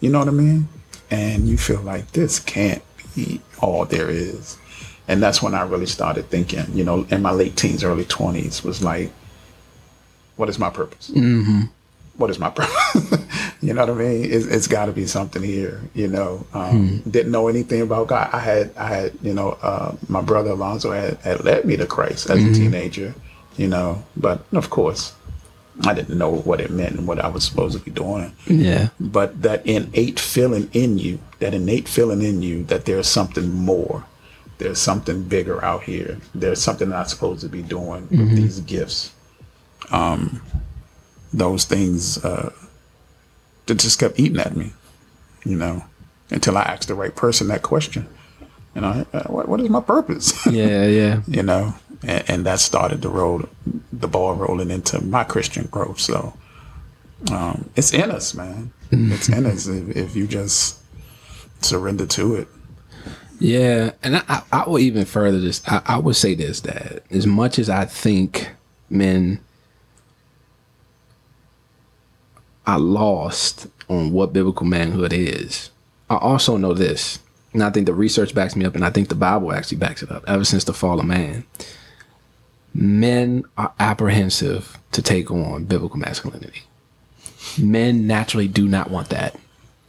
You 0.00 0.10
know 0.10 0.18
what 0.20 0.28
I 0.28 0.32
mean? 0.32 0.68
And 1.10 1.48
you 1.48 1.56
feel 1.56 1.80
like 1.80 2.12
this 2.12 2.38
can't 2.38 2.82
be 3.14 3.40
all 3.60 3.84
there 3.86 4.10
is. 4.10 4.58
And 5.08 5.22
that's 5.22 5.40
when 5.42 5.54
I 5.54 5.62
really 5.62 5.86
started 5.86 6.28
thinking, 6.30 6.66
you 6.74 6.84
know, 6.84 7.06
in 7.10 7.22
my 7.22 7.30
late 7.32 7.56
teens, 7.56 7.82
early 7.84 8.04
20s, 8.04 8.62
was 8.64 8.82
like, 8.82 9.10
what 10.36 10.48
is 10.48 10.58
my 10.58 10.70
purpose? 10.70 11.10
Mm-hmm. 11.10 11.62
What 12.16 12.30
is 12.30 12.38
my 12.38 12.48
purpose? 12.50 13.18
you 13.60 13.74
know 13.74 13.82
what 13.86 13.90
I 13.90 13.94
mean? 13.94 14.24
It's, 14.24 14.46
it's 14.46 14.66
got 14.66 14.86
to 14.86 14.92
be 14.92 15.06
something 15.06 15.42
here. 15.42 15.82
You 15.94 16.08
know, 16.08 16.46
um, 16.54 17.00
didn't 17.10 17.32
know 17.32 17.48
anything 17.48 17.82
about 17.82 18.06
God. 18.08 18.30
I 18.32 18.38
had, 18.40 18.74
I 18.76 18.86
had, 18.88 19.12
you 19.22 19.34
know, 19.34 19.58
uh, 19.62 19.94
my 20.08 20.22
brother 20.22 20.50
Alonzo 20.50 20.92
had, 20.92 21.18
had 21.18 21.44
led 21.44 21.64
me 21.66 21.76
to 21.76 21.86
Christ 21.86 22.30
as 22.30 22.42
a 22.42 22.54
teenager. 22.54 23.14
You 23.58 23.68
know, 23.68 24.04
but 24.16 24.44
of 24.52 24.68
course, 24.70 25.14
I 25.84 25.92
didn't 25.94 26.16
know 26.16 26.30
what 26.30 26.60
it 26.60 26.70
meant 26.70 26.96
and 26.96 27.06
what 27.06 27.18
I 27.20 27.28
was 27.28 27.44
supposed 27.44 27.76
to 27.78 27.84
be 27.84 27.90
doing 27.90 28.32
Yeah. 28.46 28.88
but 28.98 29.42
that 29.42 29.66
innate 29.66 30.18
feeling 30.18 30.70
in 30.72 30.98
you, 30.98 31.18
that 31.38 31.52
innate 31.54 31.86
feeling 31.88 32.22
in 32.22 32.40
you 32.42 32.64
that 32.64 32.84
there's 32.86 33.06
something 33.06 33.52
more, 33.52 34.04
there's 34.58 34.78
something 34.78 35.22
bigger 35.24 35.62
out 35.64 35.82
here, 35.84 36.18
there's 36.34 36.62
something 36.62 36.92
I'm 36.92 37.04
supposed 37.06 37.42
to 37.42 37.48
be 37.48 37.60
doing 37.62 38.08
with 38.10 38.36
these 38.36 38.60
gifts. 38.60 39.12
Um, 39.90 40.42
those 41.32 41.64
things 41.64 42.24
uh, 42.24 42.52
that 43.66 43.76
just 43.76 43.98
kept 43.98 44.18
eating 44.18 44.38
at 44.38 44.56
me, 44.56 44.72
you 45.44 45.56
know, 45.56 45.84
until 46.30 46.56
I 46.56 46.62
asked 46.62 46.88
the 46.88 46.94
right 46.94 47.14
person 47.14 47.48
that 47.48 47.62
question. 47.62 48.08
You 48.74 48.82
know, 48.82 49.06
uh, 49.12 49.24
what, 49.24 49.48
what 49.48 49.60
is 49.60 49.68
my 49.68 49.80
purpose? 49.80 50.46
Yeah. 50.50 50.86
Yeah. 50.86 51.22
you 51.26 51.42
know, 51.42 51.74
and, 52.02 52.24
and 52.28 52.46
that 52.46 52.60
started 52.60 53.02
the 53.02 53.08
road, 53.08 53.48
the 53.92 54.08
ball 54.08 54.34
rolling 54.34 54.70
into 54.70 55.00
my 55.02 55.24
Christian 55.24 55.66
growth. 55.66 56.00
So 56.00 56.34
um, 57.30 57.70
it's 57.74 57.92
in 57.92 58.10
us, 58.10 58.34
man. 58.34 58.72
It's 58.90 59.28
in 59.28 59.46
us 59.46 59.66
if, 59.66 59.96
if 59.96 60.16
you 60.16 60.26
just 60.26 60.78
surrender 61.60 62.06
to 62.06 62.36
it. 62.36 62.48
Yeah, 63.38 63.92
and 64.02 64.16
I, 64.16 64.22
I, 64.28 64.42
I 64.52 64.68
will 64.68 64.78
even 64.78 65.04
further 65.04 65.40
this. 65.40 65.60
I, 65.66 65.82
I 65.84 65.98
would 65.98 66.16
say 66.16 66.34
this 66.34 66.60
that 66.60 67.02
as 67.10 67.26
much 67.26 67.58
as 67.58 67.68
I 67.68 67.84
think 67.84 68.50
men 68.88 69.40
are 72.66 72.78
lost 72.78 73.66
on 73.88 74.12
what 74.12 74.32
biblical 74.32 74.66
manhood 74.66 75.12
is, 75.12 75.70
I 76.10 76.16
also 76.16 76.56
know 76.56 76.74
this, 76.74 77.18
and 77.52 77.62
I 77.62 77.70
think 77.70 77.86
the 77.86 77.94
research 77.94 78.34
backs 78.34 78.56
me 78.56 78.64
up, 78.64 78.74
and 78.74 78.84
I 78.84 78.90
think 78.90 79.08
the 79.08 79.14
Bible 79.14 79.52
actually 79.52 79.78
backs 79.78 80.02
it 80.02 80.10
up. 80.10 80.24
Ever 80.26 80.44
since 80.44 80.64
the 80.64 80.72
fall 80.72 81.00
of 81.00 81.06
man, 81.06 81.44
men 82.74 83.44
are 83.56 83.72
apprehensive 83.80 84.78
to 84.92 85.02
take 85.02 85.30
on 85.30 85.64
biblical 85.64 85.98
masculinity. 85.98 86.62
Men 87.58 88.06
naturally 88.06 88.48
do 88.48 88.68
not 88.68 88.90
want 88.90 89.08
that. 89.08 89.38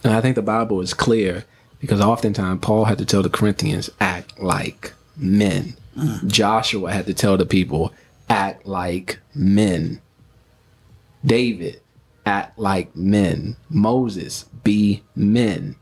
And 0.03 0.13
I 0.13 0.21
think 0.21 0.35
the 0.35 0.41
Bible 0.41 0.81
is 0.81 0.93
clear 0.93 1.45
because 1.79 2.01
oftentimes 2.01 2.61
Paul 2.61 2.85
had 2.85 2.97
to 2.99 3.05
tell 3.05 3.21
the 3.21 3.29
Corinthians, 3.29 3.89
act 3.99 4.39
like 4.39 4.93
men. 5.15 5.75
Mm. 5.95 6.27
Joshua 6.27 6.91
had 6.91 7.05
to 7.07 7.13
tell 7.13 7.37
the 7.37 7.45
people, 7.45 7.93
act 8.29 8.65
like 8.65 9.19
men. 9.35 10.01
David, 11.25 11.81
act 12.27 12.59
like 12.59 12.95
men. 12.95 13.55
Moses, 13.69 14.43
be 14.63 15.01
men. 15.15 15.75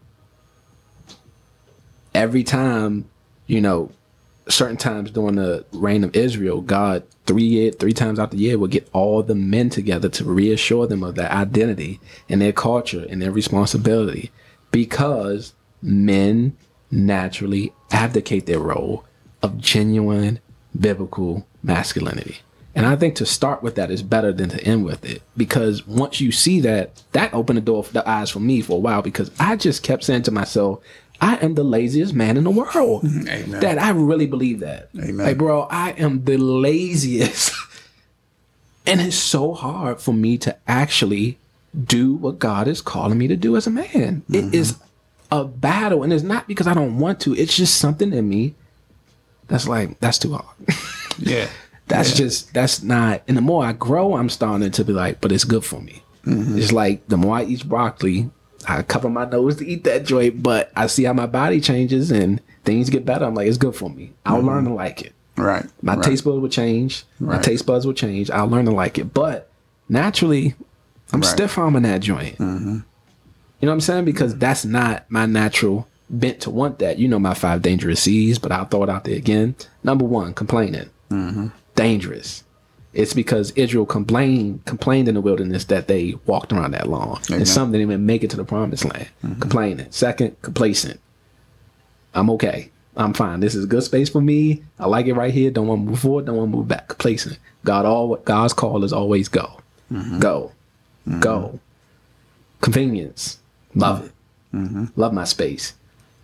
Every 2.13 2.43
time, 2.43 3.09
you 3.47 3.59
know, 3.59 3.91
certain 4.47 4.77
times 4.77 5.11
during 5.11 5.35
the 5.35 5.65
reign 5.73 6.03
of 6.03 6.15
Israel, 6.15 6.61
God 6.61 7.03
three 7.25 7.43
year, 7.43 7.71
three 7.71 7.93
times 7.93 8.19
out 8.19 8.31
the 8.31 8.37
year 8.37 8.57
would 8.57 8.71
get 8.71 8.87
all 8.93 9.23
the 9.23 9.35
men 9.35 9.69
together 9.69 10.07
to 10.09 10.23
reassure 10.23 10.87
them 10.87 11.03
of 11.03 11.15
their 11.15 11.31
identity 11.31 11.99
and 12.29 12.39
their 12.39 12.53
culture 12.53 13.05
and 13.09 13.21
their 13.21 13.31
responsibility, 13.31 14.31
because 14.71 15.53
men 15.81 16.55
naturally 16.91 17.73
abdicate 17.91 18.45
their 18.45 18.59
role 18.59 19.03
of 19.41 19.57
genuine 19.57 20.39
biblical 20.79 21.47
masculinity. 21.63 22.37
And 22.75 22.85
I 22.85 22.97
think 22.97 23.15
to 23.15 23.25
start 23.25 23.63
with 23.63 23.75
that 23.75 23.89
is 23.89 24.03
better 24.03 24.33
than 24.33 24.49
to 24.49 24.61
end 24.63 24.83
with 24.83 25.05
it 25.05 25.21
because 25.37 25.87
once 25.87 26.19
you 26.19 26.33
see 26.33 26.59
that, 26.61 27.01
that 27.13 27.33
opened 27.33 27.57
the 27.57 27.61
door 27.61 27.85
for 27.85 27.93
the 27.93 28.07
eyes 28.07 28.29
for 28.29 28.41
me 28.41 28.61
for 28.61 28.73
a 28.73 28.79
while 28.79 29.01
because 29.01 29.31
I 29.39 29.55
just 29.55 29.81
kept 29.81 30.03
saying 30.03 30.23
to 30.23 30.31
myself, 30.31 30.83
I 31.21 31.37
am 31.37 31.55
the 31.55 31.63
laziest 31.63 32.13
man 32.13 32.35
in 32.35 32.43
the 32.43 32.51
world. 32.51 33.05
Amen. 33.29 33.61
That 33.61 33.79
I 33.79 33.91
really 33.91 34.27
believe 34.27 34.59
that. 34.59 34.89
Amen. 34.97 35.25
Like, 35.25 35.37
bro, 35.37 35.61
I 35.71 35.91
am 35.91 36.25
the 36.25 36.37
laziest. 36.37 37.53
and 38.85 38.99
it's 38.99 39.15
so 39.15 39.53
hard 39.53 40.01
for 40.01 40.13
me 40.13 40.37
to 40.39 40.57
actually 40.67 41.37
do 41.85 42.15
what 42.15 42.39
God 42.39 42.67
is 42.67 42.81
calling 42.81 43.17
me 43.17 43.27
to 43.29 43.37
do 43.37 43.55
as 43.55 43.67
a 43.67 43.71
man. 43.71 44.23
It 44.29 44.43
mm-hmm. 44.43 44.53
is 44.53 44.77
a 45.31 45.45
battle. 45.45 46.03
And 46.03 46.11
it's 46.11 46.23
not 46.23 46.47
because 46.47 46.67
I 46.67 46.73
don't 46.73 46.99
want 46.99 47.21
to, 47.21 47.33
it's 47.33 47.55
just 47.55 47.77
something 47.77 48.11
in 48.11 48.27
me 48.27 48.55
that's 49.47 49.67
like, 49.67 49.97
that's 49.99 50.19
too 50.19 50.33
hard. 50.33 50.55
Yeah. 51.17 51.47
That's 51.87 52.15
just 52.15 52.53
that's 52.53 52.81
not. 52.81 53.21
And 53.27 53.37
the 53.37 53.41
more 53.41 53.63
I 53.63 53.73
grow, 53.73 54.15
I'm 54.15 54.29
starting 54.29 54.71
to 54.71 54.83
be 54.83 54.93
like, 54.93 55.21
but 55.21 55.31
it's 55.31 55.43
good 55.43 55.63
for 55.63 55.81
me. 55.81 56.01
It's 56.27 56.71
like 56.71 57.07
the 57.07 57.17
more 57.17 57.37
I 57.37 57.43
eat 57.43 57.67
broccoli, 57.69 58.31
I 58.67 58.81
cover 58.81 59.09
my 59.09 59.25
nose 59.25 59.57
to 59.57 59.67
eat 59.67 59.83
that 59.83 60.05
joint, 60.05 60.41
but 60.41 60.71
I 60.75 60.87
see 60.87 61.03
how 61.03 61.13
my 61.13 61.27
body 61.27 61.61
changes 61.61 62.09
and 62.11 62.41
things 62.63 62.89
get 62.89 63.05
better. 63.05 63.25
I'm 63.25 63.35
like, 63.35 63.47
it's 63.47 63.57
good 63.59 63.75
for 63.75 63.91
me. 63.91 64.11
I'll 64.25 64.41
learn 64.41 64.63
to 64.65 64.73
like 64.73 65.03
it. 65.03 65.13
Right. 65.37 65.65
My 65.83 65.93
right. 65.95 66.03
taste 66.03 66.23
buds 66.23 66.39
will 66.41 66.49
change. 66.49 67.03
My 67.19 67.37
taste 67.39 67.67
buds 67.67 67.85
will 67.85 67.93
change. 67.93 68.31
I'll 68.31 68.47
learn 68.47 68.65
to 68.65 68.71
like 68.71 68.97
it. 68.97 69.13
But 69.13 69.51
naturally, 69.87 70.55
I'm 71.13 71.21
Right. 71.21 71.29
stiff 71.29 71.57
arming 71.59 71.83
that 71.83 72.01
joint. 72.01 72.37
Mm-hmm. 72.39 72.77
You 73.59 73.65
know 73.67 73.67
what 73.67 73.73
I'm 73.73 73.81
saying? 73.81 74.05
Because 74.05 74.35
that's 74.35 74.65
not 74.65 75.05
my 75.09 75.27
natural 75.27 75.87
bent 76.09 76.39
to 76.41 76.49
want 76.49 76.79
that. 76.79 76.97
You 76.97 77.07
know 77.07 77.19
my 77.19 77.33
five 77.35 77.61
dangerous 77.61 78.01
C's, 78.01 78.39
but 78.39 78.51
I'll 78.51 78.65
throw 78.65 78.81
it 78.83 78.89
out 78.89 79.03
there 79.03 79.15
again. 79.15 79.55
Number 79.83 80.05
one, 80.05 80.33
complaining. 80.33 80.89
Mm-hmm. 81.11 81.47
Dangerous. 81.75 82.43
It's 82.93 83.13
because 83.13 83.51
Israel 83.51 83.85
complained 83.85 84.63
complained 84.65 85.09
in 85.09 85.15
the 85.15 85.21
wilderness 85.21 85.65
that 85.65 85.87
they 85.89 86.15
walked 86.25 86.53
around 86.53 86.71
that 86.71 86.87
long. 86.87 87.19
Amen. 87.29 87.41
And 87.41 87.47
some 87.47 87.71
didn't 87.71 87.81
even 87.81 88.05
make 88.05 88.23
it 88.23 88.29
to 88.29 88.37
the 88.37 88.45
promised 88.45 88.85
land. 88.85 89.09
Mm-hmm. 89.23 89.41
Complaining. 89.41 89.87
Second, 89.91 90.41
complacent. 90.41 91.01
I'm 92.13 92.29
okay. 92.31 92.71
I'm 92.95 93.13
fine. 93.13 93.41
This 93.41 93.53
is 93.55 93.65
a 93.65 93.67
good 93.67 93.83
space 93.83 94.07
for 94.07 94.21
me. 94.21 94.63
I 94.79 94.87
like 94.87 95.07
it 95.07 95.13
right 95.13 95.33
here. 95.33 95.51
Don't 95.51 95.67
want 95.67 95.81
to 95.81 95.89
move 95.89 95.99
forward. 95.99 96.25
Don't 96.25 96.37
want 96.37 96.49
to 96.51 96.57
move 96.57 96.67
back. 96.69 96.87
Complacent. 96.87 97.37
God, 97.65 97.85
all 97.85 98.15
God's 98.15 98.53
call 98.53 98.85
is 98.85 98.93
always 98.93 99.27
go, 99.27 99.59
mm-hmm. 99.91 100.19
go, 100.19 100.53
mm-hmm. 101.05 101.19
go. 101.19 101.59
Convenience. 102.61 103.39
Love 103.75 104.05
it. 104.05 104.11
Love 104.95 105.11
my 105.11 105.25
space. 105.25 105.73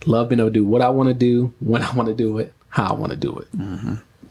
Love 0.06 0.30
being 0.30 0.40
able 0.40 0.50
to 0.50 0.54
do 0.54 0.66
what 0.66 0.82
I 0.82 0.90
want 0.90 1.10
to 1.10 1.14
do 1.14 1.54
when 1.60 1.82
I 1.82 1.94
want 1.94 2.08
to 2.08 2.16
do 2.16 2.38
it, 2.38 2.54
how 2.70 2.86
I 2.86 2.94
want 2.94 3.12
to 3.12 3.18
do 3.18 3.38
it. 3.38 3.48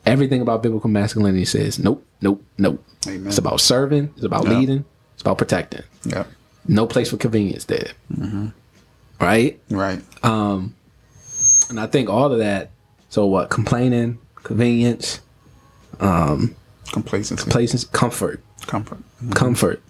Everything 0.07 0.41
about 0.41 0.63
biblical 0.63 0.89
masculinity 0.91 1.45
says 1.45 1.79
nope, 1.79 2.05
nope, 2.21 2.43
nope. 2.59 2.85
Amen. 3.07 3.27
It's 3.27 3.39
about 3.39 3.61
serving. 3.61 4.13
It's 4.17 4.25
about 4.25 4.45
Yeah. 4.47 4.59
leading. 4.59 4.85
It's 5.15 5.23
about 5.23 5.39
protecting. 5.39 5.83
Yep. 6.05 6.27
No 6.69 6.87
place 6.87 7.11
for 7.11 7.17
convenience 7.17 7.65
there. 7.65 7.89
Mm-hmm. 8.15 8.49
Right. 9.21 9.61
Right. 9.71 10.01
Um, 10.25 10.75
and 11.69 11.79
I 11.79 11.87
think 11.87 12.09
all 12.09 12.33
of 12.33 12.39
that. 12.39 12.71
So 13.11 13.27
what? 13.27 13.51
Complaining, 13.51 14.19
convenience, 14.37 15.21
um, 16.01 16.55
Complacency. 16.93 17.51
places, 17.51 17.85
comfort, 17.85 18.43
Comfort. 18.67 18.99
Mm-hmm. 18.99 19.33
comfort. 19.33 19.83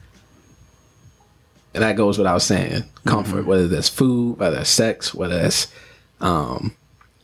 And 1.74 1.82
that 1.84 1.96
goes 1.96 2.18
without 2.18 2.42
saying. 2.42 2.84
Comfort, 3.04 3.38
mm-hmm. 3.40 3.46
whether 3.48 3.68
that's 3.68 3.88
food, 3.88 4.38
whether 4.38 4.56
that's 4.56 4.70
sex, 4.70 5.14
whether 5.14 5.38
that's 5.40 5.68
um, 6.20 6.74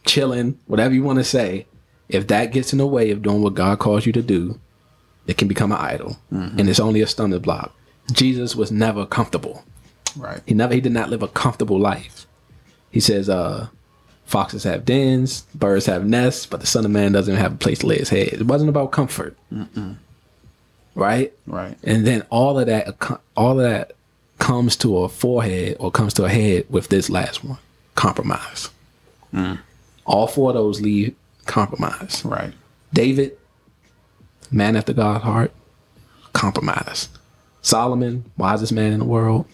chilling, 0.04 0.58
whatever 0.66 0.94
you 0.94 1.02
want 1.02 1.18
to 1.18 1.24
say. 1.24 1.66
If 2.08 2.26
that 2.28 2.52
gets 2.52 2.72
in 2.72 2.78
the 2.78 2.86
way 2.86 3.10
of 3.10 3.22
doing 3.22 3.42
what 3.42 3.54
God 3.54 3.78
calls 3.78 4.06
you 4.06 4.12
to 4.12 4.22
do, 4.22 4.60
it 5.26 5.36
can 5.36 5.48
become 5.48 5.72
an 5.72 5.78
idol, 5.78 6.18
and 6.30 6.68
it's 6.68 6.80
only 6.80 7.00
a 7.00 7.06
stumbling 7.06 7.42
block. 7.42 7.74
Jesus 8.12 8.54
was 8.54 8.70
never 8.70 9.04
comfortable. 9.04 9.64
Right. 10.16 10.40
He 10.46 10.54
never 10.54 10.74
he 10.74 10.80
did 10.80 10.92
not 10.92 11.10
live 11.10 11.22
a 11.22 11.28
comfortable 11.28 11.78
life. 11.78 12.26
He 12.90 13.00
says, 13.00 13.28
uh, 13.28 13.68
foxes 14.24 14.64
have 14.64 14.84
dens, 14.84 15.42
birds 15.54 15.86
have 15.86 16.06
nests, 16.06 16.46
but 16.46 16.60
the 16.60 16.66
son 16.66 16.84
of 16.84 16.90
man 16.90 17.12
doesn't 17.12 17.36
have 17.36 17.54
a 17.54 17.56
place 17.56 17.80
to 17.80 17.86
lay 17.86 17.98
his 17.98 18.08
head. 18.08 18.28
It 18.28 18.46
wasn't 18.46 18.70
about 18.70 18.92
comfort. 18.92 19.36
Right? 20.94 21.32
Right. 21.46 21.76
And 21.82 22.06
then 22.06 22.22
all 22.30 22.58
of 22.58 22.66
that 22.66 22.96
all 23.36 23.60
of 23.60 23.68
that 23.68 23.92
comes 24.38 24.76
to 24.76 24.98
a 24.98 25.08
forehead 25.08 25.76
or 25.80 25.90
comes 25.90 26.14
to 26.14 26.24
a 26.24 26.28
head 26.28 26.66
with 26.70 26.88
this 26.88 27.10
last 27.10 27.44
one. 27.44 27.58
Compromise. 27.96 28.70
All 30.06 30.26
four 30.28 30.50
of 30.50 30.54
those 30.54 30.80
lead 30.80 31.14
compromise. 31.46 32.22
Right. 32.24 32.52
David, 32.92 33.36
man 34.50 34.76
after 34.76 34.92
God's 34.92 35.24
heart, 35.24 35.52
compromise. 36.32 37.08
Solomon, 37.62 38.24
wisest 38.36 38.72
man 38.72 38.92
in 38.92 39.00
the 39.00 39.04
world, 39.04 39.46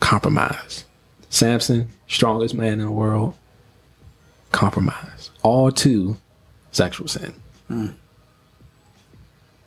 compromise. 0.00 0.84
Samson, 1.30 1.88
strongest 2.06 2.54
man 2.54 2.74
in 2.74 2.86
the 2.86 2.90
world, 2.90 3.34
compromise. 4.52 5.30
All 5.42 5.72
to 5.72 6.16
sexual 6.72 7.08
sin. 7.08 7.34
Hmm. 7.68 7.88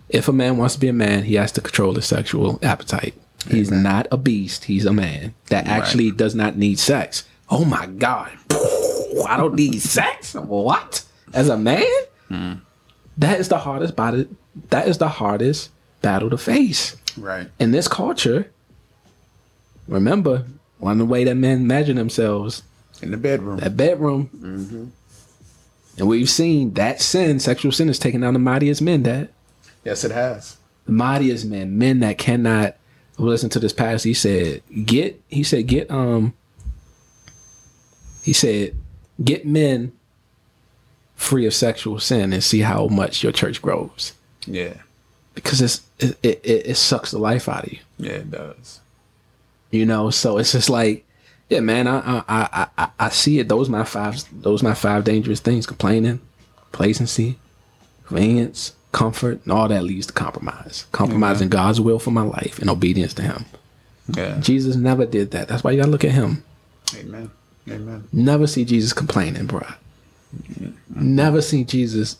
If 0.10 0.28
a 0.28 0.34
man 0.34 0.58
wants 0.58 0.76
to 0.76 0.80
be 0.80 0.88
a 0.88 0.94
man, 0.94 1.24
he 1.24 1.36
has 1.36 1.52
to 1.54 1.62
control 1.62 1.96
his 1.96 2.06
sexual 2.06 2.60
appetite. 2.64 3.14
He's 3.50 3.72
not 3.72 4.08
a 4.12 4.18
beast, 4.18 4.66
he's 4.66 4.86
a 4.86 4.94
man 4.94 5.34
that 5.48 5.68
actually 5.68 6.12
does 6.12 6.36
not 6.36 6.58
need 6.58 6.80
sex. 6.80 7.24
Oh 7.50 7.66
my 7.66 7.86
God. 7.86 8.32
I 9.28 9.38
don't 9.38 9.56
need 9.56 9.82
sex. 9.82 10.34
What? 10.34 11.04
As 11.34 11.50
a 11.50 11.58
man? 11.58 12.62
That 13.18 13.40
is 13.40 13.50
the 13.50 13.58
hardest 13.58 13.96
battle. 13.96 14.26
That 14.70 14.88
is 14.88 14.98
the 14.98 15.08
hardest 15.10 15.70
battle 16.02 16.30
to 16.30 16.38
face 16.38 16.96
Right. 17.18 17.50
in 17.60 17.72
this 17.72 17.88
culture. 17.88 18.52
Remember, 19.88 20.46
one 20.80 20.94
of 20.94 20.98
the 21.00 21.06
way 21.06 21.24
that 21.24 21.36
men 21.36 21.62
imagine 21.62 21.96
themselves, 21.96 22.64
In 23.02 23.12
the 23.12 23.18
bedroom. 23.18 23.58
that 23.60 23.76
bedroom. 23.78 24.92
And 25.98 26.08
we've 26.08 26.30
seen 26.30 26.74
that 26.76 27.02
sin, 27.02 27.40
sexual 27.40 27.72
sin, 27.72 27.90
is 27.90 27.98
taking 27.98 28.22
down 28.22 28.34
the 28.34 28.40
mightiest 28.40 28.82
men. 28.82 29.04
That 29.04 29.32
yes, 29.84 30.04
it 30.04 30.12
has. 30.12 30.58
the 30.86 30.92
mightiest 30.92 31.46
men, 31.46 31.78
men 31.78 32.00
that 32.02 32.18
cannot 32.20 32.76
listen 33.18 33.50
to 33.50 33.60
this 33.60 33.74
passage. 33.74 34.04
He 34.04 34.14
said, 34.14 34.62
"Get," 34.86 35.20
he 35.28 35.42
said, 35.44 35.66
"Get." 35.66 35.90
Um, 35.90 36.34
he 38.22 38.34
said, 38.34 38.76
"Get 39.24 39.46
men 39.48 39.94
free 41.18 41.46
of 41.46 41.54
sexual 41.54 42.00
sin 42.00 42.32
and 42.32 42.42
see 42.44 42.62
how 42.62 42.88
much 42.88 43.22
your 43.24 43.34
church 43.34 43.62
grows." 43.62 44.14
Yeah. 44.46 44.76
because 45.36 45.62
it's 45.62 45.82
it, 46.00 46.18
it, 46.24 46.42
it 46.72 46.78
sucks 46.78 47.12
the 47.12 47.18
life 47.20 47.50
out 47.50 47.66
of 47.66 47.74
you 47.74 47.80
Yeah, 48.00 48.12
it 48.14 48.32
does. 48.32 48.80
you 49.72 49.86
know 49.86 50.10
so 50.10 50.38
it's 50.38 50.54
just 50.54 50.70
like 50.70 51.04
yeah 51.50 51.60
man 51.60 51.86
i 51.88 52.24
i 52.30 52.68
i, 52.78 52.88
I, 52.98 53.10
see 53.10 53.40
it 53.40 53.50
those 53.50 53.68
my 53.68 53.84
five 53.84 54.24
those 54.32 54.64
my 54.64 54.74
five 54.74 55.04
dangerous 55.04 55.40
things 55.42 55.66
complaining 55.68 56.22
complacency 56.72 57.38
convenience 58.06 58.74
comfort 58.94 59.42
and 59.44 59.52
all 59.52 59.68
that 59.68 59.84
leads 59.84 60.08
to 60.08 60.14
compromise 60.14 60.86
compromising 60.94 61.50
god's 61.50 61.82
will 61.82 62.00
for 62.00 62.12
my 62.12 62.22
life 62.24 62.58
and 62.60 62.70
obedience 62.70 63.14
to 63.16 63.22
him 63.22 63.44
Yeah. 64.16 64.40
jesus 64.40 64.76
never 64.78 65.06
did 65.06 65.32
that 65.32 65.48
that's 65.50 65.62
why 65.64 65.72
you 65.72 65.78
gotta 65.80 65.92
look 65.92 66.06
at 66.06 66.12
him 66.12 66.44
Amen. 66.96 67.30
Amen. 67.70 68.08
never 68.14 68.48
see 68.48 68.64
jesus 68.64 68.94
complaining 68.94 69.46
bruh 69.48 69.76
never 71.02 71.42
see 71.42 71.64
jesus 71.64 72.18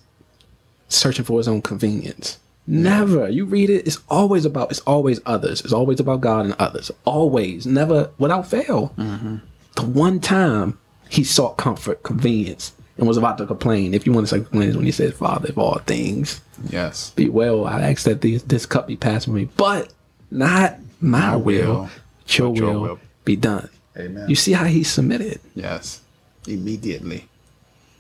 searching 0.90 1.26
for 1.26 1.38
his 1.40 1.48
own 1.48 1.62
convenience 1.62 2.38
never 2.66 3.30
you 3.30 3.46
read 3.46 3.70
it 3.70 3.86
it's 3.88 4.00
always 4.10 4.46
about 4.46 4.70
it's 4.72 4.80
always 4.82 5.20
others 5.26 5.62
it's 5.62 5.74
always 5.74 6.00
about 6.00 6.22
god 6.22 6.46
and 6.46 6.54
others 6.60 6.92
always 7.06 7.66
never 7.66 8.10
without 8.18 8.48
fail 8.48 8.94
the 8.98 9.86
one 9.86 10.20
time 10.20 10.78
he 11.10 11.24
sought 11.24 11.58
comfort 11.58 12.04
convenience 12.04 12.74
and 12.98 13.08
was 13.08 13.16
about 13.18 13.38
to 13.38 13.46
complain 13.46 13.94
if 13.94 14.06
you 14.06 14.12
want 14.12 14.28
to 14.28 14.30
say 14.36 14.44
complain 14.44 14.76
when 14.76 14.86
he 14.86 14.92
said 14.92 15.14
father 15.14 15.50
of 15.50 15.58
all 15.58 15.80
things 15.80 16.42
Yes. 16.70 17.12
be 17.12 17.30
well 17.30 17.66
i 17.66 17.82
ask 17.82 18.04
that 18.04 18.22
these, 18.22 18.44
this 18.44 18.66
cup 18.66 18.88
be 18.88 18.96
passed 18.98 19.26
from 19.26 19.36
me 19.36 19.48
but 19.58 19.94
not 20.32 20.78
my, 21.00 21.20
My 21.32 21.36
will, 21.36 21.68
will, 21.74 21.90
but 22.26 22.38
your 22.38 22.50
but 22.50 22.58
your 22.60 22.72
will, 22.74 22.82
will. 22.82 23.00
be 23.24 23.36
done 23.36 23.70
Amen. 23.98 24.28
you 24.30 24.36
see 24.36 24.52
how 24.54 24.66
he 24.66 24.84
submitted 24.84 25.40
Yes. 25.56 26.02
Immediately. 26.48 27.28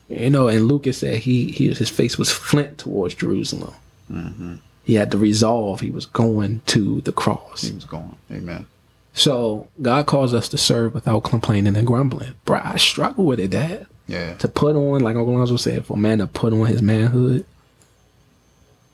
You 0.09 0.29
know, 0.29 0.47
and 0.47 0.67
Lucas 0.67 0.99
said 0.99 1.19
he, 1.19 1.51
he 1.51 1.73
his 1.73 1.89
face 1.89 2.17
was 2.17 2.31
flint 2.31 2.77
towards 2.77 3.15
Jerusalem. 3.15 3.73
Mm-hmm. 4.11 4.55
He 4.83 4.93
had 4.93 5.11
the 5.11 5.17
resolve. 5.17 5.81
He 5.81 5.91
was 5.91 6.05
going 6.05 6.61
to 6.67 7.01
the 7.01 7.11
cross. 7.11 7.63
He 7.63 7.73
was 7.73 7.83
gone. 7.83 8.15
Amen. 8.31 8.65
So 9.13 9.67
God 9.81 10.05
calls 10.05 10.33
us 10.33 10.47
to 10.49 10.57
serve 10.57 10.93
without 10.93 11.23
complaining 11.23 11.75
and 11.75 11.85
grumbling. 11.85 12.35
Bro, 12.45 12.61
I 12.63 12.77
struggle 12.77 13.25
with 13.25 13.39
it, 13.39 13.49
Dad. 13.49 13.87
Yeah. 14.07 14.35
To 14.35 14.47
put 14.47 14.75
on, 14.75 15.01
like 15.01 15.17
Uncle 15.17 15.33
Lonzo 15.35 15.57
said, 15.57 15.85
for 15.85 15.95
a 15.95 15.99
man 15.99 16.19
to 16.19 16.27
put 16.27 16.53
on 16.53 16.67
his 16.67 16.81
manhood, 16.81 17.45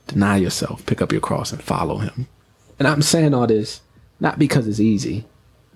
deny 0.07 0.37
yourself, 0.37 0.83
pick 0.85 1.01
up 1.01 1.11
your 1.11 1.21
cross, 1.21 1.51
and 1.51 1.61
follow 1.61 1.97
him. 1.97 2.27
And 2.79 2.87
I'm 2.87 3.03
saying 3.03 3.33
all 3.33 3.45
this 3.45 3.81
not 4.19 4.39
because 4.39 4.67
it's 4.67 4.79
easy, 4.79 5.25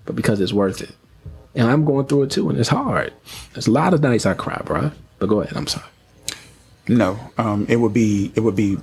but 0.04 0.16
because 0.16 0.40
it's 0.40 0.52
worth 0.52 0.80
it. 0.80 0.96
And 1.54 1.66
I'm 1.68 1.84
going 1.84 2.06
through 2.06 2.24
it 2.24 2.30
too, 2.30 2.48
and 2.48 2.58
it's 2.58 2.70
hard. 2.70 3.12
There's 3.52 3.66
a 3.66 3.72
lot 3.72 3.94
of 3.94 4.02
nights 4.02 4.26
I 4.26 4.34
cry, 4.34 4.60
bro. 4.64 4.90
But 5.18 5.28
go 5.28 5.40
ahead. 5.40 5.56
I'm 5.56 5.66
sorry. 5.66 5.86
No. 6.88 7.18
Um, 7.36 7.66
it 7.68 7.76
would 7.76 7.92
be 7.92 8.32
it 8.34 8.40
would 8.40 8.56
be 8.56 8.78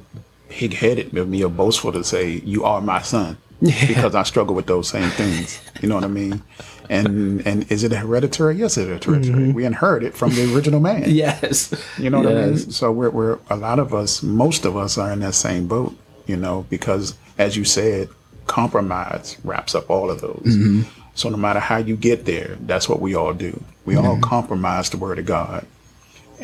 pig 0.50 0.74
headed 0.74 1.16
of 1.18 1.28
me 1.28 1.44
or 1.44 1.50
boastful 1.50 1.92
to 1.92 2.04
say 2.04 2.42
you 2.46 2.64
are 2.64 2.82
my 2.82 3.02
son. 3.02 3.38
Because 3.88 4.16
I 4.16 4.24
struggle 4.24 4.54
with 4.54 4.68
those 4.68 4.90
same 4.90 5.10
things. 5.12 5.60
You 5.82 5.88
know 5.90 5.96
what 5.96 6.04
I 6.04 6.08
mean? 6.08 6.44
And 6.90 7.46
and 7.48 7.72
is 7.72 7.84
it 7.84 7.92
hereditary? 7.94 8.58
Yes, 8.58 8.78
it's 8.78 9.06
hereditary. 9.06 9.52
We 9.54 9.66
inherit 9.66 10.04
it 10.04 10.14
from 10.14 10.32
the 10.32 10.54
original 10.54 10.80
man. 10.80 11.06
Yes. 11.08 11.74
You 11.98 12.10
know 12.10 12.20
what 12.20 12.28
I 12.28 12.46
mean? 12.48 12.58
So 12.58 12.92
we're, 12.92 13.10
we're 13.10 13.40
a 13.50 13.56
lot 13.56 13.80
of 13.80 13.94
us, 13.94 14.22
most 14.22 14.66
of 14.66 14.76
us 14.78 14.98
are 14.98 15.12
in 15.12 15.22
that 15.22 15.34
same 15.34 15.68
boat, 15.68 15.98
you 16.28 16.36
know, 16.36 16.66
because 16.70 17.16
as 17.38 17.56
you 17.58 17.64
said, 17.64 18.10
compromise 18.46 19.38
wraps 19.44 19.74
up 19.74 19.90
all 19.90 20.12
of 20.12 20.22
those. 20.22 20.44
Mm-hmm. 20.46 20.82
So 21.16 21.30
no 21.30 21.38
matter 21.38 21.60
how 21.60 21.78
you 21.78 21.96
get 21.96 22.26
there, 22.26 22.58
that's 22.62 22.90
what 22.90 23.00
we 23.00 23.16
all 23.16 23.34
do. 23.34 23.64
We 23.86 23.96
all 23.96 24.20
compromise 24.20 24.90
the 24.90 24.98
word 24.98 25.18
of 25.18 25.26
God. 25.26 25.66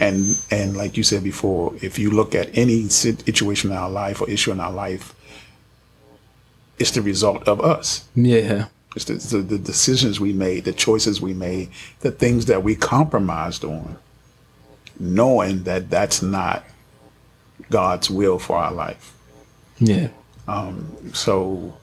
And 0.01 0.35
and 0.49 0.75
like 0.75 0.97
you 0.97 1.03
said 1.03 1.23
before, 1.23 1.73
if 1.81 1.99
you 1.99 2.09
look 2.09 2.33
at 2.33 2.49
any 2.57 2.89
situation 2.89 3.71
in 3.71 3.77
our 3.77 3.89
life 3.89 4.19
or 4.19 4.29
issue 4.29 4.51
in 4.51 4.59
our 4.59 4.71
life, 4.71 5.13
it's 6.79 6.91
the 6.91 7.03
result 7.03 7.47
of 7.47 7.61
us. 7.61 8.09
Yeah. 8.15 8.65
It's 8.95 9.05
the, 9.05 9.37
the, 9.37 9.43
the 9.43 9.57
decisions 9.59 10.19
we 10.19 10.33
made, 10.33 10.65
the 10.65 10.73
choices 10.73 11.21
we 11.21 11.33
made, 11.33 11.69
the 12.01 12.11
things 12.11 12.47
that 12.47 12.63
we 12.63 12.75
compromised 12.75 13.63
on, 13.63 13.97
knowing 14.99 15.63
that 15.63 15.89
that's 15.89 16.21
not 16.21 16.65
God's 17.69 18.09
will 18.09 18.39
for 18.39 18.57
our 18.57 18.73
life. 18.73 19.13
Yeah. 19.79 20.09
Um, 20.47 20.97
So, 21.13 21.77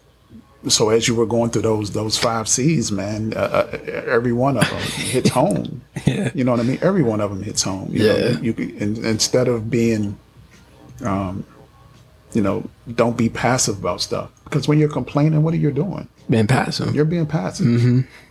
so 0.67 0.89
as 0.91 1.07
you 1.07 1.15
were 1.15 1.27
going 1.27 1.51
through 1.51 1.63
those 1.63 1.93
those 1.93 2.19
five 2.19 2.49
C's, 2.49 2.91
man, 2.91 3.33
uh, 3.35 3.69
uh, 3.73 3.79
every 4.07 4.33
one 4.33 4.57
of 4.57 4.69
them 4.69 4.81
hits 4.81 5.31
home. 5.31 5.83
Yeah. 6.07 6.31
You 6.35 6.45
know 6.45 6.53
what 6.53 6.61
I 6.61 6.63
mean? 6.63 6.79
Every 6.81 7.03
one 7.03 7.21
of 7.21 7.31
them 7.31 7.43
hits 7.43 7.63
home. 7.63 7.91
You 7.93 8.05
Yeah. 8.05 8.13
Know, 8.33 8.41
you 8.41 8.53
in, 8.79 9.05
instead 9.05 9.47
of 9.49 9.69
being, 9.71 10.17
um, 11.05 11.45
you 12.33 12.41
know, 12.41 12.65
don't 12.95 13.17
be 13.17 13.29
passive 13.29 13.79
about 13.79 14.01
stuff 14.01 14.31
because 14.45 14.67
when 14.69 14.79
you're 14.79 14.89
complaining, 14.89 15.43
what 15.43 15.53
are 15.55 15.59
you 15.59 15.71
doing? 15.71 16.09
Been 16.31 16.47
passive. 16.47 16.95
You're 16.95 17.05
being 17.05 17.27
passive. 17.27 17.67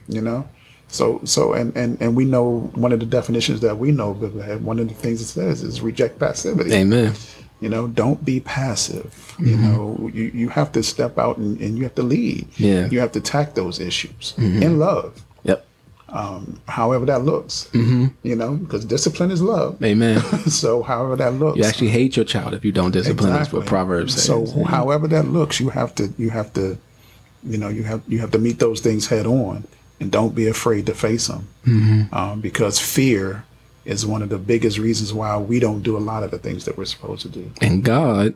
You 0.08 0.22
know. 0.22 0.48
So 0.90 1.20
so 1.26 1.54
and, 1.54 1.76
and 1.76 2.02
and 2.02 2.16
we 2.16 2.24
know 2.26 2.72
one 2.76 2.92
of 2.94 3.00
the 3.00 3.06
definitions 3.06 3.60
that 3.62 3.78
we 3.78 3.92
know, 3.92 4.14
but 4.14 4.32
one 4.62 4.80
of 4.80 4.88
the 4.88 4.94
things 4.94 5.22
it 5.22 5.26
says 5.26 5.62
is 5.62 5.82
reject 5.82 6.18
passivity. 6.20 6.74
Amen. 6.74 7.14
You 7.60 7.70
know, 7.70 7.88
don't 7.88 8.24
be 8.24 8.40
passive. 8.40 9.36
You 9.40 9.58
know, 9.58 10.10
you, 10.14 10.26
you 10.34 10.50
have 10.50 10.72
to 10.74 10.84
step 10.84 11.18
out 11.18 11.38
and, 11.38 11.60
and 11.60 11.78
you 11.78 11.84
have 11.84 11.96
to 11.96 12.04
lead. 12.04 12.48
Yeah. 12.58 12.88
You 12.88 13.00
have 13.00 13.12
to 13.14 13.20
attack 13.20 13.56
those 13.56 13.80
issues 13.80 14.34
in 14.38 14.78
love, 14.80 15.24
Yep. 15.44 15.66
Um, 16.10 16.62
however 16.68 17.06
that 17.08 17.24
looks. 17.24 17.68
Hmm. 17.74 18.08
You 18.24 18.36
know, 18.36 18.56
because 18.56 18.86
discipline 18.86 19.32
is 19.32 19.42
love. 19.42 19.82
Amen. 19.84 20.22
so 20.48 20.82
however 20.84 21.16
that 21.18 21.34
looks. 21.34 21.58
You 21.58 21.66
actually 21.66 21.90
hate 21.90 22.16
your 22.16 22.26
child 22.26 22.54
if 22.54 22.64
you 22.64 22.72
don't 22.72 22.92
discipline. 22.92 23.32
That's 23.34 23.52
what 23.52 23.66
Proverbs 23.66 24.14
says. 24.14 24.26
So 24.26 24.64
however 24.64 25.08
that 25.10 25.28
looks, 25.28 25.60
you 25.60 25.70
have 25.70 25.94
to 25.96 26.14
you 26.18 26.30
have 26.30 26.54
to, 26.54 26.78
you 27.44 27.58
know, 27.58 27.70
you 27.70 27.84
have 27.84 28.02
you 28.08 28.20
have 28.20 28.32
to 28.32 28.40
meet 28.40 28.60
those 28.60 28.82
things 28.82 29.08
head 29.08 29.26
on, 29.26 29.66
and 30.00 30.12
don't 30.12 30.34
be 30.36 30.48
afraid 30.48 30.86
to 30.86 30.94
face 30.94 31.28
them, 31.28 31.48
Mm-hmm. 31.66 32.16
um, 32.16 32.40
because 32.42 32.80
fear 32.80 33.44
is 33.88 34.06
one 34.06 34.22
of 34.22 34.30
the 34.30 34.38
biggest 34.38 34.78
reasons 34.78 35.14
why 35.14 35.38
we 35.38 35.60
don't 35.60 35.82
do 35.82 35.98
a 35.98 36.00
lot 36.00 36.22
of 36.24 36.32
the 36.32 36.38
things 36.38 36.66
that 36.66 36.78
we're 36.78 36.86
supposed 36.86 37.22
to 37.24 37.30
do. 37.30 37.52
And 37.62 37.84
God 37.84 38.34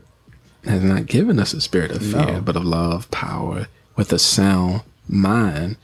has 0.63 0.81
not 0.83 1.05
given 1.07 1.39
us 1.39 1.53
a 1.53 1.61
spirit 1.61 1.91
of 1.91 2.01
fear, 2.05 2.25
No. 2.33 2.41
but 2.41 2.55
of 2.55 2.63
love, 2.63 3.09
power, 3.11 3.67
with 3.95 4.13
a 4.13 4.19
sound 4.19 4.81
mind. 5.09 5.75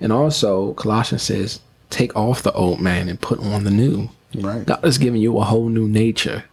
And 0.00 0.12
also, 0.12 0.74
Colossians 0.74 1.22
says, 1.24 1.60
take 1.90 2.14
off 2.14 2.42
the 2.42 2.52
old 2.52 2.80
man 2.80 3.08
and 3.08 3.20
put 3.20 3.38
on 3.40 3.64
the 3.64 3.70
new. 3.70 4.10
Right. 4.34 4.64
God 4.66 4.80
has 4.84 4.98
given 4.98 5.20
you 5.20 5.38
a 5.38 5.44
whole 5.44 5.68
new 5.70 5.88
nature 5.88 6.44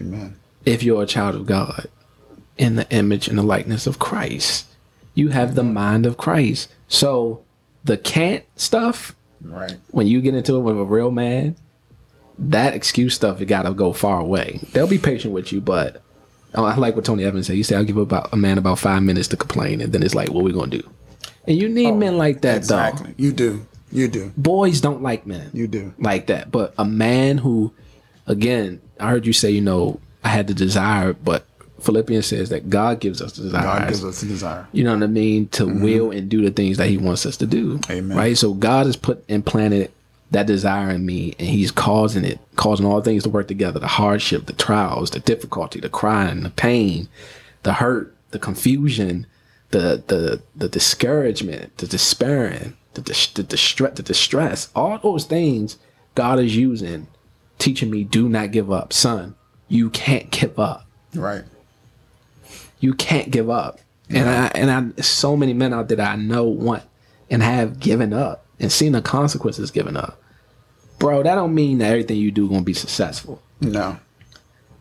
Amen. 0.00 0.36
if 0.64 0.82
you're 0.82 1.02
a 1.02 1.06
child 1.06 1.34
of 1.34 1.46
God 1.46 1.86
in 2.56 2.76
the 2.76 2.90
image 2.90 3.28
and 3.28 3.36
the 3.38 3.42
likeness 3.42 3.86
of 3.86 3.98
Christ. 3.98 4.66
You 5.14 5.28
have 5.28 5.54
the 5.54 5.62
mind 5.62 6.06
of 6.06 6.16
Christ. 6.16 6.70
So 6.88 7.42
the 7.84 7.96
can't 7.98 8.44
stuff, 8.56 9.14
Right. 9.42 9.76
when 9.90 10.06
you 10.06 10.20
get 10.22 10.34
into 10.34 10.56
it 10.56 10.60
with 10.60 10.78
a 10.78 10.84
real 10.84 11.10
man, 11.10 11.56
that 12.38 12.74
excuse 12.74 13.14
stuff, 13.14 13.40
you 13.40 13.46
gotta 13.46 13.72
go 13.72 13.92
far 13.92 14.20
away. 14.20 14.60
They'll 14.72 14.86
be 14.86 14.98
patient 14.98 15.32
with 15.32 15.52
you, 15.52 15.60
but 15.60 16.02
oh, 16.54 16.64
I 16.64 16.76
like 16.76 16.96
what 16.96 17.04
Tony 17.04 17.24
Evans 17.24 17.46
said. 17.46 17.56
He 17.56 17.62
said, 17.62 17.78
I'll 17.78 17.84
give 17.84 17.96
about 17.96 18.32
a 18.32 18.36
man 18.36 18.58
about 18.58 18.78
five 18.78 19.02
minutes 19.02 19.28
to 19.28 19.36
complain, 19.36 19.80
and 19.80 19.92
then 19.92 20.02
it's 20.02 20.14
like, 20.14 20.30
what 20.30 20.44
we 20.44 20.52
gonna 20.52 20.70
do? 20.70 20.88
And 21.46 21.56
you 21.56 21.68
need 21.68 21.86
oh, 21.86 21.96
men 21.96 22.18
like 22.18 22.42
that, 22.42 22.56
Exactly. 22.56 23.14
You 23.16 23.32
do. 23.32 23.66
You 23.92 24.08
do. 24.08 24.32
Boys 24.36 24.80
don't 24.80 25.02
like 25.02 25.26
men 25.26 25.50
You 25.54 25.68
do. 25.68 25.94
like 25.98 26.26
that. 26.26 26.50
But 26.50 26.74
a 26.76 26.84
man 26.84 27.38
who, 27.38 27.72
again, 28.26 28.80
I 28.98 29.10
heard 29.10 29.26
you 29.26 29.32
say, 29.32 29.50
you 29.50 29.60
know, 29.60 30.00
I 30.24 30.28
had 30.28 30.48
the 30.48 30.54
desire, 30.54 31.12
but 31.12 31.46
Philippians 31.80 32.26
says 32.26 32.48
that 32.48 32.68
God 32.68 33.00
gives 33.00 33.22
us 33.22 33.32
the 33.32 33.44
desires. 33.44 33.64
God 33.64 33.88
gives 33.88 34.04
us 34.04 34.20
the 34.20 34.26
desire. 34.26 34.66
you 34.72 34.82
know 34.82 34.92
what 34.92 35.02
I 35.02 35.06
mean, 35.06 35.48
to 35.50 35.64
mm-hmm. 35.64 35.82
will 35.82 36.10
and 36.10 36.28
do 36.28 36.42
the 36.42 36.50
things 36.50 36.78
that 36.78 36.88
He 36.88 36.98
wants 36.98 37.24
us 37.26 37.36
to 37.38 37.46
do. 37.46 37.80
Amen. 37.88 38.16
Right. 38.16 38.36
So 38.36 38.54
God 38.54 38.86
has 38.86 38.96
put 38.96 39.24
implanted 39.28 39.92
that 40.30 40.46
desire 40.46 40.90
in 40.90 41.06
me, 41.06 41.34
and 41.38 41.48
He's 41.48 41.70
causing 41.70 42.24
it, 42.24 42.38
causing 42.56 42.86
all 42.86 43.00
things 43.00 43.22
to 43.24 43.30
work 43.30 43.48
together: 43.48 43.78
the 43.78 43.86
hardship, 43.86 44.46
the 44.46 44.52
trials, 44.52 45.10
the 45.10 45.20
difficulty, 45.20 45.80
the 45.80 45.88
crying, 45.88 46.42
the 46.42 46.50
pain, 46.50 47.08
the 47.62 47.74
hurt, 47.74 48.14
the 48.30 48.38
confusion, 48.38 49.26
the 49.70 50.02
the 50.06 50.42
the 50.54 50.68
discouragement, 50.68 51.76
the 51.78 51.86
despairing, 51.86 52.76
the 52.94 53.02
dis- 53.02 53.28
the 53.28 53.42
distress, 53.42 53.94
the 53.94 54.02
distress. 54.02 54.68
All 54.74 54.98
those 54.98 55.24
things 55.24 55.76
God 56.14 56.38
is 56.38 56.56
using, 56.56 57.06
teaching 57.58 57.90
me, 57.90 58.04
do 58.04 58.28
not 58.28 58.50
give 58.52 58.70
up, 58.72 58.92
son. 58.92 59.34
You 59.68 59.90
can't 59.90 60.30
give 60.30 60.58
up 60.58 60.86
Right. 61.14 61.44
you 62.80 62.94
can't 62.94 63.30
give 63.30 63.50
up. 63.50 63.80
And 64.08 64.28
I 64.28 64.46
and 64.54 64.70
I 64.98 65.02
so 65.02 65.36
many 65.36 65.52
men 65.52 65.74
out 65.74 65.88
there 65.88 65.96
that 65.96 66.12
I 66.12 66.16
know 66.16 66.44
want 66.44 66.84
and 67.28 67.42
have 67.42 67.80
given 67.80 68.12
up 68.12 68.45
and 68.58 68.72
seeing 68.72 68.92
the 68.92 69.02
consequences 69.02 69.70
given 69.70 69.96
up. 69.96 70.20
Bro, 70.98 71.24
that 71.24 71.34
don't 71.34 71.54
mean 71.54 71.78
that 71.78 71.90
everything 71.90 72.18
you 72.18 72.30
do 72.30 72.48
gonna 72.48 72.62
be 72.62 72.74
successful. 72.74 73.42
No. 73.60 73.98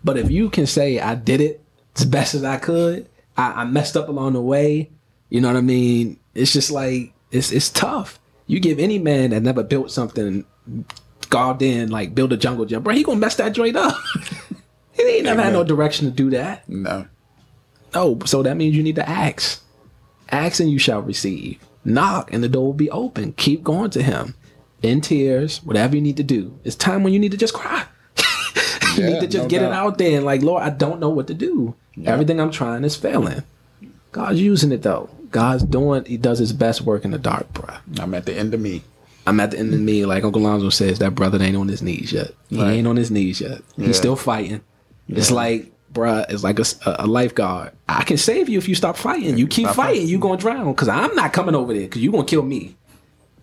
But 0.03 0.17
if 0.17 0.29
you 0.31 0.49
can 0.49 0.65
say 0.65 0.99
I 0.99 1.15
did 1.15 1.41
it 1.41 1.61
as 1.97 2.05
best 2.05 2.35
as 2.35 2.43
I 2.43 2.57
could, 2.57 3.09
I, 3.37 3.61
I 3.61 3.65
messed 3.65 3.97
up 3.97 4.07
along 4.07 4.33
the 4.33 4.41
way, 4.41 4.89
you 5.29 5.41
know 5.41 5.47
what 5.47 5.57
I 5.57 5.61
mean? 5.61 6.19
It's 6.33 6.53
just 6.53 6.71
like 6.71 7.13
it's 7.31 7.51
it's 7.51 7.69
tough. 7.69 8.19
You 8.47 8.59
give 8.59 8.79
any 8.79 8.99
man 8.99 9.31
that 9.31 9.41
never 9.41 9.63
built 9.63 9.91
something 9.91 10.45
garbed 11.29 11.61
in, 11.61 11.89
like 11.89 12.15
build 12.15 12.31
a 12.31 12.37
jungle 12.37 12.65
gym, 12.65 12.83
bro, 12.83 12.93
he 12.93 13.03
gonna 13.03 13.19
mess 13.19 13.35
that 13.35 13.53
joint 13.53 13.75
up. 13.75 13.97
he 14.93 15.03
ain't 15.03 15.25
never 15.25 15.41
had 15.41 15.53
no 15.53 15.63
direction 15.63 16.07
to 16.07 16.13
do 16.13 16.29
that. 16.31 16.67
No. 16.69 17.07
No, 17.93 18.19
so 18.25 18.43
that 18.43 18.57
means 18.57 18.75
you 18.75 18.83
need 18.83 18.95
to 18.95 19.09
ask. 19.09 19.61
Ask 20.29 20.59
and 20.59 20.69
you 20.69 20.79
shall 20.79 21.01
receive. 21.01 21.59
Knock 21.85 22.33
and 22.33 22.43
the 22.43 22.49
door 22.49 22.65
will 22.65 22.73
be 22.73 22.89
open. 22.91 23.33
Keep 23.33 23.63
going 23.63 23.91
to 23.91 24.01
him. 24.03 24.35
In 24.81 25.01
tears, 25.01 25.63
whatever 25.63 25.95
you 25.95 26.01
need 26.01 26.17
to 26.17 26.23
do. 26.23 26.59
It's 26.63 26.75
time 26.75 27.03
when 27.03 27.13
you 27.13 27.19
need 27.19 27.31
to 27.31 27.37
just 27.37 27.53
cry. 27.53 27.85
you 28.97 29.03
Yeah, 29.03 29.09
need 29.11 29.19
to 29.21 29.27
just 29.27 29.43
no 29.43 29.49
get 29.49 29.61
it 29.63 29.71
out 29.71 29.97
there 29.97 30.17
and 30.17 30.25
like, 30.25 30.41
Lord, 30.41 30.63
I 30.63 30.69
don't 30.69 30.99
know 30.99 31.09
what 31.09 31.27
to 31.27 31.33
do. 31.33 31.75
Everything 32.05 32.39
I'm 32.41 32.51
trying 32.51 32.83
is 32.83 32.95
failing. 32.95 33.43
God's 34.11 34.41
using 34.41 34.71
it 34.71 34.81
though. 34.81 35.09
God's 35.31 35.63
doing 35.63 36.05
he 36.05 36.17
does 36.17 36.39
his 36.39 36.53
best 36.53 36.81
work 36.81 37.03
in 37.05 37.11
the 37.11 37.17
dark, 37.17 37.51
bruh. 37.53 37.79
I'm 37.99 38.13
at 38.13 38.25
the 38.25 38.33
end 38.37 38.53
of 38.53 38.59
me. 38.59 38.83
I'm 39.27 39.39
at 39.39 39.51
the 39.51 39.57
end 39.59 39.73
of 39.73 39.79
me, 39.79 40.05
like 40.05 40.23
Uncle 40.23 40.41
Lonzo 40.41 40.69
says, 40.69 40.99
that 40.99 41.15
brother 41.15 41.41
ain't 41.41 41.57
on 41.57 41.67
his 41.67 41.81
knees 41.81 42.13
yet. 42.13 42.31
He 42.49 42.61
Right. 42.61 42.73
ain't 42.73 42.87
on 42.87 42.95
his 42.95 43.09
knees 43.09 43.41
yet. 43.41 43.61
Yeah. 43.75 43.87
He's 43.87 43.97
still 43.97 44.15
fighting. 44.15 44.61
It's 45.09 45.31
like, 45.31 45.71
bruh, 45.95 46.25
it's 46.29 46.43
like 46.43 46.59
a 46.85 47.07
lifeguard. 47.07 47.71
I 47.89 48.03
can 48.03 48.17
save 48.17 48.49
you 48.49 48.59
if 48.59 48.67
you 48.67 48.75
stop 48.75 48.97
fighting. 48.97 49.37
You 49.37 49.47
keep 49.47 49.65
Stop 49.65 49.75
fighting, 49.75 49.95
fighting. 50.01 50.09
you 50.09 50.19
gonna 50.19 50.37
drown. 50.37 50.75
Cause 50.75 50.89
I'm 50.89 51.15
not 51.15 51.33
coming 51.33 51.55
over 51.55 51.73
there 51.73 51.83
because 51.83 52.01
you 52.01 52.11
gonna 52.11 52.25
kill 52.25 52.43
me. 52.43 52.75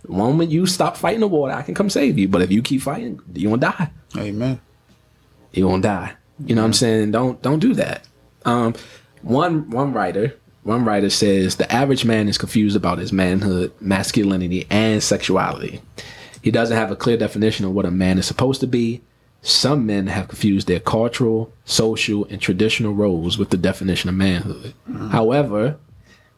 The 0.02 0.12
moment 0.12 0.50
you 0.50 0.66
stop 0.66 0.96
fighting 0.96 1.20
the 1.20 1.28
water, 1.28 1.54
I 1.54 1.62
can 1.62 1.74
come 1.74 1.90
save 1.90 2.18
you. 2.18 2.28
But 2.28 2.42
if 2.42 2.50
you 2.52 2.62
keep 2.62 2.82
fighting, 2.82 3.20
you 3.34 3.48
gonna 3.48 3.60
die. 3.60 3.90
Amen. 4.16 4.60
You 5.52 5.66
gonna 5.68 5.82
die. 5.82 6.12
You 6.44 6.54
know 6.54 6.62
what 6.62 6.66
I'm 6.66 6.72
saying? 6.72 7.10
Don't 7.10 7.40
don't 7.42 7.58
do 7.60 7.74
that. 7.74 8.06
Um, 8.44 8.74
one 9.22 9.70
one 9.70 9.92
writer 9.92 10.36
one 10.64 10.84
writer 10.84 11.10
says 11.10 11.56
the 11.56 11.70
average 11.72 12.04
man 12.04 12.28
is 12.28 12.38
confused 12.38 12.76
about 12.76 12.98
his 12.98 13.12
manhood, 13.12 13.72
masculinity, 13.80 14.66
and 14.70 15.02
sexuality. 15.02 15.80
He 16.42 16.50
doesn't 16.50 16.76
have 16.76 16.90
a 16.90 16.96
clear 16.96 17.16
definition 17.16 17.64
of 17.66 17.72
what 17.72 17.84
a 17.84 17.90
man 17.90 18.18
is 18.18 18.26
supposed 18.26 18.60
to 18.60 18.66
be. 18.66 19.02
Some 19.42 19.86
men 19.86 20.06
have 20.06 20.28
confused 20.28 20.68
their 20.68 20.80
cultural, 20.80 21.52
social, 21.64 22.24
and 22.26 22.40
traditional 22.40 22.94
roles 22.94 23.36
with 23.36 23.50
the 23.50 23.56
definition 23.56 24.08
of 24.08 24.14
manhood. 24.14 24.72
Hmm. 24.86 25.08
However, 25.08 25.78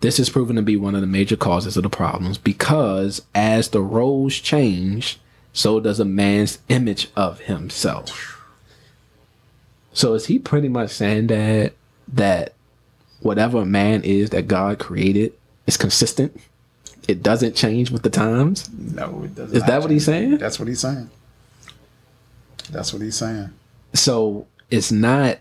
this 0.01 0.19
is 0.19 0.31
proven 0.31 0.57
to 0.57 0.63
be 0.63 0.77
one 0.77 0.95
of 0.95 1.03
the 1.03 1.07
major 1.07 1.37
causes 1.37 1.77
of 1.77 1.83
the 1.83 1.91
problems 1.91 2.39
because 2.39 3.23
as 3.35 3.69
the 3.69 3.83
roles 3.83 4.37
change, 4.37 5.19
so 5.53 5.81
does 5.81 6.01
a 6.01 6.05
man's 6.05 6.59
image 6.69 7.11
of 7.15 7.41
himself. 7.41 8.43
So 9.93 10.15
is 10.15 10.27
he 10.27 10.39
pretty 10.39 10.69
much 10.69 10.91
saying 10.91 11.29
that 11.29 11.75
that 12.09 12.55
whatever 13.21 13.59
a 13.59 13.67
man 13.67 14.03
is 14.03 14.31
that 14.31 14.49
God 14.49 14.79
created 14.79 15.33
is 15.67 15.77
consistent? 15.77 16.39
It 17.07 17.23
doesn't 17.23 17.55
change 17.55 17.91
with 17.91 18.03
the 18.03 18.11
times? 18.11 18.69
No, 18.73 19.23
it 19.25 19.35
doesn't. 19.35 19.57
Is 19.57 19.63
that 19.65 19.83
what 19.83 19.91
he's 19.91 20.07
saying? 20.07 20.39
That's 20.39 20.59
what 20.59 20.69
he's 20.69 20.81
saying. 20.81 21.11
That's 22.71 22.93
what 22.93 23.03
he's 23.03 23.17
saying. 23.17 23.53
So 23.93 24.47
it's 24.71 24.91
not 24.91 25.39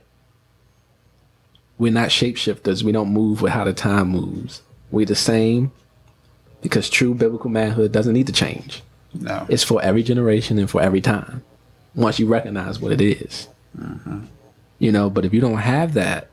we're 1.78 1.92
not 1.92 2.10
shapeshifters. 2.10 2.84
We 2.84 2.92
don't 2.92 3.12
move 3.12 3.42
with 3.42 3.52
how 3.52 3.64
the 3.64 3.74
time 3.74 4.10
moves. 4.10 4.62
We're 4.92 5.06
the 5.06 5.16
same 5.16 5.72
because 6.62 6.90
true 6.90 7.14
biblical 7.14 7.50
manhood 7.50 7.92
doesn't 7.92 8.14
need 8.14 8.28
to 8.28 8.34
change. 8.34 8.84
No. 9.14 9.46
It's 9.50 9.64
for 9.64 9.82
every 9.82 10.04
generation 10.04 10.58
and 10.60 10.70
for 10.70 10.82
every 10.82 11.02
time. 11.02 11.44
Once 11.96 12.20
you 12.20 12.28
recognize 12.28 12.80
what 12.80 12.92
it 12.92 13.02
is. 13.02 13.48
Mm-hmm. 13.78 14.26
You 14.80 14.92
know, 14.92 15.10
but 15.10 15.26
if 15.26 15.34
you 15.34 15.42
don't 15.42 15.58
have 15.58 15.94
that, 15.94 16.30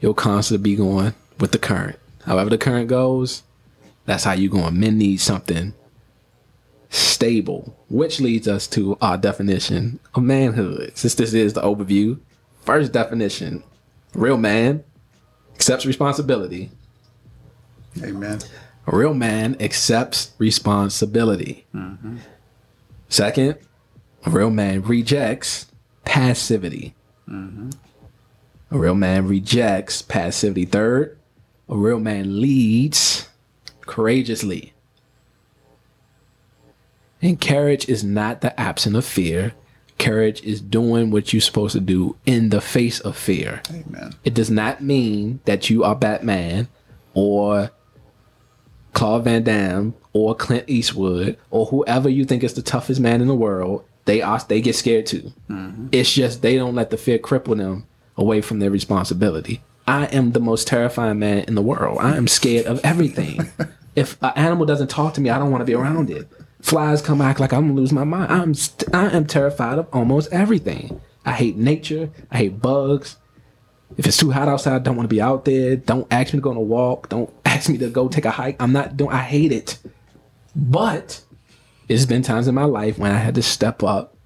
you'll 0.00 0.14
constantly 0.14 0.70
be 0.70 0.76
going 0.76 1.14
with 1.40 1.52
the 1.52 1.58
current. 1.58 1.98
However 2.24 2.50
the 2.50 2.58
current 2.58 2.88
goes, 2.88 3.42
that's 4.06 4.24
how 4.24 4.32
you're 4.32 4.50
going. 4.50 4.78
Men 4.78 4.98
need 4.98 5.18
something 5.18 5.74
stable, 6.90 7.76
which 7.88 8.20
leads 8.20 8.48
us 8.48 8.66
to 8.68 8.96
our 9.00 9.18
definition 9.18 9.98
of 10.14 10.22
manhood. 10.22 10.92
Since 10.94 11.14
this 11.16 11.34
is 11.34 11.52
the 11.52 11.62
overview, 11.62 12.18
first 12.62 12.92
definition, 12.92 13.62
real 14.14 14.36
man 14.36 14.84
accepts 15.54 15.84
responsibility, 15.84 16.70
Amen. 18.02 18.38
A 18.86 18.96
real 18.96 19.14
man 19.14 19.56
accepts 19.60 20.32
responsibility. 20.38 21.66
Mm-hmm. 21.74 22.18
Second, 23.08 23.56
a 24.24 24.30
real 24.30 24.50
man 24.50 24.82
rejects 24.82 25.66
passivity. 26.04 26.94
Mm-hmm. 27.28 27.70
A 28.70 28.78
real 28.78 28.94
man 28.94 29.26
rejects 29.26 30.02
passivity. 30.02 30.64
Third, 30.64 31.18
a 31.68 31.76
real 31.76 32.00
man 32.00 32.40
leads 32.40 33.28
courageously. 33.82 34.72
And 37.20 37.40
courage 37.40 37.88
is 37.88 38.04
not 38.04 38.40
the 38.40 38.58
absence 38.58 38.96
of 38.96 39.04
fear. 39.04 39.52
Courage 39.98 40.42
is 40.42 40.60
doing 40.60 41.10
what 41.10 41.32
you're 41.32 41.40
supposed 41.40 41.72
to 41.72 41.80
do 41.80 42.16
in 42.24 42.50
the 42.50 42.60
face 42.60 43.00
of 43.00 43.16
fear. 43.16 43.62
Amen. 43.70 44.12
It 44.24 44.34
does 44.34 44.50
not 44.50 44.82
mean 44.82 45.40
that 45.44 45.68
you 45.68 45.82
are 45.82 45.96
Batman 45.96 46.68
or 47.14 47.70
Claude 48.92 49.24
Van 49.24 49.42
Damme 49.42 49.94
or 50.12 50.34
Clint 50.34 50.64
Eastwood 50.68 51.36
or 51.50 51.66
whoever 51.66 52.08
you 52.08 52.24
think 52.24 52.44
is 52.44 52.54
the 52.54 52.62
toughest 52.62 53.00
man 53.00 53.20
in 53.20 53.28
the 53.28 53.34
world. 53.34 53.84
They 54.04 54.22
are 54.22 54.40
they 54.48 54.60
get 54.60 54.76
scared 54.76 55.06
too. 55.06 55.32
Mm-hmm. 55.50 55.88
It's 55.92 56.12
just 56.12 56.42
they 56.42 56.56
don't 56.56 56.74
let 56.74 56.90
the 56.90 56.96
fear 56.96 57.18
cripple 57.18 57.56
them 57.56 57.86
away 58.16 58.40
from 58.40 58.60
their 58.60 58.70
responsibility. 58.70 59.60
I 59.86 60.06
am 60.06 60.32
the 60.32 60.40
most 60.40 60.66
terrifying 60.68 61.18
man 61.18 61.40
in 61.40 61.54
the 61.54 61.62
world. 61.62 61.98
I 62.00 62.16
am 62.16 62.28
scared 62.28 62.66
of 62.66 62.80
everything. 62.84 63.50
if 63.96 64.22
an 64.22 64.32
animal 64.36 64.66
doesn't 64.66 64.90
talk 64.90 65.14
to 65.14 65.20
me, 65.20 65.30
I 65.30 65.38
don't 65.38 65.50
want 65.50 65.62
to 65.62 65.64
be 65.64 65.74
around 65.74 66.10
it. 66.10 66.28
Flies 66.60 67.02
come 67.02 67.20
act 67.20 67.40
like 67.40 67.52
I'm 67.52 67.68
gonna 67.68 67.80
lose 67.80 67.92
my 67.92 68.04
mind. 68.04 68.32
I'm 68.32 68.54
st- 68.54 68.92
I 68.94 69.10
am 69.10 69.26
terrified 69.26 69.78
of 69.78 69.86
almost 69.92 70.32
everything. 70.32 71.00
I 71.24 71.32
hate 71.32 71.56
nature. 71.56 72.10
I 72.30 72.38
hate 72.38 72.60
bugs. 72.60 73.16
If 73.96 74.06
it's 74.06 74.16
too 74.16 74.30
hot 74.30 74.48
outside, 74.48 74.74
I 74.74 74.78
don't 74.80 74.96
want 74.96 75.08
to 75.08 75.14
be 75.14 75.20
out 75.20 75.44
there. 75.44 75.76
Don't 75.76 76.06
ask 76.10 76.32
me 76.32 76.38
to 76.38 76.42
go 76.42 76.50
on 76.50 76.56
a 76.56 76.60
walk. 76.60 77.08
Don't 77.08 77.32
ask 77.44 77.68
me 77.68 77.78
to 77.78 77.88
go 77.88 78.08
take 78.08 78.24
a 78.24 78.30
hike. 78.30 78.60
I'm 78.60 78.72
not 78.72 78.96
doing. 78.96 79.12
I 79.12 79.22
hate 79.22 79.52
it. 79.52 79.78
But 80.54 81.22
it's 81.88 82.06
been 82.06 82.22
times 82.22 82.48
in 82.48 82.54
my 82.54 82.64
life 82.64 82.98
when 82.98 83.12
I 83.12 83.18
had 83.18 83.34
to 83.36 83.42
step 83.42 83.82
up, 83.82 84.16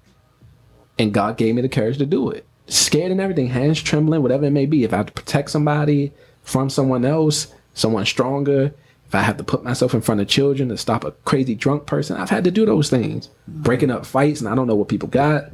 and 0.97 1.13
God 1.13 1.37
gave 1.37 1.55
me 1.55 1.61
the 1.61 1.69
courage 1.69 1.97
to 1.99 2.05
do 2.05 2.29
it. 2.29 2.45
Scared 2.67 3.11
and 3.11 3.21
everything, 3.21 3.47
hands 3.47 3.81
trembling, 3.81 4.21
whatever 4.21 4.45
it 4.45 4.51
may 4.51 4.65
be. 4.65 4.83
If 4.83 4.93
I 4.93 4.97
have 4.97 5.07
to 5.07 5.13
protect 5.13 5.51
somebody 5.51 6.11
from 6.41 6.69
someone 6.69 7.05
else, 7.05 7.53
someone 7.73 8.05
stronger. 8.05 8.73
If 9.13 9.17
I 9.17 9.21
have 9.21 9.37
to 9.37 9.43
put 9.43 9.63
myself 9.63 9.93
in 9.93 10.01
front 10.01 10.21
of 10.21 10.27
children 10.27 10.69
to 10.69 10.77
stop 10.77 11.03
a 11.03 11.11
crazy 11.11 11.53
drunk 11.53 11.85
person, 11.85 12.17
I've 12.17 12.31
had 12.31 12.43
to 12.45 12.49
do 12.49 12.65
those 12.65 12.89
things. 12.89 13.29
Breaking 13.47 13.91
up 13.91 14.07
fights, 14.07 14.39
and 14.39 14.49
I 14.49 14.55
don't 14.55 14.65
know 14.65 14.73
what 14.73 14.87
people 14.87 15.07
got. 15.07 15.51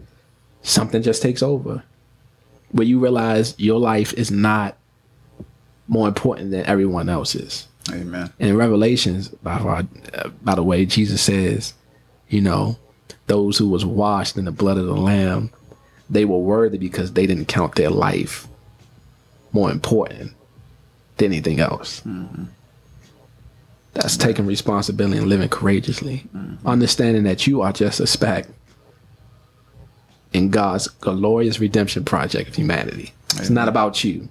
Something 0.62 1.02
just 1.02 1.22
takes 1.22 1.44
over 1.44 1.84
where 2.72 2.88
you 2.88 3.00
realize 3.00 3.56
your 3.58 3.78
life 3.78 4.14
is 4.14 4.32
not 4.32 4.78
more 5.90 6.08
important 6.08 6.52
than 6.52 6.66
everyone 6.68 7.10
else's. 7.10 7.68
Amen. 7.92 8.32
And 8.40 8.52
in 8.52 8.56
Revelations, 8.56 9.28
by, 9.28 9.56
uh, 10.14 10.30
by 10.42 10.56
the 10.56 10.64
way, 10.64 10.86
Jesus 10.86 11.22
says, 11.22 11.74
you 12.30 12.40
know, 12.40 12.78
those 13.28 13.58
who 13.58 13.68
was 13.68 13.86
washed 13.86 14.38
in 14.38 14.46
the 14.46 14.54
blood 14.54 14.78
of 14.78 14.86
the 14.86 14.96
Lamb, 14.96 15.52
they 16.10 16.24
were 16.24 16.38
worthy 16.40 16.78
because 16.78 17.12
they 17.12 17.28
didn't 17.28 17.50
count 17.50 17.76
their 17.76 17.90
life 17.90 18.48
more 19.52 19.70
important 19.70 20.32
than 21.18 21.34
anything 21.34 21.60
else. 21.60 22.02
That's 23.94 24.18
taking 24.18 24.46
responsibility 24.46 25.18
and 25.18 25.28
living 25.28 25.50
courageously, 25.50 26.26
understanding 26.66 27.24
that 27.24 27.48
you 27.48 27.62
are 27.62 27.74
just 27.74 28.00
a 28.00 28.08
speck 28.08 28.48
in 30.32 30.50
God's 30.52 30.88
glorious 30.88 31.60
redemption 31.60 32.06
project 32.06 32.50
of 32.50 32.56
humanity. 32.56 33.14
It's 33.38 33.50
not 33.50 33.68
about 33.68 34.04
you. 34.04 34.30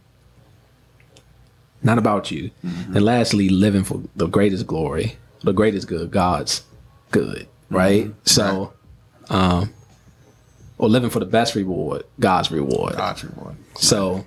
Not 1.82 1.98
about 1.98 2.30
you. 2.30 2.50
And 2.62 3.04
lastly, 3.04 3.48
living 3.48 3.84
for 3.84 4.00
the 4.16 4.26
greatest 4.26 4.66
glory, 4.66 5.16
the 5.42 5.52
greatest 5.52 5.88
good, 5.88 6.10
God's 6.10 6.62
good, 7.10 7.46
right? 7.70 8.12
So, 8.24 8.72
um, 9.28 9.72
or 10.78 10.88
living 10.88 11.10
for 11.10 11.18
the 11.18 11.26
best 11.26 11.54
reward, 11.56 12.04
God's 12.20 12.50
reward. 12.50 12.96
God's 12.96 13.24
reward. 13.24 13.56
So, 13.76 14.26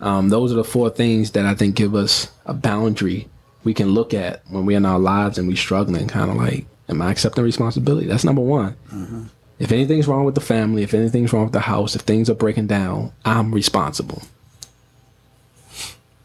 um, 0.00 0.28
those 0.28 0.50
are 0.52 0.56
the 0.56 0.64
four 0.64 0.90
things 0.90 1.30
that 1.32 1.46
I 1.46 1.54
think 1.54 1.76
give 1.76 1.94
us 1.94 2.30
a 2.46 2.52
boundary 2.54 3.28
we 3.64 3.74
can 3.74 3.90
look 3.90 4.14
at 4.14 4.42
when 4.48 4.66
we're 4.66 4.76
in 4.76 4.86
our 4.86 4.98
lives 4.98 5.38
and 5.38 5.48
we're 5.48 5.56
struggling, 5.56 6.08
kind 6.08 6.30
of 6.30 6.36
like, 6.36 6.66
am 6.88 7.02
I 7.02 7.10
accepting 7.10 7.44
responsibility? 7.44 8.06
That's 8.06 8.24
number 8.24 8.42
one. 8.42 8.76
If 9.58 9.70
anything's 9.70 10.08
wrong 10.08 10.24
with 10.24 10.34
the 10.34 10.40
family, 10.40 10.82
if 10.82 10.94
anything's 10.94 11.32
wrong 11.32 11.44
with 11.44 11.52
the 11.52 11.60
house, 11.60 11.94
if 11.94 12.02
things 12.02 12.28
are 12.28 12.34
breaking 12.34 12.66
down, 12.66 13.12
I'm 13.24 13.54
responsible. 13.54 14.22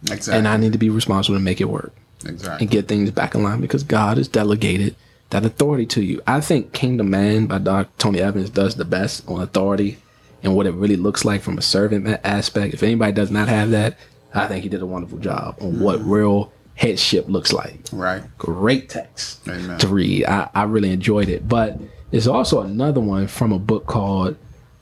Exactly. 0.03 0.33
And 0.33 0.47
I 0.47 0.57
need 0.57 0.73
to 0.73 0.79
be 0.79 0.89
responsible 0.89 1.37
to 1.37 1.43
make 1.43 1.61
it 1.61 1.69
work 1.69 1.93
exactly. 2.25 2.63
and 2.63 2.71
get 2.71 2.87
things 2.87 3.11
back 3.11 3.35
in 3.35 3.43
line 3.43 3.61
because 3.61 3.83
God 3.83 4.17
has 4.17 4.27
delegated 4.27 4.95
that 5.29 5.45
authority 5.45 5.85
to 5.87 6.03
you. 6.03 6.21
I 6.25 6.41
think 6.41 6.73
Kingdom 6.73 7.09
Man 7.09 7.47
by 7.47 7.59
Dr. 7.59 7.89
Tony 7.97 8.19
Evans 8.19 8.49
does 8.49 8.75
the 8.75 8.85
best 8.85 9.27
on 9.27 9.41
authority 9.41 9.97
and 10.43 10.55
what 10.55 10.65
it 10.65 10.71
really 10.71 10.95
looks 10.95 11.25
like 11.25 11.41
from 11.41 11.57
a 11.57 11.61
servant 11.61 12.07
aspect. 12.23 12.73
If 12.73 12.83
anybody 12.83 13.11
does 13.11 13.31
not 13.31 13.49
have 13.49 13.71
that, 13.71 13.97
I 14.33 14.47
think 14.47 14.63
he 14.63 14.69
did 14.69 14.81
a 14.81 14.85
wonderful 14.85 15.17
job 15.17 15.57
on 15.61 15.79
what 15.79 15.99
mm-hmm. 15.99 16.09
real 16.09 16.53
headship 16.77 17.27
looks 17.27 17.51
like. 17.51 17.79
right. 17.91 18.23
Great 18.37 18.87
text 18.87 19.45
Amen. 19.47 19.77
to 19.79 19.87
read. 19.87 20.25
I, 20.25 20.49
I 20.53 20.63
really 20.63 20.91
enjoyed 20.91 21.27
it. 21.27 21.47
But 21.47 21.79
there's 22.11 22.27
also 22.27 22.61
another 22.61 23.01
one 23.01 23.27
from 23.27 23.51
a 23.51 23.59
book 23.59 23.87
called 23.87 24.37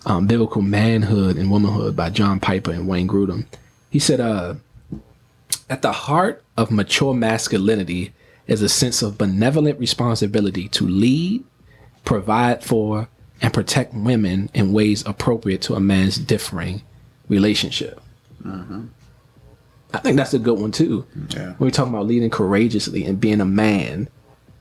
um, 0.06 0.28
Biblical 0.28 0.62
Manhood 0.62 1.38
and 1.38 1.50
Womanhood 1.50 1.96
by 1.96 2.10
John 2.10 2.40
Piper 2.40 2.72
and 2.72 2.88
Wayne 2.88 3.08
Grudem. 3.08 3.46
He 3.90 4.00
said, 4.00 4.20
uh, 4.20 4.56
at 5.70 5.82
the 5.82 5.92
heart 5.92 6.44
of 6.58 6.70
mature 6.70 7.14
masculinity 7.14 8.14
is 8.46 8.62
a 8.62 8.70
sense 8.70 9.02
of 9.02 9.18
benevolent 9.18 9.80
responsibility 9.80 10.68
to 10.70 10.88
lead, 10.88 11.44
provide 12.04 12.64
for, 12.64 13.08
and 13.42 13.54
protect 13.54 13.94
women 13.94 14.50
in 14.54 14.74
ways 14.74 15.04
appropriate 15.06 15.62
to 15.64 15.76
a 15.76 15.80
man's 15.80 16.18
differing 16.18 16.84
relationship. 17.28 18.00
I 19.96 20.00
think 20.00 20.18
that's 20.18 20.34
a 20.34 20.40
good 20.40 20.60
one 20.60 20.72
too. 20.72 21.06
Yeah. 21.30 21.54
When 21.54 21.68
we 21.68 21.72
talk 21.72 21.88
about 21.88 22.06
leading 22.06 22.30
courageously 22.30 23.06
and 23.06 23.20
being 23.20 23.42
a 23.42 23.46
man, 23.46 24.08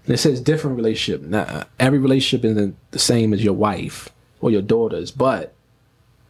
and 0.06 0.14
it 0.14 0.18
says 0.18 0.40
different 0.40 0.76
relationship. 0.76 1.22
Now, 1.22 1.42
uh, 1.42 1.64
every 1.80 1.98
relationship 1.98 2.44
isn't 2.44 2.76
the 2.90 2.98
same 2.98 3.32
as 3.32 3.42
your 3.42 3.54
wife 3.54 4.10
or 4.40 4.50
your 4.50 4.62
daughters, 4.62 5.10
but 5.10 5.54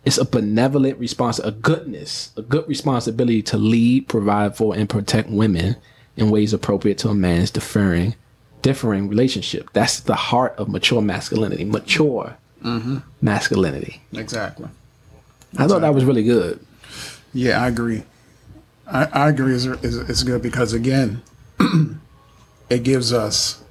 it's 0.04 0.18
a 0.18 0.24
benevolent 0.24 0.98
response, 0.98 1.38
a 1.38 1.50
goodness, 1.50 2.32
a 2.36 2.42
good 2.42 2.68
responsibility 2.68 3.42
to 3.42 3.56
lead, 3.56 4.08
provide 4.08 4.56
for, 4.56 4.74
and 4.76 4.88
protect 4.88 5.30
women 5.30 5.76
in 6.16 6.30
ways 6.30 6.52
appropriate 6.52 6.98
to 6.98 7.08
a 7.08 7.14
man's 7.14 7.50
differing, 7.50 8.14
differing 8.62 9.08
relationship. 9.08 9.70
That's 9.72 10.00
the 10.00 10.14
heart 10.14 10.54
of 10.56 10.68
mature 10.68 11.02
masculinity. 11.02 11.64
Mature 11.64 12.36
mm-hmm. 12.62 12.98
masculinity. 13.20 14.02
Exactly. 14.12 14.68
I 15.56 15.66
thought 15.66 15.80
that 15.80 15.94
was 15.94 16.04
really 16.04 16.24
good. 16.24 16.64
Yeah, 17.32 17.62
I 17.62 17.68
agree. 17.68 18.04
I, 18.86 19.04
I 19.12 19.28
agree. 19.28 19.54
It's, 19.54 19.64
it's, 19.64 19.96
it's 19.96 20.22
good 20.22 20.42
because 20.42 20.72
again, 20.72 21.22
it 22.70 22.82
gives 22.82 23.12
us 23.12 23.62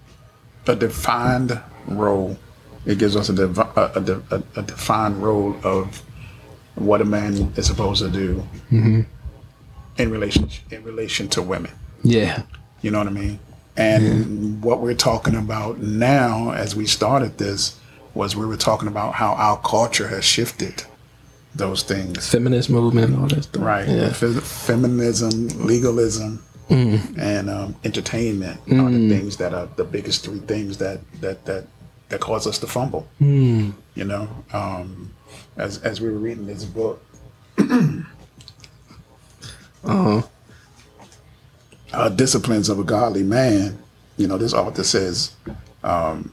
a 0.68 0.76
defined 0.76 1.60
role. 1.88 2.38
It 2.86 2.98
gives 2.98 3.16
us 3.16 3.30
a, 3.30 3.34
devi- 3.34 3.62
a, 3.76 3.92
a, 3.96 4.36
a, 4.36 4.44
a 4.58 4.62
defined 4.64 5.22
role 5.22 5.56
of 5.64 6.02
what 6.76 7.02
a 7.02 7.06
man 7.06 7.54
is 7.56 7.68
supposed 7.68 8.04
to 8.04 8.10
do 8.10 8.48
mm-hmm. 8.72 9.02
in 9.98 10.12
relation 10.12 10.50
in 10.72 10.84
relation 10.84 11.28
to 11.30 11.42
women. 11.42 11.72
Yeah. 12.04 12.44
You 12.82 12.92
know 12.92 12.98
what 12.98 13.08
I 13.08 13.12
mean? 13.12 13.40
And 13.76 14.62
what 14.62 14.82
we're 14.82 14.94
talking 14.94 15.36
about 15.36 15.80
now, 15.80 16.52
as 16.52 16.76
we 16.76 16.86
started 16.86 17.38
this, 17.38 17.80
was 18.14 18.36
we 18.36 18.46
were 18.46 18.58
talking 18.58 18.88
about 18.88 19.16
how 19.16 19.34
our 19.34 19.58
culture 19.62 20.08
has 20.08 20.24
shifted 20.24 20.84
those 21.56 21.84
things. 21.84 22.28
Feminist 22.30 22.70
movement 22.70 23.12
and 23.12 23.22
all 23.22 23.28
that 23.28 23.44
stuff. 23.44 23.64
Right. 23.64 23.88
Yeah. 23.88 24.12
Fe- 24.12 24.34
feminism, 24.40 25.48
legalism, 25.66 26.44
and 26.70 27.50
um, 27.50 27.76
entertainment 27.84 28.60
are 28.62 28.90
the 28.90 29.10
things 29.10 29.38
that 29.38 29.54
are 29.54 29.68
the 29.76 29.84
biggest 29.84 30.24
three 30.26 30.40
things 30.40 30.78
that 30.80 31.00
that 31.22 31.46
that 31.46 31.66
that 32.10 32.20
cause 32.22 32.48
us 32.48 32.58
to 32.60 32.68
fumble. 32.68 33.08
You 33.96 34.04
know, 34.06 34.28
um, 34.54 35.12
as 35.58 35.78
as 35.80 36.02
we 36.02 36.10
were 36.10 36.18
reading 36.18 36.46
this 36.48 36.66
book, 36.66 37.04
uh, 41.94 42.10
disciplines 42.16 42.70
of 42.70 42.80
a 42.80 42.84
godly 42.84 43.24
man. 43.24 43.78
You 44.18 44.28
know, 44.28 44.38
this 44.38 44.54
author 44.54 44.84
says. 44.84 45.34
Um, 45.84 46.32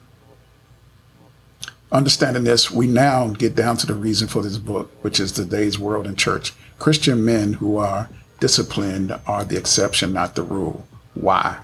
Understanding 1.93 2.45
this, 2.45 2.71
we 2.71 2.87
now 2.87 3.29
get 3.29 3.57
down 3.57 3.77
to 3.79 3.87
the 3.87 3.95
reason 3.95 4.29
for 4.29 4.43
this 4.43 4.59
book, 4.59 4.93
which 5.03 5.19
is 5.19 5.33
today's 5.33 5.77
world 5.79 6.07
and 6.07 6.17
church. 6.17 6.53
Christian 6.79 7.25
men 7.25 7.55
who 7.55 7.79
are 7.79 8.09
disciplined 8.39 9.19
are 9.27 9.45
the 9.45 9.57
exception, 9.57 10.13
not 10.13 10.37
the 10.37 10.45
rule. 10.45 10.87
Why? 11.15 11.59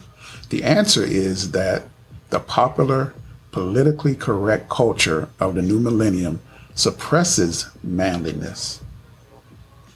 The 0.50 0.64
answer 0.64 1.04
is 1.04 1.52
that 1.52 1.84
the 2.30 2.40
popular, 2.40 3.14
politically 3.52 4.16
correct 4.16 4.68
culture 4.68 5.28
of 5.38 5.54
the 5.54 5.62
new 5.62 5.78
millennium 5.78 6.40
suppresses 6.74 7.70
manliness, 7.84 8.82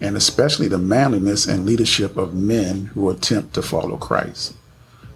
and 0.01 0.17
especially 0.17 0.69
the 0.69 0.79
manliness 0.79 1.47
and 1.47 1.67
leadership 1.67 2.17
of 2.17 2.35
men 2.35 2.87
who 2.95 3.11
attempt 3.11 3.55
to 3.55 3.63
follow 3.63 3.97
Christ. 3.97 4.55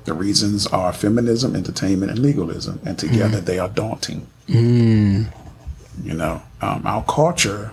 The 0.05 0.12
reasons 0.14 0.66
are 0.66 0.92
feminism, 0.92 1.57
entertainment, 1.57 2.11
and 2.12 2.18
legalism, 2.20 2.80
and 2.84 2.98
together 2.98 3.40
they 3.40 3.59
are 3.59 3.68
daunting. 3.68 4.26
You 4.46 6.12
know, 6.14 6.42
um, 6.61 6.82
our 6.86 7.02
culture 7.05 7.70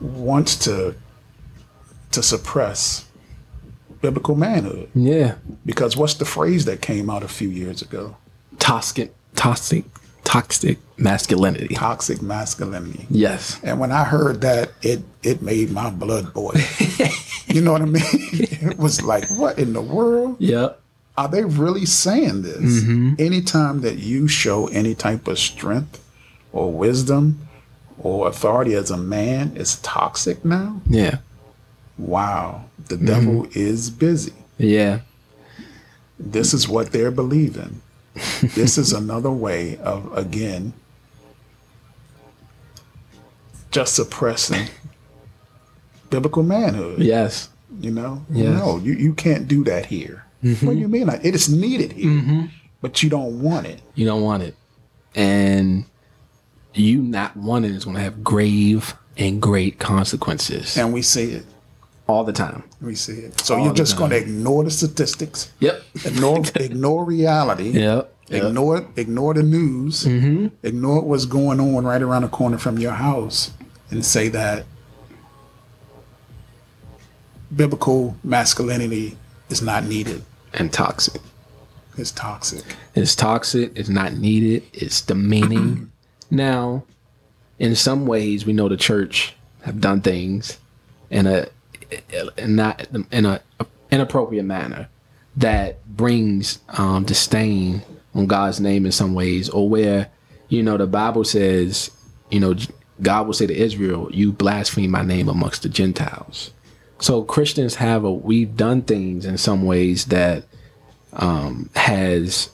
wants 0.00 0.56
to 0.64 0.94
to 2.10 2.22
suppress 2.22 3.06
biblical 4.02 4.34
manhood 4.34 4.90
Yeah. 4.94 5.36
because 5.64 5.96
what's 5.96 6.14
the 6.14 6.24
phrase 6.26 6.64
that 6.66 6.82
came 6.82 7.08
out 7.08 7.22
a 7.22 7.28
few 7.28 7.48
years 7.48 7.80
ago? 7.80 8.16
Toxic, 8.58 9.14
toxic, 9.34 9.84
toxic 10.24 10.78
masculinity. 10.98 11.74
Toxic 11.74 12.20
masculinity. 12.20 13.06
Yes. 13.08 13.58
And 13.62 13.80
when 13.80 13.92
I 13.92 14.04
heard 14.04 14.40
that, 14.42 14.72
it 14.82 15.02
it 15.22 15.40
made 15.40 15.70
my 15.70 15.88
blood 15.88 16.34
boil. 16.34 16.52
you 17.46 17.60
know 17.62 17.72
what 17.72 17.82
I 17.82 17.86
mean? 17.86 18.02
it 18.12 18.76
was 18.76 19.02
like, 19.02 19.30
what 19.30 19.58
in 19.58 19.72
the 19.72 19.80
world? 19.80 20.36
Yep. 20.40 20.80
Are 21.16 21.28
they 21.28 21.44
really 21.44 21.84
saying 21.84 22.42
this? 22.42 22.82
Mm-hmm. 22.82 23.14
Anytime 23.18 23.80
that 23.82 23.98
you 23.98 24.28
show 24.28 24.66
any 24.68 24.94
type 24.94 25.28
of 25.28 25.38
strength 25.38 26.02
or 26.52 26.72
wisdom 26.72 27.48
or 27.98 28.28
authority 28.28 28.74
as 28.74 28.90
a 28.90 28.96
man, 28.96 29.52
it's 29.54 29.76
toxic 29.76 30.44
now. 30.44 30.80
Yeah. 30.86 31.18
Wow, 31.98 32.64
the 32.88 32.96
devil 32.96 33.42
mm-hmm. 33.44 33.58
is 33.58 33.90
busy. 33.90 34.32
Yeah. 34.58 35.00
This 36.18 36.54
is 36.54 36.68
what 36.68 36.92
they're 36.92 37.10
believing. 37.10 37.82
this 38.42 38.78
is 38.78 38.92
another 38.92 39.30
way 39.30 39.78
of 39.78 40.16
again 40.16 40.72
just 43.70 43.94
suppressing 43.96 44.68
biblical 46.10 46.42
manhood. 46.42 47.00
Yes. 47.00 47.48
You 47.80 47.90
know, 47.90 48.24
Yes. 48.30 48.58
no, 48.58 48.76
you, 48.76 48.92
you 48.92 49.14
can't 49.14 49.48
do 49.48 49.64
that 49.64 49.86
here. 49.86 50.26
Mm-hmm. 50.42 50.66
What 50.66 50.72
do 50.72 50.78
you 50.78 50.88
mean? 50.88 51.06
Like, 51.06 51.24
it 51.24 51.34
is 51.34 51.48
needed 51.48 51.92
here, 51.92 52.10
mm-hmm. 52.10 52.46
but 52.80 53.02
you 53.02 53.10
don't 53.10 53.40
want 53.42 53.66
it. 53.66 53.80
You 53.94 54.06
don't 54.06 54.22
want 54.22 54.42
it. 54.42 54.56
And 55.14 55.84
you 56.74 56.98
not 57.02 57.36
wanting 57.36 57.70
it 57.72 57.76
is 57.76 57.84
going 57.84 57.96
to 57.96 58.02
have 58.02 58.24
grave 58.24 58.94
and 59.16 59.42
great 59.42 59.78
consequences 59.78 60.76
And 60.78 60.92
we 60.92 61.02
see 61.02 61.32
it. 61.32 61.44
all 62.08 62.24
the 62.24 62.32
time. 62.32 62.64
We 62.80 62.94
see 62.94 63.12
it. 63.12 63.40
So 63.40 63.56
All 63.56 63.64
you're 63.64 63.74
just 63.74 63.96
going 63.96 64.10
to 64.10 64.16
ignore 64.16 64.64
the 64.64 64.70
statistics, 64.70 65.52
Yep. 65.60 65.82
ignore 66.06 66.42
ignore 66.56 67.04
reality, 67.04 67.70
Yep. 67.70 68.14
Yep. 68.28 68.44
ignore 68.44 68.86
ignore 68.96 69.34
the 69.34 69.42
news, 69.42 70.04
mm-hmm. 70.04 70.46
ignore 70.62 71.02
what's 71.02 71.26
going 71.26 71.60
on 71.60 71.84
right 71.84 72.00
around 72.00 72.22
the 72.22 72.28
corner 72.28 72.58
from 72.58 72.78
your 72.78 72.92
house, 72.92 73.50
and 73.90 74.04
say 74.04 74.28
that 74.28 74.64
biblical 77.54 78.16
masculinity 78.24 79.16
is 79.50 79.60
not 79.62 79.84
needed. 79.84 80.24
And 80.54 80.72
toxic. 80.72 81.20
It's 81.96 82.10
toxic. 82.10 82.64
It's 82.94 83.14
toxic. 83.14 83.72
It's 83.74 83.88
not 83.88 84.14
needed. 84.14 84.62
It's 84.72 85.00
demeaning. 85.00 85.92
now, 86.30 86.84
in 87.58 87.74
some 87.74 88.06
ways, 88.06 88.46
we 88.46 88.52
know 88.52 88.68
the 88.68 88.76
church 88.76 89.34
have 89.62 89.80
done 89.80 90.00
things 90.00 90.58
in 91.10 91.26
a, 91.26 91.46
in 92.38 92.56
not 92.56 92.86
in 93.10 93.26
a 93.26 93.40
inappropriate 93.90 94.44
manner 94.44 94.88
that 95.36 95.84
brings 95.86 96.58
um, 96.78 97.04
disdain 97.04 97.82
on 98.14 98.26
God's 98.26 98.60
name 98.60 98.86
in 98.86 98.92
some 98.92 99.14
ways, 99.14 99.48
or 99.48 99.68
where 99.68 100.10
you 100.48 100.62
know 100.62 100.76
the 100.76 100.86
Bible 100.86 101.24
says, 101.24 101.90
you 102.30 102.40
know, 102.40 102.54
God 103.00 103.26
will 103.26 103.34
say 103.34 103.46
to 103.46 103.54
Israel, 103.54 104.08
"You 104.12 104.32
blaspheme 104.32 104.90
my 104.90 105.02
name 105.02 105.28
amongst 105.28 105.62
the 105.62 105.68
Gentiles." 105.68 106.52
So 107.02 107.24
Christians 107.24 107.74
have 107.74 108.04
a 108.04 108.12
we've 108.12 108.56
done 108.56 108.82
things 108.82 109.26
in 109.26 109.36
some 109.36 109.64
ways 109.64 110.06
that 110.06 110.44
um, 111.14 111.68
has, 111.74 112.48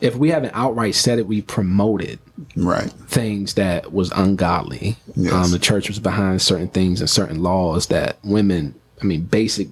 if 0.00 0.14
we 0.14 0.30
haven't 0.30 0.52
outright 0.54 0.94
said 0.94 1.18
it, 1.18 1.26
we 1.26 1.42
promoted 1.42 2.20
Right. 2.54 2.88
things 3.08 3.54
that 3.54 3.92
was 3.92 4.12
ungodly. 4.12 4.96
Yes. 5.16 5.32
Um, 5.32 5.50
the 5.50 5.58
church 5.58 5.88
was 5.88 5.98
behind 5.98 6.40
certain 6.40 6.68
things 6.68 7.00
and 7.00 7.10
certain 7.10 7.42
laws 7.42 7.86
that 7.88 8.16
women, 8.22 8.74
I 9.02 9.04
mean, 9.04 9.22
basic 9.22 9.68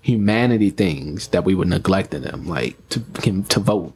humanity 0.00 0.70
things 0.70 1.28
that 1.28 1.44
we 1.44 1.54
were 1.54 1.64
neglecting 1.66 2.22
them, 2.22 2.46
like 2.48 2.76
to 2.88 3.00
can- 3.20 3.44
to 3.44 3.60
vote, 3.60 3.92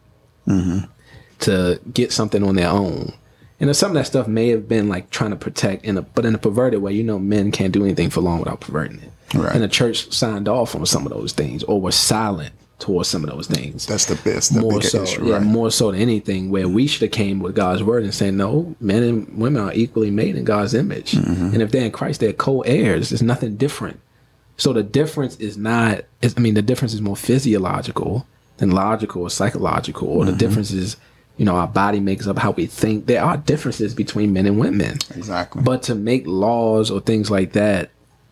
to 1.41 1.81
get 1.95 2.13
something 2.13 2.43
on 2.43 2.57
their 2.57 2.69
own. 2.71 3.15
And 3.61 3.75
some 3.77 3.91
of 3.91 3.95
that 3.95 4.07
stuff 4.07 4.29
may 4.29 4.49
have 4.49 4.69
been 4.69 4.89
like 4.89 5.11
trying 5.11 5.31
to 5.31 5.37
protect 5.37 5.85
in 5.85 5.99
a, 5.99 6.03
but 6.03 6.25
in 6.25 6.35
a 6.35 6.39
perverted 6.39 6.81
way. 6.81 6.93
You 6.93 7.03
know, 7.03 7.19
men 7.19 7.51
can't 7.51 7.73
do 7.73 7.85
anything 7.85 8.09
for 8.11 8.21
long 8.21 8.39
without 8.39 8.61
perverting 8.61 9.01
it. 9.01 9.11
Right. 9.37 9.53
And 9.55 9.63
the 9.63 9.69
church 9.69 10.13
signed 10.13 10.49
off 10.49 10.75
on 10.75 10.87
some 10.87 11.05
of 11.07 11.13
those 11.13 11.33
things, 11.33 11.63
or 11.65 11.81
was 11.81 11.97
silent 11.97 12.55
towards 12.79 13.09
some 13.09 13.25
of 13.25 13.31
those 13.31 13.49
things 13.49 13.85
That's 13.87 14.05
the 14.07 14.15
best. 14.15 14.55
The 14.55 14.61
more 14.61 14.81
so, 14.81 15.03
issue, 15.03 15.27
yeah, 15.27 15.35
right? 15.35 15.43
more 15.43 15.71
so 15.73 15.91
than 15.91 16.01
anything, 16.01 16.49
where 16.51 16.69
we 16.69 16.87
should 16.87 17.03
have 17.03 17.11
came 17.11 17.41
with 17.41 17.57
God's 17.57 17.83
word 17.83 18.05
and 18.05 18.15
saying, 18.15 18.37
no, 18.37 18.77
men 18.81 19.03
and 19.03 19.37
women 19.37 19.61
are 19.65 19.73
equally 19.75 20.13
made 20.13 20.37
in 20.37 20.45
God's 20.45 20.75
image, 20.75 21.13
Mm-hmm. 21.13 21.47
and 21.55 21.61
if 21.61 21.73
they're 21.73 21.85
in 21.85 21.91
Christ, 21.91 22.21
they're 22.21 22.33
co-heirs. 22.33 23.11
There's 23.11 23.21
nothing 23.23 23.57
different. 23.57 23.99
So 24.57 24.73
the 24.73 24.85
difference 24.85 25.37
is 25.39 25.57
not. 25.59 26.05
I 26.23 26.39
mean, 26.41 26.55
the 26.55 26.63
difference 26.63 26.95
is 26.95 27.01
more 27.01 27.17
physiological 27.17 28.27
than 28.59 28.71
logical 28.71 29.23
or 29.23 29.31
psychological, 29.31 30.09
or 30.09 30.23
Mm-hmm. 30.23 30.31
the 30.31 30.37
difference 30.39 30.71
is, 30.71 30.97
you 31.39 31.45
know, 31.45 31.55
our 31.55 31.68
body 31.68 32.01
makes 32.01 32.26
up 32.26 32.39
how 32.39 32.51
we 32.51 32.66
think. 32.66 33.07
There 33.07 33.24
are 33.24 33.36
differences 33.36 33.95
between 33.95 34.32
men 34.32 34.45
and 34.45 34.59
women. 34.59 34.99
Exactly. 35.14 35.62
But 35.62 35.84
to 35.84 35.95
make 35.95 36.26
laws 36.26 36.91
or 36.91 37.01
things 37.01 37.30
like 37.30 37.53
that, 37.53 37.91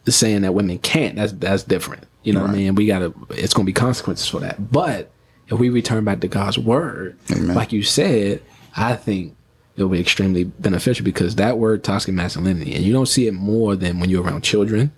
saying 0.09 0.43
that 0.43 0.55
women 0.55 0.79
can't, 0.79 1.17
that's 1.17 1.33
that's 1.33 1.63
different. 1.63 2.05
You 2.23 2.33
know 2.33 2.43
what 2.43 2.51
I 2.51 2.55
mean? 2.55 2.75
We 2.75 2.87
gotta 2.87 3.15
it's 3.31 3.55
gonna 3.55 3.67
be 3.67 3.73
consequences 3.73 4.29
for 4.29 4.41
that. 4.41 4.71
But 4.71 5.11
if 5.49 5.59
we 5.59 5.71
return 5.71 6.05
back 6.05 6.21
to 6.21 6.29
God's 6.29 6.59
word, 6.59 7.17
Amen. 7.31 7.55
like 7.55 7.73
you 7.73 7.85
said, 7.85 8.43
I 8.77 8.97
think 8.97 9.37
it'll 9.77 9.89
be 9.89 10.01
extremely 10.01 10.45
beneficial 10.45 11.05
because 11.05 11.37
that 11.37 11.59
word 11.59 11.85
toxic 11.85 12.15
masculinity, 12.15 12.75
and 12.75 12.85
you 12.85 12.93
don't 12.93 13.07
see 13.07 13.29
it 13.29 13.33
more 13.33 13.77
than 13.77 14.01
when 14.01 14.11
you're 14.11 14.23
around 14.23 14.43
children. 14.43 14.93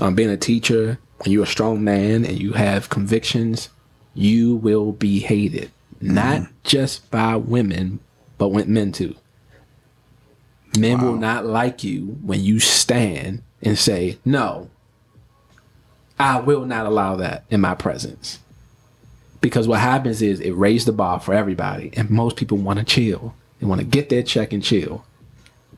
Um, 0.00 0.14
being 0.14 0.30
a 0.30 0.36
teacher, 0.36 0.98
when 1.18 1.32
you're 1.32 1.44
a 1.44 1.46
strong 1.46 1.84
man 1.84 2.24
and 2.24 2.38
you 2.38 2.52
have 2.52 2.88
convictions, 2.88 3.70
you 4.14 4.56
will 4.56 4.92
be 4.92 5.20
hated. 5.20 5.70
Not 6.00 6.40
mm-hmm. 6.40 6.52
just 6.62 7.10
by 7.10 7.36
women, 7.36 8.00
but 8.38 8.48
with 8.48 8.68
men 8.68 8.92
too. 8.92 9.14
Men 10.78 11.00
will 11.00 11.16
not 11.16 11.46
like 11.46 11.84
you 11.84 12.18
when 12.22 12.42
you 12.42 12.60
stand 12.60 13.42
and 13.62 13.78
say, 13.78 14.18
No, 14.24 14.68
I 16.18 16.40
will 16.40 16.64
not 16.64 16.86
allow 16.86 17.16
that 17.16 17.44
in 17.50 17.60
my 17.60 17.74
presence. 17.74 18.40
Because 19.40 19.68
what 19.68 19.80
happens 19.80 20.22
is 20.22 20.40
it 20.40 20.52
raised 20.52 20.86
the 20.86 20.92
bar 20.92 21.20
for 21.20 21.32
everybody, 21.34 21.90
and 21.94 22.10
most 22.10 22.36
people 22.36 22.58
want 22.58 22.78
to 22.78 22.84
chill. 22.84 23.34
They 23.60 23.66
want 23.66 23.80
to 23.80 23.86
get 23.86 24.08
their 24.08 24.22
check 24.22 24.52
and 24.52 24.62
chill. 24.62 25.04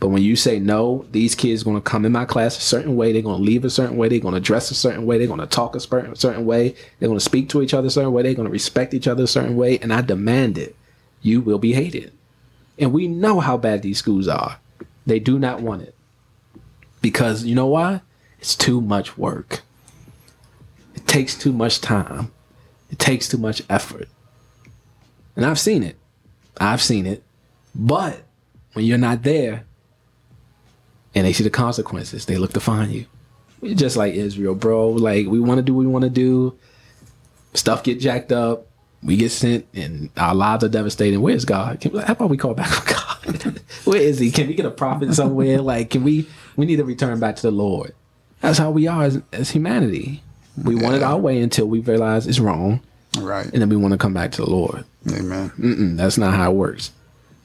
But 0.00 0.08
when 0.08 0.22
you 0.22 0.36
say 0.36 0.60
no, 0.60 1.04
these 1.10 1.34
kids 1.34 1.64
going 1.64 1.76
to 1.76 1.82
come 1.82 2.04
in 2.04 2.12
my 2.12 2.24
class 2.24 2.56
a 2.56 2.60
certain 2.60 2.94
way. 2.94 3.12
They're 3.12 3.22
going 3.22 3.38
to 3.38 3.42
leave 3.42 3.64
a 3.64 3.70
certain 3.70 3.96
way. 3.96 4.08
They're 4.08 4.20
going 4.20 4.34
to 4.34 4.40
dress 4.40 4.70
a 4.70 4.74
certain 4.74 5.06
way. 5.06 5.18
They're 5.18 5.26
going 5.26 5.40
to 5.40 5.46
talk 5.46 5.74
a 5.74 5.80
certain 5.80 6.46
way. 6.46 6.74
They're 6.98 7.08
going 7.08 7.18
to 7.18 7.24
speak 7.24 7.48
to 7.48 7.62
each 7.62 7.74
other 7.74 7.88
a 7.88 7.90
certain 7.90 8.12
way. 8.12 8.22
They're 8.22 8.34
going 8.34 8.46
to 8.46 8.52
respect 8.52 8.94
each 8.94 9.08
other 9.08 9.24
a 9.24 9.28
certain 9.28 9.56
way. 9.56 9.78
And 9.78 9.92
I 9.92 10.02
demand 10.02 10.56
it. 10.56 10.76
You 11.20 11.40
will 11.40 11.58
be 11.58 11.72
hated. 11.72 12.12
And 12.78 12.92
we 12.92 13.08
know 13.08 13.40
how 13.40 13.56
bad 13.56 13.82
these 13.82 13.98
schools 13.98 14.28
are. 14.28 14.60
They 15.04 15.18
do 15.18 15.36
not 15.36 15.62
want 15.62 15.82
it. 15.82 15.96
Because 17.02 17.44
you 17.44 17.56
know 17.56 17.66
why? 17.66 18.02
It's 18.38 18.54
too 18.54 18.80
much 18.80 19.18
work. 19.18 19.62
It 20.94 21.08
takes 21.08 21.36
too 21.36 21.52
much 21.52 21.80
time. 21.80 22.30
It 22.90 23.00
takes 23.00 23.28
too 23.28 23.38
much 23.38 23.62
effort. 23.68 24.08
And 25.34 25.44
I've 25.44 25.58
seen 25.58 25.82
it. 25.82 25.96
I've 26.60 26.82
seen 26.82 27.04
it. 27.04 27.24
But 27.74 28.22
when 28.74 28.84
you're 28.84 28.98
not 28.98 29.24
there 29.24 29.64
and 31.14 31.26
they 31.26 31.32
see 31.32 31.44
the 31.44 31.50
consequences, 31.50 32.26
they 32.26 32.36
look 32.36 32.52
to 32.52 32.60
find 32.60 32.92
you. 32.92 33.06
Just 33.74 33.96
like 33.96 34.14
Israel, 34.14 34.54
bro. 34.54 34.90
Like 34.90 35.26
we 35.26 35.40
want 35.40 35.58
to 35.58 35.62
do 35.62 35.74
what 35.74 35.80
we 35.80 35.86
want 35.86 36.04
to 36.04 36.10
do. 36.10 36.56
Stuff 37.54 37.82
get 37.82 37.98
jacked 37.98 38.32
up. 38.32 38.66
We 39.02 39.16
get 39.16 39.30
sent, 39.30 39.66
and 39.74 40.10
our 40.16 40.34
lives 40.34 40.64
are 40.64 40.68
devastating. 40.68 41.20
Where's 41.20 41.44
God? 41.44 41.80
Can, 41.80 41.96
how 41.98 42.14
about 42.14 42.30
we 42.30 42.36
call 42.36 42.54
back 42.54 42.70
on 42.88 43.34
God? 43.36 43.60
Where 43.84 44.00
is 44.00 44.18
He? 44.18 44.32
Can 44.32 44.48
we 44.48 44.54
get 44.54 44.66
a 44.66 44.72
prophet 44.72 45.14
somewhere? 45.14 45.60
Like, 45.60 45.90
can 45.90 46.02
we? 46.02 46.28
We 46.56 46.66
need 46.66 46.76
to 46.76 46.84
return 46.84 47.20
back 47.20 47.36
to 47.36 47.42
the 47.42 47.52
Lord. 47.52 47.94
That's 48.40 48.58
how 48.58 48.70
we 48.70 48.86
are 48.86 49.04
as, 49.04 49.22
as 49.32 49.50
humanity. 49.50 50.22
We 50.62 50.74
want 50.74 50.96
it 50.96 51.02
our 51.02 51.18
way 51.18 51.40
until 51.40 51.66
we 51.66 51.78
realize 51.80 52.26
it's 52.26 52.40
wrong, 52.40 52.80
right. 53.20 53.46
and 53.46 53.62
then 53.62 53.68
we 53.68 53.76
want 53.76 53.92
to 53.92 53.98
come 53.98 54.14
back 54.14 54.32
to 54.32 54.42
the 54.42 54.50
Lord. 54.50 54.84
Amen. 55.08 55.50
Mm-mm, 55.58 55.96
that's 55.96 56.18
not 56.18 56.34
how 56.34 56.50
it 56.50 56.54
works. 56.54 56.90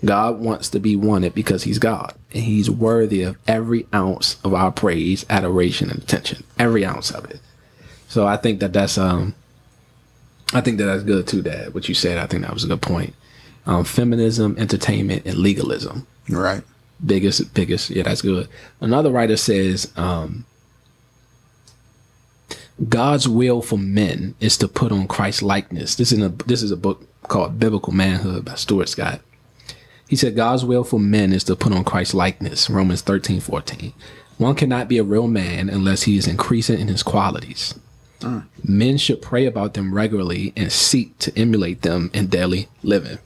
God 0.03 0.39
wants 0.39 0.70
to 0.70 0.80
be 0.80 0.95
wanted 0.95 1.34
because 1.34 1.64
He's 1.64 1.80
God, 1.80 2.14
and 2.34 2.44
He's 2.44 2.70
worthy 2.70 3.24
of 3.24 3.38
every 3.48 3.88
ounce 3.94 4.38
of 4.44 4.54
our 4.54 4.72
praise, 4.72 5.26
adoration, 5.30 5.90
and 5.90 6.02
attention. 6.02 6.44
Every 6.60 6.86
ounce 6.86 7.12
of 7.12 7.26
it. 7.26 7.40
So 8.08 8.28
I 8.28 8.38
think 8.38 8.60
that 8.60 8.74
that's 8.74 8.98
um, 8.98 9.36
I 10.54 10.62
think 10.62 10.78
that 10.78 10.86
that's 10.86 11.04
good 11.04 11.28
too. 11.28 11.42
Dad, 11.42 11.74
what 11.74 11.90
you 11.90 11.96
said, 11.96 12.18
I 12.18 12.28
think 12.28 12.44
that 12.44 12.54
was 12.54 12.64
a 12.64 12.68
good 12.68 12.82
point. 12.82 13.14
Um, 13.66 13.84
feminism, 13.84 14.56
entertainment, 14.58 15.26
and 15.26 15.38
legalism. 15.38 16.06
Right. 16.30 16.64
Biggest, 17.06 17.54
biggest. 17.54 17.90
Yeah, 17.90 18.04
that's 18.04 18.22
good. 18.22 18.48
Another 18.82 19.10
writer 19.10 19.38
says, 19.38 19.92
um, 19.96 20.46
God's 22.90 23.28
will 23.28 23.62
for 23.62 23.78
men 23.78 24.36
is 24.40 24.58
to 24.58 24.68
put 24.68 24.92
on 24.92 25.08
Christ 25.08 25.42
likeness. 25.42 25.96
This 25.96 26.12
is 26.12 26.22
a 26.22 26.30
this 26.30 26.62
is 26.62 26.72
a 26.72 26.78
book 26.78 27.08
called 27.24 27.60
Biblical 27.60 27.94
Manhood 27.94 28.46
by 28.46 28.56
Stuart 28.56 28.90
Scott. 28.90 29.22
He 30.14 30.18
said 30.18 30.36
God's 30.36 30.64
will 30.64 30.84
for 30.84 30.99
men 30.99 31.34
is 31.34 31.43
to 31.45 31.55
put 31.55 31.74
on 31.74 31.84
Christ's 31.84 32.14
likeness. 32.14 32.70
Romans 32.70 33.01
13, 33.01 33.39
14. 33.39 33.93
One 34.38 34.53
cannot 34.53 34.88
be 34.88 34.99
a 34.99 35.03
real 35.03 35.26
man 35.28 35.72
unless 35.72 36.03
he 36.03 36.18
is 36.18 36.28
increasing 36.28 36.80
in 36.80 36.88
his 36.88 37.01
qualities. 37.01 37.74
Mm. 38.20 38.45
Men 38.64 38.97
should 38.99 39.24
pray 39.24 39.47
about 39.47 39.74
them 39.74 39.91
regularly 39.91 40.53
and 40.55 40.72
seek 40.72 41.18
to 41.18 41.36
emulate 41.36 41.82
them 41.82 42.11
in 42.14 42.28
daily 42.28 42.68
living. 42.84 43.18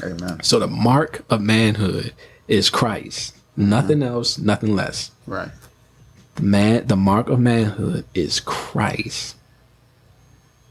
Amen. 0.00 0.40
So 0.44 0.60
the 0.60 0.68
mark 0.68 1.24
of 1.28 1.40
manhood 1.40 2.14
is 2.46 2.70
Christ. 2.70 3.34
Mm-hmm. 3.58 3.68
Nothing 3.68 4.02
else, 4.04 4.38
nothing 4.38 4.76
less. 4.76 5.10
Right. 5.26 5.50
Man, 6.40 6.86
the 6.86 6.94
mark 6.94 7.28
of 7.28 7.40
manhood 7.40 8.04
is 8.14 8.38
Christ. 8.38 9.34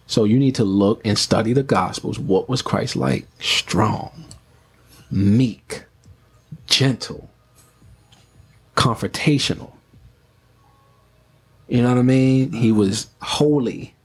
So 0.07 0.23
you 0.23 0.39
need 0.39 0.55
to 0.55 0.63
look 0.63 1.01
and 1.05 1.17
study 1.17 1.51
the 1.51 1.63
gospels. 1.63 2.17
What 2.17 2.47
was 2.47 2.61
Christ 2.61 2.95
like? 2.95 3.27
Strong, 3.41 4.23
meek, 5.11 5.83
gentle, 6.67 7.29
confrontational. 8.75 9.71
You 11.67 11.81
know 11.81 11.89
what 11.89 11.97
I 11.97 12.03
mean? 12.03 12.51
He 12.51 12.71
was 12.71 13.07
holy, 13.21 13.95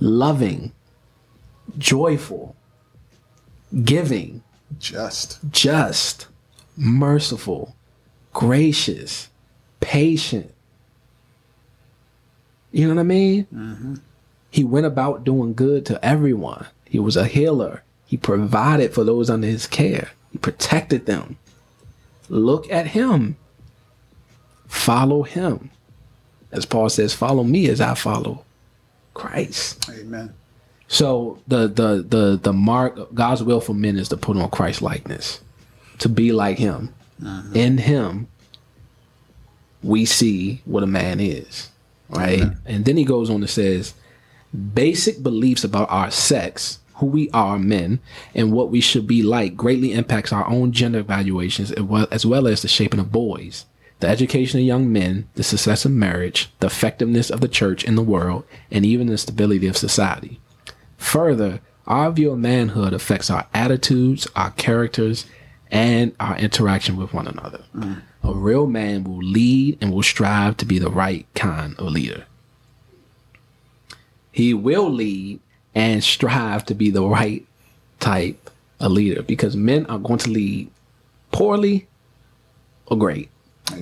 loving, 0.00 0.72
joyful, 1.78 2.56
giving, 3.84 4.42
Just. 4.78 5.38
just, 5.50 6.28
merciful, 6.76 7.76
gracious, 8.32 9.28
patient. 9.80 10.52
You 12.70 12.88
know 12.88 12.94
what 12.94 13.00
I 13.00 13.04
mean? 13.04 13.46
Mm-hmm. 13.54 13.94
He 14.50 14.64
went 14.64 14.86
about 14.86 15.24
doing 15.24 15.54
good 15.54 15.84
to 15.86 16.02
everyone. 16.04 16.66
He 16.86 16.98
was 16.98 17.16
a 17.16 17.26
healer. 17.26 17.82
He 18.12 18.18
provided 18.18 18.92
for 18.92 19.04
those 19.04 19.30
under 19.30 19.46
his 19.46 19.66
care. 19.66 20.10
He 20.32 20.36
protected 20.36 21.06
them. 21.06 21.38
Look 22.28 22.70
at 22.70 22.88
him. 22.88 23.36
Follow 24.68 25.22
him. 25.22 25.70
As 26.52 26.66
Paul 26.66 26.90
says, 26.90 27.14
follow 27.14 27.42
me 27.42 27.70
as 27.70 27.80
I 27.80 27.94
follow 27.94 28.44
Christ. 29.14 29.88
Amen. 29.88 30.34
So 30.88 31.38
the 31.48 31.68
the 31.68 32.04
the 32.06 32.38
the 32.42 32.52
mark 32.52 33.14
God's 33.14 33.42
will 33.42 33.62
for 33.62 33.72
men 33.72 33.96
is 33.96 34.10
to 34.10 34.18
put 34.18 34.36
on 34.36 34.50
Christ 34.50 34.82
likeness, 34.82 35.40
to 36.00 36.10
be 36.10 36.32
like 36.32 36.58
Him. 36.58 36.92
Uh-huh. 37.24 37.48
In 37.54 37.78
Him, 37.78 38.28
we 39.82 40.04
see 40.04 40.60
what 40.66 40.82
a 40.82 40.86
man 40.86 41.18
is, 41.18 41.70
right? 42.10 42.42
And 42.66 42.84
then 42.84 42.98
he 42.98 43.06
goes 43.06 43.30
on 43.30 43.36
and 43.36 43.48
says, 43.48 43.94
basic 44.74 45.22
beliefs 45.22 45.64
about 45.64 45.90
our 45.90 46.10
sex, 46.10 46.78
who 47.02 47.06
we 47.08 47.28
are, 47.30 47.58
men, 47.58 47.98
and 48.32 48.52
what 48.52 48.70
we 48.70 48.80
should 48.80 49.08
be 49.08 49.24
like, 49.24 49.56
greatly 49.56 49.92
impacts 49.92 50.32
our 50.32 50.48
own 50.48 50.70
gender 50.70 51.00
evaluations 51.00 51.72
as 51.72 51.82
well 51.82 52.06
as, 52.12 52.24
well 52.24 52.46
as 52.46 52.62
the 52.62 52.68
shaping 52.68 53.00
of 53.00 53.10
boys. 53.10 53.66
The 53.98 54.06
education 54.06 54.60
of 54.60 54.66
young 54.66 54.92
men, 54.92 55.28
the 55.34 55.42
success 55.42 55.84
of 55.84 55.90
marriage, 55.90 56.48
the 56.60 56.68
effectiveness 56.68 57.28
of 57.28 57.40
the 57.40 57.48
church 57.48 57.82
in 57.82 57.96
the 57.96 58.02
world, 58.02 58.44
and 58.70 58.86
even 58.86 59.08
the 59.08 59.18
stability 59.18 59.66
of 59.66 59.76
society. 59.76 60.38
Further, 60.96 61.60
our 61.88 62.12
view 62.12 62.30
of 62.30 62.38
manhood 62.38 62.92
affects 62.92 63.30
our 63.30 63.48
attitudes, 63.52 64.28
our 64.36 64.52
characters, 64.52 65.26
and 65.72 66.14
our 66.20 66.36
interaction 66.38 66.96
with 66.96 67.12
one 67.12 67.26
another. 67.26 67.64
Mm. 67.74 68.00
A 68.22 68.32
real 68.32 68.68
man 68.68 69.02
will 69.02 69.16
lead 69.18 69.76
and 69.80 69.92
will 69.92 70.04
strive 70.04 70.56
to 70.58 70.64
be 70.64 70.78
the 70.78 70.88
right 70.88 71.26
kind 71.34 71.74
of 71.80 71.86
leader. 71.86 72.26
He 74.30 74.54
will 74.54 74.88
lead 74.88 75.40
and 75.74 76.02
strive 76.04 76.64
to 76.66 76.74
be 76.74 76.90
the 76.90 77.02
right 77.04 77.44
type 78.00 78.50
of 78.80 78.92
leader 78.92 79.22
because 79.22 79.56
men 79.56 79.86
are 79.86 79.98
going 79.98 80.18
to 80.18 80.30
lead 80.30 80.70
poorly 81.30 81.86
or 82.86 82.98
great, 82.98 83.30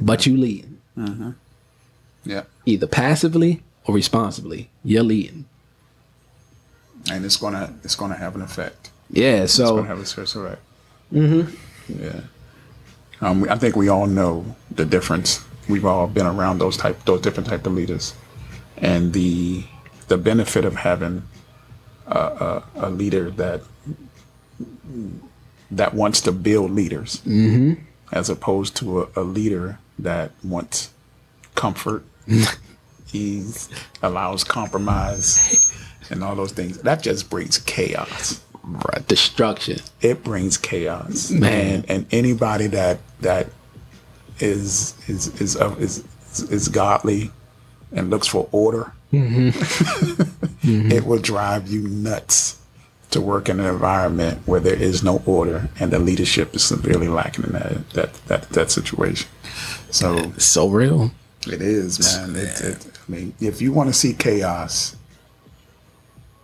but 0.02 0.26
you 0.26 0.36
lead 0.36 0.66
Yeah. 2.24 2.42
either 2.66 2.86
passively 2.86 3.62
or 3.86 3.94
responsibly. 3.94 4.68
You're 4.84 5.02
leading. 5.02 5.46
And 7.10 7.24
it's 7.24 7.36
gonna 7.36 7.72
it's 7.82 7.96
gonna 7.96 8.16
have 8.16 8.34
an 8.34 8.42
effect. 8.42 8.90
Yeah, 9.10 9.46
So 9.46 9.62
It's 9.64 9.70
gonna 9.72 9.86
have 9.88 9.98
a 10.00 10.06
special 10.06 10.46
effect. 10.46 10.62
Mm-hmm. 11.12 12.02
Yeah. 12.04 12.20
Um, 13.22 13.46
I 13.50 13.56
think 13.56 13.74
we 13.74 13.88
all 13.88 14.06
know 14.06 14.54
the 14.70 14.84
difference. 14.84 15.40
We've 15.68 15.84
all 15.86 16.06
been 16.06 16.26
around 16.26 16.58
those 16.58 16.76
type 16.76 17.04
those 17.06 17.20
different 17.20 17.48
type 17.48 17.66
of 17.66 17.72
leaders, 17.72 18.14
and 18.76 19.12
the 19.12 19.64
the 20.08 20.18
benefit 20.18 20.64
of 20.64 20.76
having 20.76 21.22
a, 22.10 22.62
a, 22.76 22.90
leader 22.90 23.30
that 23.30 23.62
that 25.70 25.94
wants 25.94 26.20
to 26.22 26.32
build 26.32 26.70
leaders, 26.70 27.20
mm-hmm. 27.20 27.74
as 28.12 28.28
opposed 28.28 28.76
to 28.76 29.02
a, 29.02 29.08
a 29.16 29.22
leader 29.22 29.78
that 29.98 30.32
wants 30.42 30.92
comfort, 31.54 32.04
ease, 33.12 33.68
allows 34.02 34.44
compromise, 34.44 35.64
and 36.10 36.24
all 36.24 36.34
those 36.34 36.52
things. 36.52 36.78
That 36.78 37.02
just 37.02 37.30
brings 37.30 37.58
chaos 37.58 38.40
right, 38.62 39.06
destruction. 39.06 39.78
it 40.00 40.22
brings 40.22 40.56
chaos 40.56 41.30
Man. 41.30 41.76
and 41.76 41.90
and 41.90 42.06
anybody 42.10 42.66
that 42.68 42.98
that 43.20 43.48
is 44.38 44.94
is 45.08 45.40
is 45.40 45.56
of 45.56 45.80
is 45.80 46.04
is 46.50 46.68
godly 46.68 47.30
and 47.92 48.10
looks 48.10 48.26
for 48.26 48.48
order 48.52 48.92
mm-hmm. 49.12 49.50
Mm-hmm. 50.60 50.92
it 50.92 51.06
will 51.06 51.18
drive 51.18 51.68
you 51.68 51.88
nuts 51.88 52.58
to 53.10 53.20
work 53.20 53.48
in 53.48 53.58
an 53.60 53.66
environment 53.66 54.42
where 54.46 54.60
there 54.60 54.74
is 54.74 55.02
no 55.02 55.22
order 55.24 55.70
and 55.80 55.90
the 55.90 55.98
leadership 55.98 56.54
is 56.54 56.62
severely 56.62 57.08
lacking 57.08 57.44
in 57.46 57.52
that 57.52 57.90
that 57.90 58.12
that, 58.26 58.48
that 58.50 58.70
situation. 58.70 59.26
So 59.90 60.16
It's 60.36 60.44
so 60.44 60.68
real. 60.68 61.10
it 61.46 61.62
is 61.62 61.98
man. 62.18 62.36
It, 62.36 62.60
it, 62.60 62.86
i 63.08 63.10
mean 63.10 63.32
if 63.40 63.62
you 63.62 63.72
want 63.72 63.88
to 63.88 63.94
see 63.94 64.12
chaos 64.12 64.96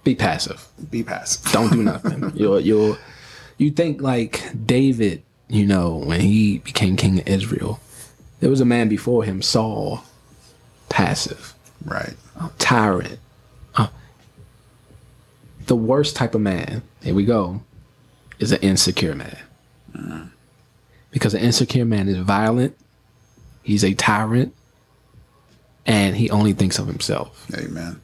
Be 0.02 0.14
passive. 0.14 0.66
be 0.90 1.02
passive. 1.02 1.52
Don't 1.52 1.70
do 1.72 1.82
nothing. 1.82 2.32
you'll 2.40 2.60
you'll 2.60 2.96
you 3.58 3.70
think 3.70 4.00
like 4.00 4.34
David, 4.66 5.22
you 5.48 5.66
know, 5.66 5.96
when 6.08 6.20
he 6.20 6.58
became 6.58 6.96
king 6.96 7.20
of 7.20 7.28
Israel, 7.28 7.80
there 8.40 8.50
was 8.50 8.60
a 8.62 8.64
man 8.64 8.88
before 8.88 9.24
him, 9.24 9.42
Saul, 9.42 10.02
passive, 10.88 11.54
right 11.84 12.14
a 12.40 12.50
tyrant. 12.58 13.18
the 15.66 15.76
worst 15.76 16.14
type 16.14 16.34
of 16.34 16.40
man, 16.40 16.82
here 17.02 17.14
we 17.14 17.24
go, 17.24 17.60
is 18.38 18.52
an 18.52 18.60
insecure 18.60 19.14
man. 19.14 19.38
Mm. 19.92 20.30
Because 21.10 21.34
an 21.34 21.40
insecure 21.40 21.84
man 21.84 22.08
is 22.08 22.18
violent, 22.18 22.76
he's 23.62 23.84
a 23.84 23.94
tyrant, 23.94 24.54
and 25.84 26.16
he 26.16 26.30
only 26.30 26.52
thinks 26.52 26.78
of 26.78 26.86
himself. 26.86 27.46
amen 27.56 28.00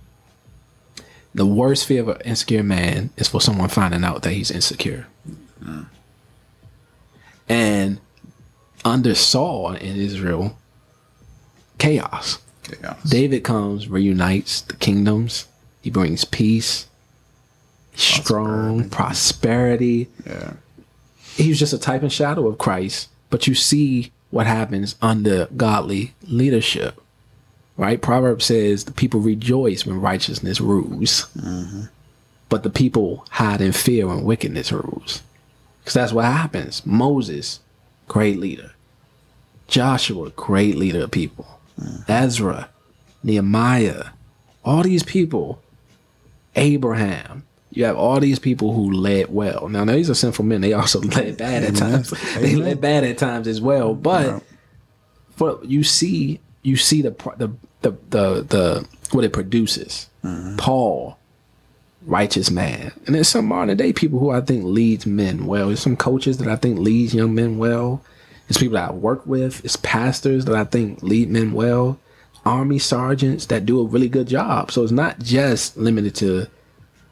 The 1.35 1.47
worst 1.47 1.87
fear 1.87 2.01
of 2.03 2.09
an 2.09 2.21
insecure 2.25 2.65
man 2.65 3.11
is 3.17 3.29
for 3.29 3.41
someone 3.41 3.69
finding 3.69 4.03
out 4.03 4.23
that 4.23 4.33
he's 4.33 4.51
insecure. 4.51 5.07
Mm. 5.63 5.87
And 7.49 8.01
under 8.85 9.15
Saul 9.15 9.75
in 9.75 9.97
Israel, 9.97 10.59
chaos. 11.79 12.39
Chaos 12.63 13.03
David 13.03 13.45
comes, 13.45 13.89
reunites 13.89 14.61
the 14.63 14.77
kingdoms. 14.77 15.47
He 15.83 15.91
brings 15.91 16.25
peace, 16.25 16.87
strong 17.95 18.89
prosperity. 18.89 20.09
yeah 20.27 20.55
He 21.35 21.49
was 21.49 21.59
just 21.59 21.73
a 21.73 21.79
type 21.79 22.03
and 22.03 22.13
shadow 22.13 22.47
of 22.47 22.59
Christ. 22.59 23.09
But 23.31 23.47
you 23.47 23.55
see 23.55 24.13
what 24.31 24.47
happens 24.47 24.97
under 25.03 25.47
godly 25.57 26.15
leadership, 26.25 27.01
right? 27.77 28.01
Proverbs 28.01 28.47
says 28.47 28.85
the 28.85 28.93
people 28.93 29.21
rejoice 29.21 29.87
when 29.87 30.01
righteousness 30.01 30.61
rules, 30.61 31.27
mm-hmm. 31.37 31.85
but 32.49 32.63
the 32.63 32.71
people 32.71 33.27
hide 33.31 33.61
in 33.61 33.73
fear 33.73 34.07
when 34.07 34.25
wickedness 34.25 34.73
rules. 34.73 35.23
Because 35.81 35.95
that's 35.95 36.13
what 36.13 36.25
happens. 36.25 36.85
Moses, 36.87 37.61
great 38.09 38.39
leader. 38.39 38.73
Joshua, 39.67 40.31
great 40.31 40.77
leader 40.77 41.05
of 41.05 41.11
people. 41.11 41.59
Ezra, 42.09 42.69
Nehemiah, 43.23 44.07
all 44.65 44.83
these 44.83 45.03
people, 45.03 45.63
Abraham. 46.57 47.45
You 47.71 47.85
have 47.85 47.97
all 47.97 48.21
these 48.21 48.39
people 48.39 48.75
who 48.75 48.93
led 48.93 49.33
well. 49.33 49.69
Now, 49.69 49.85
now 49.85 49.95
these 49.95 50.11
are 50.11 50.15
sinful 50.15 50.45
men. 50.45 50.61
They 50.61 50.75
also 50.75 51.01
led 51.03 51.39
bad 51.39 51.65
at 51.65 51.77
times. 51.77 52.11
They 52.37 52.55
led 52.55 52.81
bad 52.83 53.05
at 53.05 53.17
times 53.17 53.49
as 53.49 53.61
well. 53.63 53.95
But 53.95 54.43
for 55.37 55.59
you 55.65 55.83
see, 55.83 56.41
you 56.63 56.77
see 56.77 57.01
the 57.03 57.11
the 57.39 57.49
the 57.81 57.91
the, 58.11 58.43
the 58.43 58.89
what 59.13 59.25
it 59.25 59.33
produces. 59.33 60.09
Mm-hmm. 60.23 60.57
Paul, 60.57 61.17
righteous 62.07 62.51
man, 62.51 62.93
and 63.07 63.15
there's 63.15 63.29
some 63.29 63.47
modern 63.47 63.77
day 63.77 63.93
people 63.93 64.19
who 64.19 64.31
I 64.31 64.43
think 64.43 64.65
leads 64.65 65.07
men 65.07 65.47
well. 65.47 65.69
There's 65.69 65.81
some 65.81 65.97
coaches 65.97 66.39
that 66.39 66.49
I 66.49 66.57
think 66.57 66.79
leads 66.79 67.15
young 67.15 67.35
men 67.35 67.59
well. 67.59 68.03
It's 68.49 68.59
people 68.59 68.75
that 68.75 68.91
I 68.91 68.93
work 68.93 69.27
with. 69.27 69.65
It's 69.65 69.77
pastors 69.77 70.45
that 70.47 70.55
I 70.55 70.65
think 70.65 71.03
lead 71.03 71.31
men 71.31 71.53
well. 71.53 71.99
army 72.45 72.79
sergeants 72.79 73.47
that 73.47 73.65
do 73.65 73.81
a 73.81 73.85
really 73.85 74.09
good 74.09 74.27
job. 74.29 74.71
So 74.73 74.83
it's 74.83 74.93
not 74.93 75.19
just 75.21 75.77
limited 75.77 76.15
to, 76.17 76.47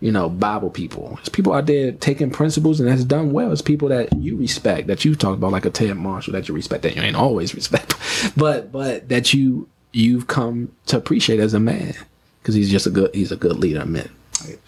you 0.00 0.10
know, 0.10 0.28
Bible 0.28 0.70
people. 0.70 1.16
It's 1.20 1.28
people 1.28 1.52
out 1.52 1.66
there 1.66 1.92
taking 1.92 2.30
principles 2.30 2.80
and 2.80 2.88
that's 2.88 3.04
done 3.04 3.30
well. 3.32 3.52
It's 3.52 3.62
people 3.62 3.88
that 3.90 4.12
you 4.16 4.36
respect, 4.36 4.88
that 4.88 5.04
you 5.04 5.14
talk 5.14 5.34
about, 5.36 5.52
like 5.52 5.64
a 5.64 5.70
Ted 5.70 5.96
Marshall, 5.96 6.32
that 6.32 6.48
you 6.48 6.54
respect, 6.54 6.82
that 6.82 6.96
you 6.96 7.02
ain't 7.02 7.16
always 7.16 7.54
respect, 7.60 7.94
but 8.36 8.72
but 8.72 9.08
that 9.08 9.32
you 9.32 9.68
you've 9.92 10.26
come 10.26 10.70
to 10.86 10.96
appreciate 10.96 11.40
as 11.40 11.54
a 11.54 11.60
man 11.60 11.94
because 12.42 12.54
he's 12.54 12.70
just 12.70 12.86
a 12.86 12.90
good 12.90 13.14
he's 13.14 13.32
a 13.32 13.36
good 13.36 13.56
leader 13.56 13.80
of 13.82 13.88
men. 13.88 14.10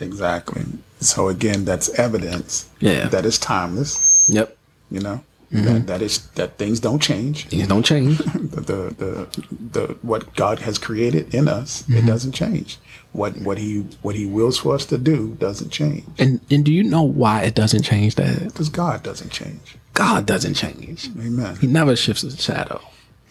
Exactly. 0.00 0.62
So 1.00 1.28
again, 1.28 1.64
that's 1.64 1.88
evidence. 1.98 2.68
Yeah. 2.80 3.08
That 3.08 3.24
is 3.26 3.38
timeless. 3.38 4.16
Yep, 4.28 4.56
You 4.90 5.00
know. 5.00 5.24
That, 5.52 5.64
mm-hmm. 5.64 5.86
that 5.86 6.00
is 6.00 6.26
that 6.28 6.56
things 6.56 6.80
don't 6.80 7.00
change. 7.00 7.46
things 7.48 7.68
don't 7.68 7.84
change. 7.84 8.16
the, 8.24 8.60
the 8.62 8.94
the 8.96 9.46
the 9.50 9.96
what 10.00 10.34
God 10.34 10.60
has 10.60 10.78
created 10.78 11.34
in 11.34 11.46
us, 11.46 11.82
it 11.82 11.92
mm-hmm. 11.92 12.06
doesn't 12.06 12.32
change. 12.32 12.78
What 13.12 13.36
what 13.36 13.58
he 13.58 13.80
what 14.00 14.14
he 14.14 14.24
wills 14.24 14.56
for 14.56 14.74
us 14.74 14.86
to 14.86 14.96
do 14.96 15.34
doesn't 15.34 15.68
change. 15.68 16.04
and 16.18 16.40
and 16.50 16.64
do 16.64 16.72
you 16.72 16.82
know 16.82 17.02
why 17.02 17.42
it 17.42 17.54
doesn't 17.54 17.82
change? 17.82 18.14
That 18.14 18.44
Because 18.44 18.70
God 18.70 19.02
doesn't 19.02 19.28
change. 19.28 19.76
God 19.92 20.24
doesn't 20.24 20.54
change. 20.54 21.10
Amen. 21.18 21.56
He 21.56 21.66
never 21.66 21.96
shifts 21.96 22.22
his 22.22 22.42
shadow. 22.42 22.80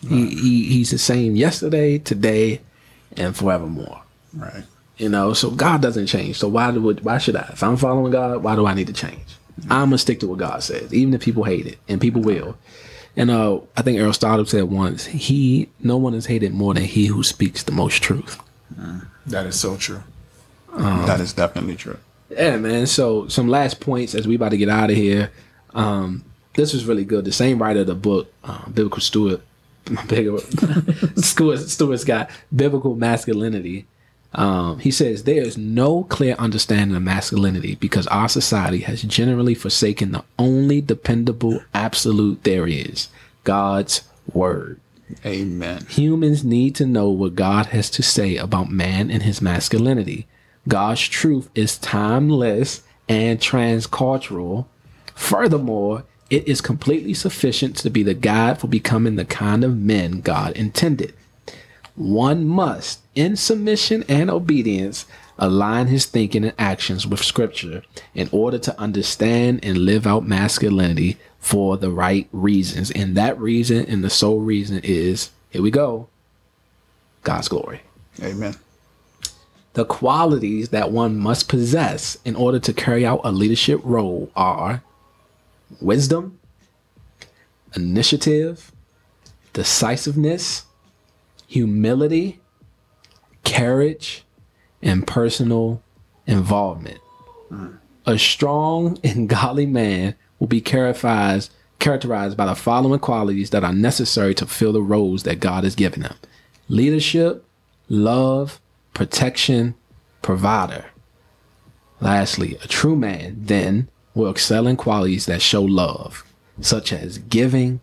He, 0.07 0.27
he 0.35 0.65
he's 0.65 0.91
the 0.91 0.99
same 0.99 1.35
yesterday, 1.35 1.97
today, 1.97 2.61
and 3.17 3.35
forevermore. 3.35 4.03
Right. 4.33 4.63
You 4.97 5.09
know, 5.09 5.33
so 5.33 5.49
God 5.49 5.81
doesn't 5.81 6.05
change. 6.05 6.37
So 6.37 6.47
why 6.47 6.69
do 6.69 6.93
why 7.01 7.17
should 7.17 7.35
I? 7.35 7.49
If 7.53 7.63
I'm 7.63 7.77
following 7.77 8.11
God, 8.11 8.43
why 8.43 8.55
do 8.55 8.67
I 8.67 8.75
need 8.75 8.87
to 8.87 8.93
change? 8.93 9.25
I'm 9.69 9.87
gonna 9.87 9.97
stick 9.97 10.19
to 10.21 10.27
what 10.27 10.39
God 10.39 10.63
says, 10.63 10.93
even 10.93 11.13
if 11.13 11.21
people 11.21 11.43
hate 11.43 11.67
it, 11.67 11.77
and 11.87 11.99
people 12.01 12.21
will. 12.21 12.57
And 13.15 13.29
uh, 13.29 13.59
I 13.75 13.81
think 13.81 13.99
Aristotle 13.99 14.45
said 14.45 14.63
once, 14.63 15.05
"He, 15.05 15.69
no 15.79 15.97
one 15.97 16.13
is 16.13 16.25
hated 16.27 16.53
more 16.53 16.73
than 16.73 16.83
he 16.83 17.07
who 17.07 17.23
speaks 17.23 17.63
the 17.63 17.71
most 17.71 18.01
truth." 18.01 18.41
That 19.25 19.45
is 19.45 19.59
so 19.59 19.77
true. 19.77 20.03
that 21.05 21.19
is 21.19 21.33
definitely 21.33 21.75
true. 21.75 21.97
Yeah, 22.29 22.57
man. 22.57 22.87
So 22.87 23.27
some 23.27 23.47
last 23.47 23.79
points 23.79 24.15
as 24.15 24.27
we 24.27 24.35
about 24.35 24.49
to 24.49 24.57
get 24.57 24.69
out 24.69 24.89
of 24.89 24.95
here. 24.95 25.31
Um, 25.73 26.23
this 26.53 26.73
was 26.73 26.85
really 26.85 27.05
good. 27.05 27.25
The 27.25 27.31
same 27.31 27.61
writer 27.61 27.81
of 27.81 27.87
the 27.87 27.95
book, 27.95 28.33
uh, 28.43 28.67
Biblical 28.69 29.01
Stewart, 31.17 31.59
Stewart, 31.59 32.05
got 32.05 32.29
biblical 32.55 32.95
masculinity. 32.95 33.85
Um, 34.33 34.79
he 34.79 34.91
says 34.91 35.23
there 35.23 35.43
is 35.43 35.57
no 35.57 36.03
clear 36.05 36.35
understanding 36.35 36.95
of 36.95 37.03
masculinity 37.03 37.75
because 37.75 38.07
our 38.07 38.29
society 38.29 38.79
has 38.79 39.01
generally 39.01 39.55
forsaken 39.55 40.11
the 40.11 40.23
only 40.39 40.79
dependable 40.79 41.61
absolute 41.73 42.43
there 42.43 42.67
is 42.67 43.09
God's 43.43 44.03
word. 44.33 44.79
Amen. 45.25 45.85
Humans 45.89 46.43
need 46.45 46.75
to 46.75 46.85
know 46.85 47.09
what 47.09 47.35
God 47.35 47.67
has 47.67 47.89
to 47.91 48.03
say 48.03 48.37
about 48.37 48.71
man 48.71 49.11
and 49.11 49.23
his 49.23 49.41
masculinity. 49.41 50.27
God's 50.67 51.07
truth 51.07 51.49
is 51.53 51.77
timeless 51.77 52.83
and 53.09 53.39
transcultural. 53.39 54.65
Furthermore, 55.15 56.05
it 56.29 56.47
is 56.47 56.61
completely 56.61 57.13
sufficient 57.13 57.75
to 57.77 57.89
be 57.89 58.03
the 58.03 58.13
guide 58.13 58.59
for 58.59 58.67
becoming 58.67 59.17
the 59.17 59.25
kind 59.25 59.65
of 59.65 59.77
men 59.77 60.21
God 60.21 60.53
intended. 60.53 61.13
One 61.95 62.45
must, 62.45 63.00
in 63.15 63.35
submission 63.35 64.03
and 64.07 64.29
obedience, 64.29 65.05
align 65.37 65.87
his 65.87 66.05
thinking 66.05 66.43
and 66.43 66.53
actions 66.57 67.07
with 67.07 67.23
Scripture 67.23 67.83
in 68.13 68.29
order 68.31 68.57
to 68.59 68.79
understand 68.79 69.59
and 69.63 69.79
live 69.79 70.05
out 70.05 70.25
masculinity 70.25 71.17
for 71.39 71.77
the 71.77 71.89
right 71.89 72.27
reasons. 72.31 72.91
And 72.91 73.15
that 73.17 73.39
reason, 73.39 73.85
and 73.85 74.03
the 74.03 74.09
sole 74.09 74.39
reason, 74.39 74.81
is 74.83 75.31
here 75.49 75.61
we 75.61 75.71
go 75.71 76.07
God's 77.23 77.47
glory. 77.47 77.81
Amen. 78.21 78.55
The 79.73 79.85
qualities 79.85 80.69
that 80.69 80.91
one 80.91 81.17
must 81.17 81.47
possess 81.47 82.17
in 82.25 82.35
order 82.35 82.59
to 82.59 82.73
carry 82.73 83.05
out 83.05 83.21
a 83.23 83.31
leadership 83.31 83.79
role 83.83 84.29
are 84.35 84.83
wisdom, 85.79 86.39
initiative, 87.73 88.71
decisiveness, 89.53 90.65
humility, 91.47 92.40
courage, 93.43 94.23
and 94.81 95.05
personal 95.05 95.81
involvement. 96.25 96.99
Mm. 97.51 97.77
A 98.05 98.17
strong 98.17 98.97
and 99.03 99.29
godly 99.29 99.65
man 99.65 100.15
will 100.39 100.47
be 100.47 100.61
characterized 100.61 101.51
characterized 101.79 102.37
by 102.37 102.45
the 102.45 102.55
following 102.55 102.99
qualities 102.99 103.49
that 103.49 103.63
are 103.63 103.73
necessary 103.73 104.35
to 104.35 104.45
fill 104.45 104.71
the 104.71 104.81
roles 104.81 105.23
that 105.23 105.39
God 105.39 105.63
has 105.63 105.75
given 105.75 106.01
them: 106.01 106.15
leadership, 106.67 107.43
love, 107.89 108.59
protection, 108.93 109.75
provider. 110.21 110.85
Lastly, 111.99 112.57
a 112.63 112.67
true 112.67 112.95
man 112.95 113.35
then 113.37 113.87
will 114.15 114.29
excel 114.29 114.67
in 114.67 114.75
qualities 114.75 115.27
that 115.27 115.41
show 115.41 115.61
love, 115.61 116.25
such 116.59 116.91
as 116.91 117.19
giving, 117.19 117.79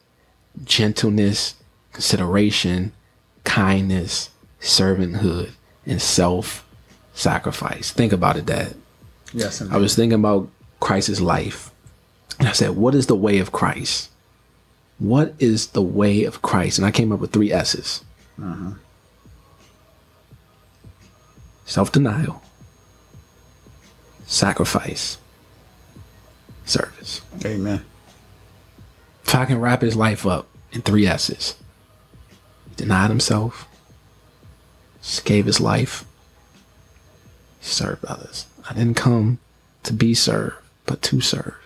gentleness, 0.65 1.55
consideration, 1.93 2.93
kindness, 3.45 4.31
servanthood, 4.61 5.51
and 5.87 6.01
self 6.01 6.67
sacrifice. 7.15 7.91
Think 7.91 8.13
about 8.13 8.37
it, 8.37 8.47
Dad. 8.47 8.75
Yes. 9.33 9.61
I 9.63 9.77
was 9.77 9.95
thinking 9.95 10.19
about 10.19 10.49
Christ's 10.81 11.21
life. 11.21 11.71
And 12.39 12.49
I 12.49 12.53
said, 12.53 12.71
What 12.71 12.95
is 12.95 13.07
the 13.07 13.17
way 13.17 13.39
of 13.39 13.53
Christ? 13.53 14.11
What 14.99 15.35
is 15.39 15.69
the 15.69 15.83
way 15.83 16.25
of 16.25 16.43
Christ? 16.43 16.79
And 16.79 16.87
I 16.87 16.91
came 16.91 17.13
up 17.13 17.21
with 17.21 17.33
three 17.33 17.53
S's 17.53 18.05
uh-huh. 18.41 18.73
self 21.67 21.93
denial, 21.93 22.43
sacrifice, 24.27 25.19
service. 26.65 27.23
Amen. 27.45 27.85
If 29.25 29.35
I 29.35 29.45
can 29.45 29.61
wrap 29.61 29.83
his 29.83 29.95
life 29.95 30.27
up 30.27 30.47
in 30.73 30.83
three 30.83 31.07
S's 31.07 31.55
denied 32.77 33.11
himself, 33.11 33.69
just 35.03 35.25
gave 35.25 35.47
his 35.47 35.61
life, 35.61 36.05
he 37.61 37.67
served 37.67 38.05
others. 38.05 38.47
I 38.69 38.75
didn't 38.75 38.95
come 38.97 39.39
to 39.85 39.93
be 39.93 40.15
served, 40.15 40.57
but 40.87 41.03
to 41.03 41.21
serve. 41.21 41.57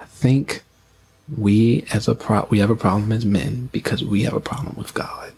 I 0.00 0.04
think 0.04 0.62
we 1.36 1.84
as 1.92 2.08
a 2.08 2.14
pro- 2.14 2.46
we 2.50 2.58
have 2.60 2.70
a 2.70 2.76
problem 2.76 3.12
as 3.12 3.24
men 3.24 3.68
because 3.72 4.04
we 4.04 4.22
have 4.22 4.34
a 4.34 4.40
problem 4.40 4.76
with 4.76 4.94
God. 4.94 5.32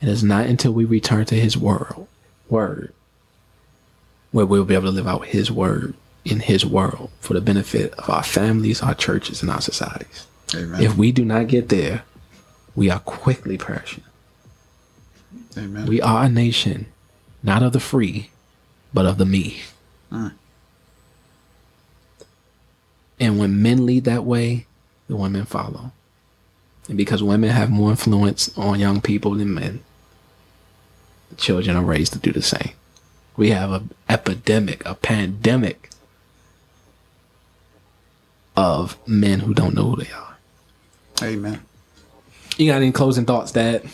It 0.00 0.08
is 0.08 0.22
not 0.22 0.46
until 0.46 0.72
we 0.72 0.84
return 0.84 1.24
to 1.26 1.34
his 1.34 1.56
world 1.56 2.06
word 2.48 2.92
where 4.30 4.46
we'll 4.46 4.64
be 4.64 4.74
able 4.74 4.84
to 4.84 4.90
live 4.90 5.06
out 5.06 5.26
his 5.26 5.50
word 5.50 5.94
in 6.24 6.40
his 6.40 6.64
world 6.64 7.10
for 7.20 7.34
the 7.34 7.40
benefit 7.40 7.92
of 7.94 8.10
our 8.10 8.22
families, 8.22 8.82
our 8.82 8.94
churches, 8.94 9.42
and 9.42 9.50
our 9.50 9.60
societies. 9.60 10.26
Amen. 10.54 10.82
If 10.82 10.96
we 10.96 11.12
do 11.12 11.24
not 11.24 11.48
get 11.48 11.68
there, 11.68 12.04
we 12.74 12.90
are 12.90 13.00
quickly 13.00 13.56
perishing. 13.56 14.04
Amen. 15.58 15.86
We 15.86 16.00
are 16.00 16.24
a 16.24 16.28
nation, 16.28 16.86
not 17.42 17.62
of 17.62 17.72
the 17.72 17.80
free, 17.80 18.30
but 18.94 19.06
of 19.06 19.18
the 19.18 19.26
me. 19.26 19.62
Mm. 20.12 20.32
And 23.20 23.38
when 23.38 23.60
men 23.60 23.84
lead 23.84 24.04
that 24.04 24.24
way, 24.24 24.66
the 25.08 25.16
women 25.16 25.44
follow. 25.44 25.92
And 26.88 26.96
because 26.96 27.22
women 27.22 27.50
have 27.50 27.70
more 27.70 27.90
influence 27.90 28.56
on 28.56 28.78
young 28.78 29.00
people 29.00 29.34
than 29.34 29.54
men, 29.54 29.80
the 31.30 31.36
children 31.36 31.76
are 31.76 31.84
raised 31.84 32.12
to 32.14 32.18
do 32.18 32.32
the 32.32 32.42
same. 32.42 32.72
We 33.36 33.50
have 33.50 33.72
an 33.72 33.90
epidemic, 34.08 34.84
a 34.86 34.94
pandemic 34.94 35.90
of 38.56 38.96
men 39.06 39.40
who 39.40 39.54
don't 39.54 39.74
know 39.74 39.90
who 39.90 40.02
they 40.02 40.10
are. 40.10 40.36
Amen. 41.22 41.60
You 42.56 42.70
got 42.70 42.78
any 42.82 42.90
closing 42.90 43.24
thoughts, 43.24 43.52
Dad? 43.52 43.88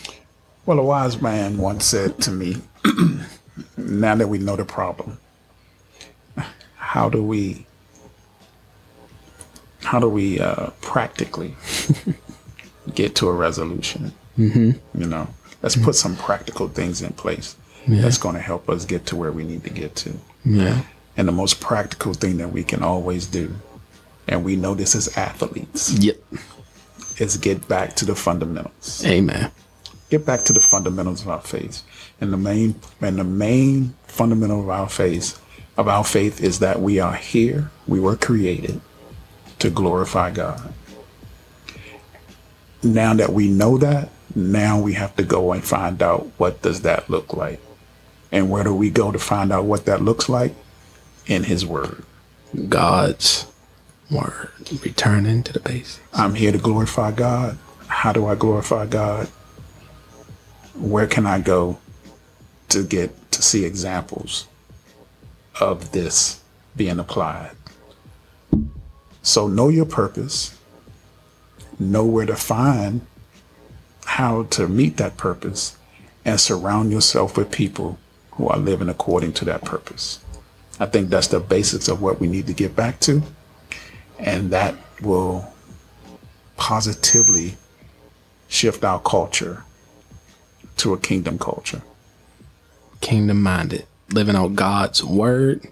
Well, 0.65 0.79
a 0.79 0.83
wise 0.83 1.21
man 1.21 1.57
once 1.57 1.85
said 1.85 2.19
to 2.23 2.31
me, 2.31 2.57
now 3.77 4.15
that 4.15 4.27
we 4.27 4.37
know 4.39 4.55
the 4.55 4.65
problem, 4.65 5.19
how 6.75 7.09
do 7.09 7.23
we 7.23 7.65
how 9.83 9.99
do 9.99 10.09
we 10.09 10.39
uh, 10.39 10.71
practically 10.81 11.55
get 12.95 13.15
to 13.17 13.27
a 13.27 13.33
resolution? 13.33 14.13
Mm-hmm. 14.37 15.01
You 15.01 15.07
know, 15.07 15.27
let's 15.61 15.75
put 15.75 15.95
some 15.95 16.15
practical 16.15 16.67
things 16.67 17.01
in 17.01 17.13
place 17.13 17.55
that's 17.87 18.17
going 18.17 18.33
to 18.33 18.41
help 18.41 18.67
us 18.67 18.83
get 18.85 19.05
to 19.07 19.15
where 19.15 19.31
we 19.31 19.43
need 19.43 19.63
to 19.63 19.69
get 19.69 19.95
to. 19.97 20.13
Yeah. 20.43 20.81
And 21.17 21.27
the 21.27 21.31
most 21.31 21.61
practical 21.61 22.13
thing 22.15 22.37
that 22.37 22.51
we 22.51 22.63
can 22.63 22.81
always 22.81 23.27
do, 23.27 23.53
and 24.27 24.43
we 24.43 24.55
know 24.55 24.73
this 24.73 24.95
as 24.95 25.15
athletes, 25.15 25.93
Yep. 25.99 26.17
is 27.19 27.37
get 27.37 27.67
back 27.67 27.95
to 27.97 28.05
the 28.05 28.15
fundamentals. 28.15 29.05
Amen. 29.05 29.51
Get 30.09 30.25
back 30.25 30.41
to 30.41 30.53
the 30.53 30.59
fundamentals 30.59 31.21
of 31.21 31.29
our 31.29 31.41
faith. 31.41 31.83
And 32.21 32.31
the 32.31 32.37
main 32.37 32.79
and 33.01 33.17
the 33.17 33.23
main 33.23 33.95
fundamental 34.07 34.61
of 34.61 34.69
our 34.69 34.89
faith 34.89 35.41
of 35.77 35.87
our 35.87 36.03
faith 36.03 36.41
is 36.41 36.59
that 36.59 36.81
we 36.81 36.99
are 36.99 37.15
here, 37.15 37.69
we 37.87 37.99
were 37.99 38.15
created 38.15 38.79
to 39.59 39.69
glorify 39.69 40.31
God. 40.31 40.73
Now 42.83 43.13
that 43.13 43.33
we 43.33 43.49
know 43.49 43.77
that, 43.77 44.09
Now 44.35 44.79
we 44.79 44.93
have 44.93 45.15
to 45.15 45.23
go 45.23 45.53
and 45.53 45.63
find 45.63 46.01
out 46.03 46.29
what 46.37 46.61
does 46.61 46.81
that 46.81 47.09
look 47.09 47.33
like. 47.33 47.61
And 48.31 48.49
where 48.49 48.65
do 48.65 48.75
we 48.75 48.89
go 48.89 49.11
to 49.11 49.19
find 49.19 49.51
out 49.51 49.63
what 49.63 49.85
that 49.85 50.01
looks 50.01 50.27
like? 50.27 50.53
In 51.25 51.43
his 51.43 51.65
word. 51.65 52.03
God's 52.67 53.47
word. 54.11 54.51
Returning 54.83 55.41
to 55.43 55.53
the 55.53 55.61
basics. 55.61 56.01
I'm 56.13 56.35
here 56.35 56.51
to 56.51 56.57
glorify 56.57 57.11
God. 57.11 57.57
How 57.87 58.11
do 58.11 58.25
I 58.25 58.35
glorify 58.35 58.87
God? 58.87 59.29
Where 60.77 61.07
can 61.07 61.25
I 61.25 61.39
go 61.39 61.77
to 62.69 62.83
get 62.83 63.31
to 63.31 63.41
see 63.41 63.65
examples 63.65 64.47
of 65.59 65.91
this 65.91 66.41
being 66.75 66.99
applied? 66.99 67.51
So 69.21 69.47
know 69.47 69.69
your 69.69 69.85
purpose, 69.85 70.57
know 71.79 72.05
where 72.05 72.25
to 72.25 72.35
find 72.35 73.05
how 74.05 74.43
to 74.43 74.67
meet 74.67 74.97
that 74.97 75.17
purpose, 75.17 75.77
and 76.23 76.39
surround 76.39 76.91
yourself 76.91 77.37
with 77.37 77.51
people 77.51 77.97
who 78.31 78.47
are 78.47 78.57
living 78.57 78.89
according 78.89 79.33
to 79.33 79.45
that 79.45 79.63
purpose. 79.63 80.23
I 80.79 80.85
think 80.85 81.09
that's 81.09 81.27
the 81.27 81.39
basics 81.39 81.87
of 81.87 82.01
what 82.01 82.19
we 82.19 82.27
need 82.27 82.47
to 82.47 82.53
get 82.53 82.75
back 82.75 82.99
to. 83.01 83.23
And 84.19 84.51
that 84.51 84.75
will 85.01 85.53
positively 86.57 87.57
shift 88.47 88.83
our 88.83 88.99
culture 88.99 89.64
to 90.77 90.93
a 90.93 90.99
kingdom 90.99 91.39
culture. 91.39 91.81
Kingdom 93.01 93.41
minded. 93.41 93.85
Living 94.11 94.35
out 94.35 94.55
God's 94.55 95.03
word 95.03 95.67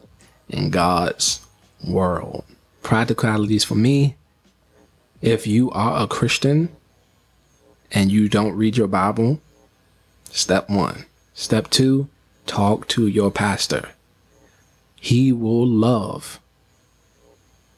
in 0.49 0.69
God's 0.69 1.45
world. 1.87 2.43
Practicalities 2.81 3.63
for 3.63 3.75
me. 3.75 4.15
If 5.21 5.47
you 5.47 5.71
are 5.71 6.03
a 6.03 6.07
Christian 6.07 6.69
and 7.91 8.11
you 8.11 8.27
don't 8.27 8.55
read 8.55 8.75
your 8.75 8.87
Bible, 8.87 9.41
step 10.29 10.69
one. 10.69 11.05
Step 11.33 11.69
two, 11.69 12.09
talk 12.45 12.87
to 12.89 13.07
your 13.07 13.31
pastor. 13.31 13.89
He 14.99 15.31
will 15.31 15.65
love 15.65 16.39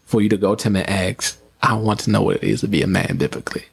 for 0.05 0.21
you 0.21 0.29
to 0.29 0.37
go 0.37 0.55
to 0.55 0.67
him 0.67 0.75
and 0.75 0.89
ask, 0.89 1.37
I 1.61 1.73
want 1.73 2.01
to 2.01 2.11
know 2.11 2.21
what 2.21 2.37
it 2.37 2.43
is 2.43 2.61
to 2.61 2.67
be 2.67 2.81
a 2.81 2.87
man 2.87 3.17
biblically. 3.17 3.65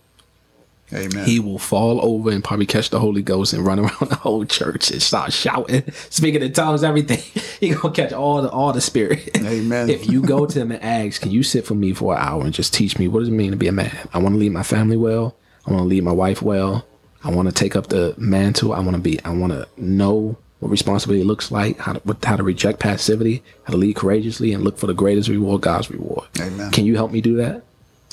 Amen. 0.95 1.25
He 1.25 1.41
will 1.41 1.59
fall 1.59 2.05
over 2.05 2.31
and 2.31 2.45
probably 2.45 2.67
catch 2.67 2.91
the 2.91 3.01
Holy 3.01 3.23
Ghost 3.23 3.53
and 3.53 3.65
run 3.65 3.79
around 3.81 4.09
the 4.09 4.17
whole 4.17 4.45
church 4.45 4.91
and 4.91 5.03
start 5.03 5.33
shouting, 5.33 5.91
speaking 6.11 6.43
in 6.43 6.53
tongues, 6.53 6.85
everything. 6.85 7.23
He 7.63 7.69
gonna 7.71 7.95
catch 7.95 8.13
all 8.13 8.43
the 8.43 8.51
all 8.51 8.73
the 8.73 8.81
spirit. 8.81 9.37
Amen. 9.37 9.89
if 9.89 10.09
you 10.09 10.21
go 10.21 10.47
to 10.47 10.59
him 10.59 10.73
and 10.73 10.83
ask, 10.83 11.23
can 11.23 11.31
you 11.31 11.45
sit 11.45 11.65
for 11.65 11.75
me 11.77 11.93
for 11.93 12.13
an 12.17 12.21
hour 12.21 12.43
and 12.43 12.53
just 12.53 12.75
teach 12.75 12.99
me 12.99 13.07
what 13.07 13.21
does 13.21 13.29
it 13.29 13.33
mean 13.33 13.53
to 13.53 13.57
be 13.57 13.69
a 13.69 13.73
man? 13.73 13.97
I 14.13 14.19
want 14.19 14.35
to 14.35 14.39
lead 14.41 14.51
my 14.51 14.65
family 14.65 14.97
well. 14.97 15.37
I 15.65 15.71
want 15.71 15.83
to 15.83 15.87
lead 15.87 16.03
my 16.03 16.11
wife 16.11 16.43
well. 16.43 16.85
I 17.23 17.31
want 17.31 17.47
to 17.47 17.55
take 17.55 17.77
up 17.77 17.87
the 17.87 18.17
mantle. 18.19 18.73
I 18.73 18.81
want 18.81 18.97
to 18.97 19.01
be. 19.01 19.23
I 19.25 19.31
want 19.31 19.53
to 19.53 19.69
know 19.77 20.37
what 20.59 20.71
responsibility 20.71 21.23
looks 21.23 21.53
like. 21.53 21.79
How 21.79 21.93
to 21.93 22.01
what, 22.01 22.25
how 22.25 22.35
to 22.35 22.43
reject 22.43 22.81
passivity. 22.81 23.45
How 23.63 23.73
to 23.73 23.77
lead 23.77 23.95
courageously 23.95 24.53
and 24.53 24.65
look 24.65 24.77
for 24.77 24.89
the 24.89 24.95
greatest 24.95 25.29
reward, 25.29 25.61
God's 25.61 25.89
reward. 25.89 26.27
Amen. 26.41 26.73
Can 26.73 26.85
you 26.85 26.97
help 26.97 27.13
me 27.13 27.21
do 27.21 27.37
that? 27.37 27.63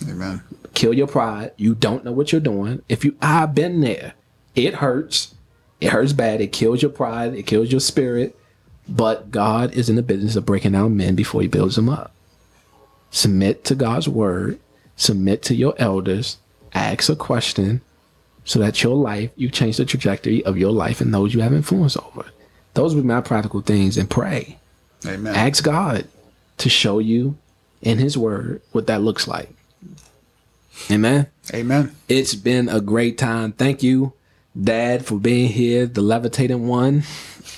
Amen. 0.08 0.44
Kill 0.74 0.94
your 0.94 1.08
pride. 1.08 1.52
You 1.58 1.76
don't 1.76 2.04
know 2.04 2.12
what 2.12 2.32
you're 2.32 2.42
doing. 2.42 2.82
If 2.90 3.04
you, 3.06 3.16
I've 3.22 3.56
been 3.56 3.82
there. 3.82 4.14
It 4.56 4.76
hurts. 4.76 5.36
It 5.80 5.92
hurts 5.92 6.14
bad. 6.14 6.42
It 6.42 6.52
kills 6.52 6.82
your 6.82 6.92
pride. 6.92 7.34
It 7.34 7.44
kills 7.44 7.72
your 7.72 7.80
spirit. 7.80 8.36
But 8.88 9.32
God 9.32 9.74
is 9.74 9.90
in 9.90 9.96
the 9.96 10.02
business 10.02 10.36
of 10.36 10.46
breaking 10.46 10.72
down 10.72 10.98
men 10.98 11.16
before 11.16 11.42
He 11.42 11.48
builds 11.48 11.76
them 11.76 11.90
up. 11.90 12.12
Submit 13.12 13.64
to 13.66 13.76
God's 13.76 14.10
word. 14.10 14.60
Submit 14.96 15.44
to 15.44 15.56
your 15.56 15.76
elders. 15.78 16.38
Ask 16.74 17.10
a 17.10 17.16
question, 17.16 17.82
so 18.46 18.60
that 18.60 18.84
your 18.84 18.96
life, 18.96 19.32
you 19.36 19.50
change 19.50 19.78
the 19.78 19.86
trajectory 19.86 20.44
of 20.44 20.58
your 20.58 20.72
life 20.72 21.02
and 21.02 21.14
those 21.14 21.34
you 21.34 21.42
have 21.42 21.54
influence 21.54 21.96
over. 21.98 22.26
Those 22.74 22.96
would 22.96 23.02
be 23.02 23.08
my 23.08 23.22
practical 23.22 23.62
things. 23.62 23.98
And 23.98 24.10
pray. 24.10 24.58
Amen. 25.06 25.36
Ask 25.36 25.64
God 25.64 26.08
to 26.58 26.70
show 26.70 27.00
you 27.00 27.38
in 27.82 28.00
His 28.00 28.18
Word 28.18 28.62
what 28.72 28.88
that 28.88 29.02
looks 29.02 29.28
like. 29.28 29.50
Amen. 30.92 31.28
Amen. 31.54 31.96
It's 32.08 32.36
been 32.36 32.70
a 32.70 32.82
great 32.82 33.18
time. 33.18 33.52
Thank 33.52 33.84
you, 33.84 34.14
Dad, 34.60 35.06
for 35.06 35.18
being 35.20 35.50
here, 35.50 35.86
the 35.86 36.02
levitating 36.02 36.68
one. 36.68 37.04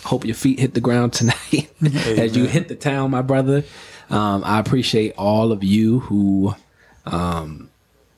Hope 0.03 0.25
your 0.25 0.35
feet 0.35 0.59
hit 0.59 0.73
the 0.73 0.81
ground 0.81 1.13
tonight 1.13 1.71
as 1.81 2.35
you 2.35 2.45
hit 2.45 2.67
the 2.67 2.75
town, 2.75 3.11
my 3.11 3.21
brother. 3.21 3.63
Um, 4.09 4.43
I 4.43 4.59
appreciate 4.59 5.13
all 5.17 5.51
of 5.51 5.63
you 5.63 5.99
who 6.01 6.55
um, 7.05 7.69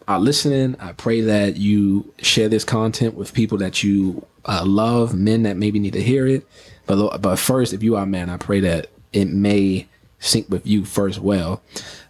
are 0.07 0.19
listening. 0.19 0.75
I 0.79 0.93
pray 0.93 1.21
that 1.21 1.57
you 1.57 2.11
share 2.19 2.49
this 2.49 2.63
content 2.63 3.15
with 3.15 3.33
people 3.33 3.59
that 3.59 3.83
you 3.83 4.25
uh, 4.45 4.63
love, 4.65 5.13
men 5.13 5.43
that 5.43 5.57
maybe 5.57 5.79
need 5.79 5.93
to 5.93 6.01
hear 6.01 6.25
it. 6.27 6.47
But 6.85 7.19
but 7.19 7.37
first, 7.37 7.73
if 7.73 7.83
you 7.83 7.95
are 7.95 8.03
a 8.03 8.07
man, 8.07 8.29
I 8.29 8.37
pray 8.37 8.59
that 8.61 8.87
it 9.13 9.29
may 9.29 9.87
sync 10.19 10.49
with 10.49 10.65
you 10.65 10.85
first. 10.85 11.19
Well, 11.19 11.61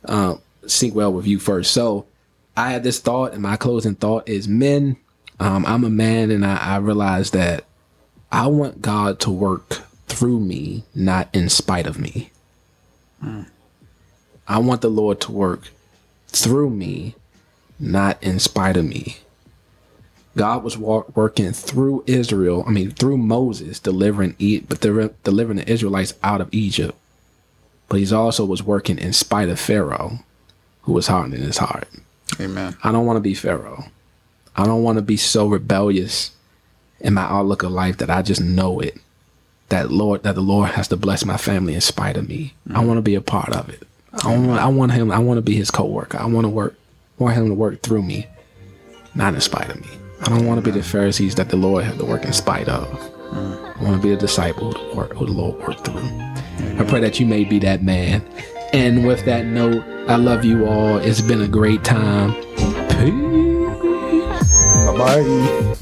um, 0.06 0.42
sync 0.66 0.96
well 0.96 1.12
with 1.12 1.28
you 1.28 1.40
first. 1.40 1.72
So 1.74 2.06
I 2.56 2.72
had 2.72 2.84
this 2.84 3.00
thought, 3.00 3.34
and 3.34 3.42
my 3.42 3.56
closing 3.58 3.96
thought 3.96 4.28
is: 4.30 4.48
men. 4.48 4.98
Um, 5.40 5.66
I'm 5.66 5.84
a 5.84 5.90
man, 5.90 6.32
and 6.32 6.46
I, 6.46 6.58
I 6.58 6.78
realize 6.78 7.32
that 7.32 7.66
I 8.32 8.48
want 8.48 8.82
God 8.82 9.20
to 9.22 9.32
work 9.32 9.82
through 10.08 10.40
me, 10.40 10.84
not 10.94 11.30
in 11.34 11.50
spite 11.50 11.88
of 11.88 12.00
me. 12.00 12.32
I 14.48 14.60
want 14.60 14.82
the 14.82 14.90
Lord 14.90 15.22
to 15.22 15.32
work 15.32 15.70
through 16.28 16.70
me, 16.70 17.16
not 17.80 18.22
in 18.22 18.40
spite 18.40 18.78
of 18.78 18.86
me. 18.86 19.18
God 20.36 20.64
was 20.64 20.78
wa- 20.78 21.06
working 21.16 21.52
through 21.54 22.04
Israel, 22.08 22.64
I 22.68 22.72
mean, 22.72 22.92
through 22.92 23.18
Moses, 23.18 23.80
delivering, 23.80 24.36
but 24.68 24.82
delivering 24.82 25.58
the 25.58 25.72
Israelites 25.72 26.14
out 26.24 26.42
of 26.42 26.50
Egypt. 26.52 26.96
But 27.88 28.00
he's 28.00 28.14
also 28.14 28.46
was 28.46 28.64
working 28.64 28.98
in 28.98 29.14
spite 29.14 29.50
of 29.50 29.60
Pharaoh, 29.60 30.20
who 30.84 30.94
was 30.94 31.08
hardening 31.08 31.42
his 31.42 31.60
heart. 31.60 31.88
Amen. 32.40 32.76
I 32.84 32.92
don't 32.92 33.06
want 33.06 33.18
to 33.18 33.22
be 33.22 33.34
Pharaoh. 33.34 33.86
I 34.56 34.66
don't 34.66 34.84
want 34.84 34.98
to 34.98 35.02
be 35.02 35.18
so 35.18 35.48
rebellious 35.48 36.32
in 37.00 37.14
my 37.14 37.24
outlook 37.24 37.64
of 37.64 37.72
life 37.72 37.98
that 37.98 38.10
I 38.10 38.22
just 38.22 38.42
know 38.42 38.80
it. 38.80 38.98
That 39.70 39.92
Lord, 39.92 40.24
that 40.24 40.36
the 40.36 40.42
Lord 40.42 40.70
has 40.72 40.88
to 40.90 40.98
bless 40.98 41.26
my 41.26 41.38
family 41.38 41.74
in 41.74 41.82
spite 41.82 42.18
of 42.18 42.28
me. 42.28 42.54
I 42.68 42.74
mm-hmm. 42.74 42.88
want 42.88 42.98
to 42.98 43.02
be 43.02 43.16
a 43.16 43.22
part 43.22 43.50
of 43.50 43.70
it. 43.70 43.84
I 44.24 44.36
want, 44.36 44.62
I 44.62 44.68
want 44.68 44.92
him. 44.92 45.12
I 45.12 45.18
want 45.18 45.38
to 45.40 45.42
be 45.42 45.56
his 45.56 45.72
co-worker. 45.72 46.20
I 46.20 46.26
want 46.26 46.46
to 46.46 46.50
work. 46.50 46.76
Want 47.18 47.36
him 47.36 47.48
to 47.48 47.54
work 47.54 47.82
through 47.82 48.04
me, 48.04 48.28
not 49.16 49.34
in 49.34 49.42
spite 49.42 49.70
of 49.70 49.80
me. 49.80 49.88
I 50.22 50.30
don't 50.30 50.46
want 50.46 50.64
to 50.64 50.72
be 50.72 50.76
the 50.76 50.84
Pharisees 50.84 51.36
that 51.36 51.50
the 51.50 51.58
Lord 51.58 51.84
had 51.84 51.98
to 52.00 52.06
work 52.06 52.26
in 52.26 52.34
spite 52.34 52.68
of. 52.68 52.88
Mm. 53.32 53.78
I 53.78 53.84
want 53.84 54.02
to 54.02 54.08
be 54.08 54.14
a 54.14 54.18
disciple 54.18 54.74
who, 54.74 55.26
the 55.26 55.32
Lord 55.32 55.60
worked 55.60 55.86
through. 55.86 56.02
I 56.02 56.86
pray 56.88 57.00
that 57.02 57.20
you 57.20 57.26
may 57.26 57.44
be 57.44 57.60
that 57.60 57.84
man. 57.84 58.24
And 58.74 59.06
with 59.06 59.24
that 59.26 59.46
note, 59.46 59.84
I 60.08 60.16
love 60.16 60.44
you 60.44 60.66
all. 60.66 60.98
It's 60.98 61.22
been 61.22 61.42
a 61.42 61.48
great 61.48 61.84
time. 61.84 62.34
Peace. 62.90 64.52
Bye 64.86 64.98
bye. 64.98 65.76